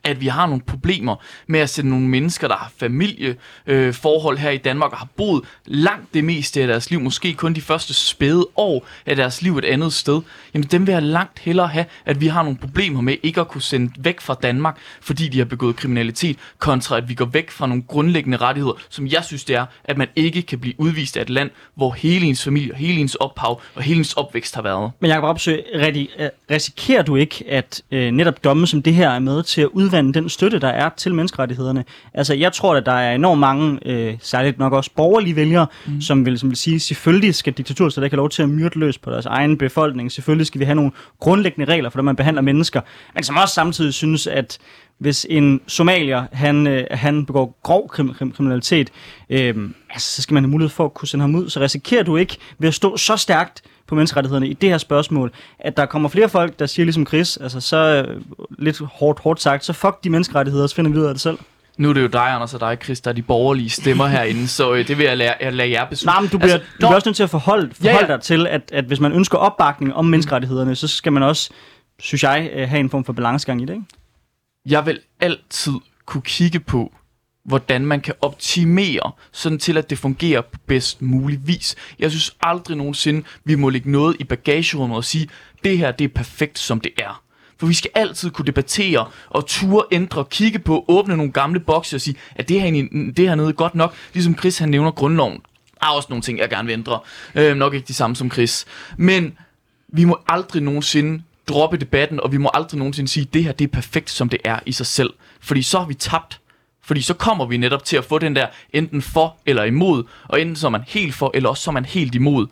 at 0.04 0.22
vi 0.22 0.28
har 0.28 0.46
nogle 0.48 0.62
problemer 0.62 1.16
med 1.48 1.60
at 1.60 1.70
sætte 1.70 1.90
nogle 1.90 2.08
mennesker, 2.08 2.48
der 2.48 2.56
har 2.56 2.72
familieforhold 2.78 4.38
øh, 4.38 4.42
her 4.42 4.50
i 4.50 4.58
Danmark 4.58 4.92
og 4.92 4.98
har 4.98 5.08
boet 5.18 5.44
langt 5.66 6.14
det 6.14 6.24
meste 6.24 6.62
af 6.62 6.68
deres 6.68 6.90
liv, 6.90 7.00
måske 7.00 7.34
kun 7.34 7.54
de 7.54 7.62
første 7.62 7.94
spæde 7.94 8.48
år 8.56 8.88
af 9.06 9.16
deres 9.16 9.42
liv 9.42 9.58
et 9.58 9.66
andet 9.66 9.94
sted, 9.94 10.22
jamen 10.54 10.68
dem 10.72 10.88
vil 10.88 10.94
jeg 10.94 11.04
langt 11.04 11.40
hellere 11.40 11.68
have, 11.68 11.86
at 12.06 12.22
vi 12.22 12.28
har 12.28 12.44
nogle 12.44 12.58
problemer 12.58 13.02
med 13.02 13.16
ikke 13.24 13.42
at 13.42 13.48
kunne 13.48 13.62
sende 13.62 13.92
væk 14.00 14.22
fra 14.22 14.34
Danmark, 14.44 14.78
fordi 15.02 15.28
de 15.28 15.38
har 15.38 15.46
begået 15.46 15.76
kriminalitet, 15.76 16.38
kontra 16.60 16.98
at 16.98 17.10
vi 17.10 17.14
går 17.14 17.26
væk 17.26 17.52
fra 17.52 17.68
nogle 17.68 17.84
grundlæggende 17.88 18.38
rettigheder, 18.38 18.74
som 18.90 19.08
jeg 19.08 19.24
synes 19.24 19.44
det 19.44 19.56
er, 19.56 19.66
at 19.84 19.98
man 19.98 20.08
ikke 20.16 20.42
kan 20.42 20.60
blive 20.60 20.74
udvist 20.78 21.18
af 21.18 21.22
et 21.22 21.30
land, 21.30 21.50
hvor 21.76 21.92
hele 21.92 22.26
ens 22.26 22.44
familie, 22.44 22.76
hele 22.76 23.00
ens 23.00 23.16
ophav 23.16 23.62
og 23.76 23.82
hele 23.82 23.98
ens 23.98 24.14
opvækst 24.14 24.56
har 24.56 24.62
været. 24.62 24.92
Men 25.00 25.10
Jacob 25.10 25.24
Rapsø, 25.24 25.58
øh, 25.74 26.30
risikerer 26.52 27.02
du 27.02 27.16
ikke, 27.16 27.46
at 27.50 27.82
øh, 27.92 28.12
netop 28.12 28.44
domme 28.44 28.68
som 28.68 28.82
det 28.82 28.94
her 28.94 29.10
er 29.10 29.20
med 29.20 29.44
til 29.44 29.62
at 29.62 29.70
udvande 29.94 30.14
den 30.14 30.30
støtte, 30.30 30.60
der 30.60 30.68
er 30.68 30.90
til 30.98 31.14
menneskerettighederne? 31.14 31.86
Altså, 32.14 32.34
jeg 32.34 32.54
tror, 32.54 32.76
at 32.76 32.86
der 32.86 32.92
er 32.92 33.16
enormt 33.16 33.40
mange, 33.40 33.80
øh, 33.86 34.18
særligt 34.22 34.60
nok 34.60 34.74
også 34.74 34.92
borgerlige 34.96 35.36
vælgere, 35.36 35.68
mm. 35.88 36.02
som, 36.02 36.26
vil, 36.26 36.40
som 36.40 36.50
vil 36.50 36.58
sige, 36.58 36.80
selvfølgelig 36.80 37.36
skal 37.36 37.54
diktaturer 37.54 38.04
ikke 38.04 38.14
have 38.14 38.18
lov 38.18 38.30
til 38.30 38.44
at 38.44 38.50
myrde 38.50 38.80
løs 38.80 38.98
på 38.98 39.12
deres 39.12 39.26
egen 39.26 39.58
befolkning. 39.58 40.12
Selvfølgelig 40.12 40.48
skal 40.48 40.60
vi 40.60 40.66
have 40.66 40.76
nogle 40.76 40.92
grundlæggende 41.20 41.72
regler 41.72 41.90
for, 41.90 41.96
hvordan 41.96 42.06
man 42.06 42.16
behandler 42.16 42.42
mennesker. 42.42 42.82
Men 43.14 43.24
som 43.24 43.38
også 43.38 43.54
samtidig 43.54 43.94
synes, 43.94 44.28
at 44.28 44.58
hvis 45.04 45.26
en 45.30 45.62
somalier, 45.68 46.24
han, 46.32 46.68
øh, 46.68 46.84
han 46.92 47.26
begår 47.26 47.60
grov 47.64 47.90
krim, 47.90 48.14
krim, 48.14 48.32
kriminalitet, 48.32 48.90
øh, 49.30 49.56
altså, 49.90 50.16
så 50.16 50.22
skal 50.22 50.34
man 50.34 50.44
have 50.44 50.52
mulighed 50.52 50.70
for 50.70 50.86
at 50.86 50.94
kunne 50.94 51.08
sende 51.08 51.24
ham 51.24 51.36
ud. 51.36 51.50
Så 51.50 51.60
risikerer 51.60 52.04
du 52.04 52.18
ikke 52.18 52.38
ved 52.60 52.68
at 52.68 52.74
stå 52.74 52.98
så 52.98 53.18
stærkt 53.18 53.62
på 53.88 53.96
menneskerettighederne 53.96 54.48
i 54.48 54.54
det 54.54 54.70
her 54.70 54.78
spørgsmål, 54.78 55.32
at 55.60 55.78
der 55.78 55.86
kommer 55.86 56.10
flere 56.10 56.30
folk, 56.30 56.60
der 56.60 56.66
siger 56.66 56.86
ligesom 56.86 57.06
Chris, 57.08 57.38
altså 57.38 57.60
så 57.60 57.78
øh, 58.08 58.22
lidt 58.60 58.80
hårdt, 58.80 59.20
hårdt 59.20 59.42
sagt, 59.42 59.66
så 59.66 59.74
fuck 59.74 60.04
de 60.04 60.10
menneskerettigheder, 60.10 60.68
så 60.68 60.76
finder 60.76 60.92
vi 60.92 60.98
ud 60.98 61.04
af 61.04 61.14
det 61.14 61.22
selv. 61.22 61.38
Nu 61.78 61.90
er 61.90 61.94
det 61.94 62.02
jo 62.02 62.08
dig, 62.08 62.22
Anders, 62.22 62.54
og 62.54 62.60
dig, 62.60 62.78
Chris, 62.84 63.02
der 63.02 63.10
er 63.12 63.16
de 63.16 63.22
borgerlige 63.22 63.70
stemmer 63.70 64.08
herinde, 64.08 64.48
så 64.48 64.74
øh, 64.74 64.88
det 64.88 64.98
vil 64.98 65.06
jeg 65.06 65.18
lade, 65.18 65.34
jeg 65.42 65.54
lade 65.54 65.72
jer 65.72 65.86
beslutte. 65.90 66.06
Nej, 66.16 66.22
men 66.22 66.30
du 66.30 66.38
bliver, 66.38 66.54
altså, 66.54 66.68
du 66.74 66.78
bliver 66.78 66.96
også 66.96 67.10
nødt 67.10 67.16
til 67.16 67.24
at 67.24 67.30
forholde, 67.30 67.72
Ja, 67.84 67.90
forholde 67.90 68.12
ja. 68.12 68.16
dig 68.16 68.24
til, 68.24 68.48
at, 68.48 68.62
at 68.74 68.86
hvis 68.86 69.00
man 69.00 69.12
ønsker 69.12 69.38
opbakning 69.38 69.94
om 69.94 70.06
menneskerettighederne, 70.06 70.76
så 70.76 70.88
skal 70.88 71.14
man 71.14 71.24
også, 71.24 71.50
synes 72.00 72.24
jeg, 72.24 72.50
øh, 72.54 72.70
have 72.70 72.80
en 72.80 72.90
form 72.90 73.06
for 73.06 73.14
balancegang 73.14 73.62
i 73.62 73.66
det, 73.66 73.74
ikke? 73.74 73.86
Jeg 74.66 74.86
vil 74.86 75.00
altid 75.20 75.74
kunne 76.06 76.22
kigge 76.22 76.60
på, 76.60 76.94
hvordan 77.46 77.86
man 77.86 78.02
kan 78.02 78.14
optimere, 78.22 79.12
sådan 79.32 79.60
til 79.60 79.78
at 79.78 79.90
det 79.90 79.98
fungerer 79.98 80.42
på 80.42 80.60
bedst 80.68 81.02
mulig 81.02 81.48
vis. 81.48 81.76
Jeg 82.00 82.12
synes 82.12 82.36
aldrig 82.42 82.78
nogensinde, 82.78 83.24
vi 83.44 83.56
må 83.56 83.70
lægge 83.70 83.92
noget 83.92 84.16
i 84.20 84.24
bagagerummet 84.24 84.98
og 84.98 85.06
sige, 85.06 85.28
det 85.64 85.78
her 85.78 85.92
det 85.92 86.06
er 86.06 86.10
perfekt, 86.10 86.60
som 86.60 86.80
det 86.80 86.92
er. 86.98 87.24
For 87.60 87.68
vi 87.68 87.74
skal 87.74 87.92
altid 87.96 88.30
kunne 88.32 88.46
debattere 88.46 89.08
og 89.30 89.46
ture, 89.48 89.84
ændre, 89.92 90.26
kigge 90.26 90.60
på, 90.60 90.86
åbne 90.88 91.18
nogle 91.18 91.32
gamle 91.32 91.60
bokse 91.60 91.96
og 91.96 92.02
sige, 92.02 92.16
at 92.36 92.50
det 92.50 92.62
her, 92.62 92.68
egentlig- 92.68 93.18
det 93.18 93.28
her 93.28 93.36
nede 93.36 93.48
er 93.50 93.52
godt 93.54 93.76
nok. 93.76 93.96
Ligesom 94.14 94.38
Chris 94.38 94.58
han 94.58 94.70
nævner 94.70 94.92
grundloven. 94.92 95.40
Der 95.80 95.88
er 95.88 95.92
også 95.92 96.08
nogle 96.10 96.22
ting, 96.22 96.40
jeg 96.40 96.50
gerne 96.50 96.66
vil 96.66 96.74
ændre. 96.74 97.00
Øh, 97.36 97.56
nok 97.58 97.74
ikke 97.74 97.88
de 97.88 97.94
samme 97.94 98.16
som 98.16 98.32
Chris. 98.32 98.66
Men 98.98 99.38
vi 99.88 100.04
må 100.06 100.20
aldrig 100.28 100.62
nogensinde 100.62 101.24
droppe 101.50 101.78
debatten, 101.78 102.20
og 102.20 102.32
vi 102.32 102.38
må 102.38 102.50
aldrig 102.54 102.78
nogensinde 102.78 103.10
sige, 103.10 103.24
at 103.28 103.34
det 103.34 103.44
her 103.44 103.52
det 103.52 103.66
er 103.66 103.72
perfekt, 103.72 104.10
som 104.10 104.30
det 104.30 104.40
er 104.44 104.60
i 104.66 104.72
sig 104.72 104.86
selv. 104.86 105.14
Fordi 105.42 105.62
så 105.62 105.80
har 105.80 105.86
vi 105.86 105.94
tabt. 105.94 106.40
Fordi 106.86 107.02
så 107.02 107.14
kommer 107.14 107.46
vi 107.46 107.58
netop 107.58 107.84
til 107.84 107.98
at 107.98 108.06
få 108.06 108.20
den 108.20 108.36
der 108.36 108.48
enten 108.74 109.02
for 109.02 109.38
eller 109.46 109.64
imod, 109.64 110.04
og 110.28 110.42
enten 110.42 110.56
så 110.56 110.68
er 110.68 110.72
man 110.72 110.84
helt 110.88 111.16
for, 111.16 111.32
eller 111.34 111.50
også 111.50 111.64
så 111.64 111.70
er 111.70 111.74
man 111.74 111.86
helt 111.86 112.16
imod. 112.16 112.48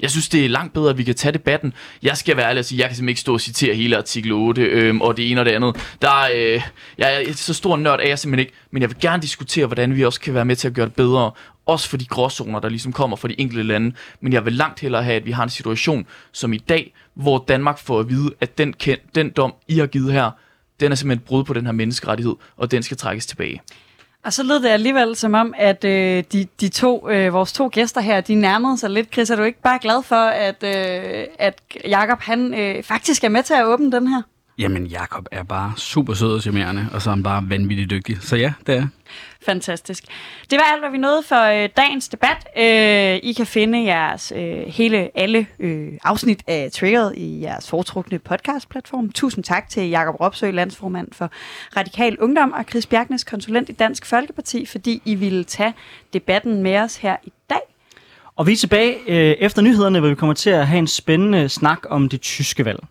Jeg 0.00 0.10
synes, 0.10 0.28
det 0.28 0.44
er 0.44 0.48
langt 0.48 0.74
bedre, 0.74 0.90
at 0.90 0.98
vi 0.98 1.04
kan 1.04 1.14
tage 1.14 1.32
debatten. 1.32 1.72
Jeg 2.02 2.16
skal 2.16 2.36
være 2.36 2.48
ærlig 2.48 2.58
og 2.58 2.64
sige, 2.64 2.78
jeg 2.78 2.88
kan 2.88 2.96
simpelthen 2.96 3.08
ikke 3.08 3.20
stå 3.20 3.32
og 3.32 3.40
citere 3.40 3.74
hele 3.74 3.96
artikel 3.96 4.32
8, 4.32 4.62
øhm, 4.62 5.00
og 5.00 5.16
det 5.16 5.30
ene 5.30 5.40
og 5.40 5.44
det 5.44 5.52
andet. 5.52 5.76
Der 6.02 6.10
er, 6.10 6.30
øh, 6.34 6.62
jeg 6.98 7.24
er 7.24 7.32
så 7.32 7.54
stor 7.54 7.76
nørd 7.76 8.00
af 8.00 8.08
jeg 8.08 8.18
simpelthen 8.18 8.46
ikke, 8.46 8.52
men 8.70 8.82
jeg 8.82 8.90
vil 8.90 8.98
gerne 9.00 9.22
diskutere, 9.22 9.66
hvordan 9.66 9.96
vi 9.96 10.04
også 10.04 10.20
kan 10.20 10.34
være 10.34 10.44
med 10.44 10.56
til 10.56 10.68
at 10.68 10.74
gøre 10.74 10.86
det 10.86 10.94
bedre. 10.94 11.30
Også 11.66 11.88
for 11.88 11.96
de 11.96 12.04
gråzoner, 12.04 12.60
der 12.60 12.68
ligesom 12.68 12.92
kommer 12.92 13.16
fra 13.16 13.28
de 13.28 13.40
enkelte 13.40 13.62
lande. 13.62 13.92
Men 14.20 14.32
jeg 14.32 14.44
vil 14.44 14.52
langt 14.52 14.80
hellere 14.80 15.02
have, 15.02 15.16
at 15.16 15.26
vi 15.26 15.30
har 15.30 15.42
en 15.42 15.50
situation 15.50 16.06
som 16.32 16.52
i 16.52 16.58
dag, 16.58 16.94
hvor 17.18 17.44
Danmark 17.48 17.78
får 17.78 18.00
at 18.00 18.08
vide, 18.08 18.30
at 18.40 18.58
den, 18.58 18.74
ken- 18.82 19.08
den 19.14 19.30
dom, 19.30 19.54
I 19.68 19.78
har 19.78 19.86
givet 19.86 20.12
her, 20.12 20.30
den 20.80 20.92
er 20.92 20.96
simpelthen 20.96 21.26
brud 21.26 21.44
på 21.44 21.54
den 21.54 21.66
her 21.66 21.72
menneskerettighed, 21.72 22.34
og 22.56 22.70
den 22.70 22.82
skal 22.82 22.96
trækkes 22.96 23.26
tilbage. 23.26 23.62
Og 24.24 24.32
så 24.32 24.42
lød 24.42 24.62
det 24.62 24.68
alligevel 24.68 25.16
som 25.16 25.34
om, 25.34 25.54
at 25.58 25.84
øh, 25.84 26.24
de, 26.32 26.46
de 26.60 26.68
to, 26.68 27.10
øh, 27.10 27.32
vores 27.32 27.52
to 27.52 27.70
gæster 27.72 28.00
her, 28.00 28.20
de 28.20 28.34
nærmede 28.34 28.78
sig 28.78 28.90
lidt. 28.90 29.12
Chris, 29.12 29.30
er 29.30 29.36
du 29.36 29.42
ikke 29.42 29.62
bare 29.62 29.78
glad 29.82 30.02
for, 30.02 30.16
at, 30.16 30.62
øh, 30.62 31.24
at 31.38 31.60
Jakob 31.88 32.20
han 32.20 32.54
øh, 32.54 32.82
faktisk 32.82 33.24
er 33.24 33.28
med 33.28 33.42
til 33.42 33.54
at 33.54 33.64
åbne 33.64 33.92
den 33.92 34.08
her? 34.08 34.22
Jamen, 34.58 34.86
Jakob 34.86 35.26
er 35.32 35.42
bare 35.42 35.72
super 35.76 36.14
sød 36.14 36.32
og 36.32 36.42
charmerende, 36.42 36.86
og 36.92 37.02
så 37.02 37.10
er 37.10 37.14
han 37.14 37.22
bare 37.22 37.44
vanvittigt 37.48 37.90
dygtig. 37.90 38.18
Så 38.20 38.36
ja, 38.36 38.52
det 38.66 38.74
er. 38.74 38.86
Fantastisk. 39.42 40.04
Det 40.50 40.58
var 40.58 40.64
alt, 40.72 40.82
hvad 40.82 40.90
vi 40.90 40.98
nåede 40.98 41.22
for 41.22 41.42
øh, 41.42 41.68
dagens 41.76 42.08
debat. 42.08 42.48
Øh, 42.56 43.30
I 43.30 43.32
kan 43.32 43.46
finde 43.46 43.84
jeres 43.84 44.32
øh, 44.36 44.66
hele 44.66 45.10
alle 45.14 45.46
øh, 45.58 45.92
afsnit 46.04 46.42
af 46.46 46.70
Triggeret 46.72 47.14
i 47.16 47.42
jeres 47.42 47.70
foretrukne 47.70 48.18
podcastplatform. 48.18 49.12
Tusind 49.12 49.44
tak 49.44 49.68
til 49.68 49.88
Jakob 49.88 50.20
Ropsø, 50.20 50.50
landsformand 50.50 51.08
for 51.12 51.30
Radikal 51.76 52.18
Ungdom, 52.18 52.52
og 52.52 52.64
Chris 52.70 52.86
Bjergnes, 52.86 53.24
konsulent 53.24 53.68
i 53.68 53.72
Dansk 53.72 54.06
Folkeparti, 54.06 54.66
fordi 54.66 55.02
I 55.04 55.14
ville 55.14 55.44
tage 55.44 55.74
debatten 56.12 56.62
med 56.62 56.76
os 56.76 56.96
her 56.96 57.16
i 57.24 57.32
dag. 57.50 57.60
Og 58.36 58.46
vi 58.46 58.52
er 58.52 58.56
tilbage 58.56 58.96
øh, 59.06 59.36
efter 59.38 59.62
nyhederne, 59.62 60.00
hvor 60.00 60.08
vi 60.08 60.14
kommer 60.14 60.34
til 60.34 60.50
at 60.50 60.66
have 60.66 60.78
en 60.78 60.86
spændende 60.86 61.48
snak 61.48 61.78
om 61.90 62.08
det 62.08 62.20
tyske 62.20 62.64
valg. 62.64 62.78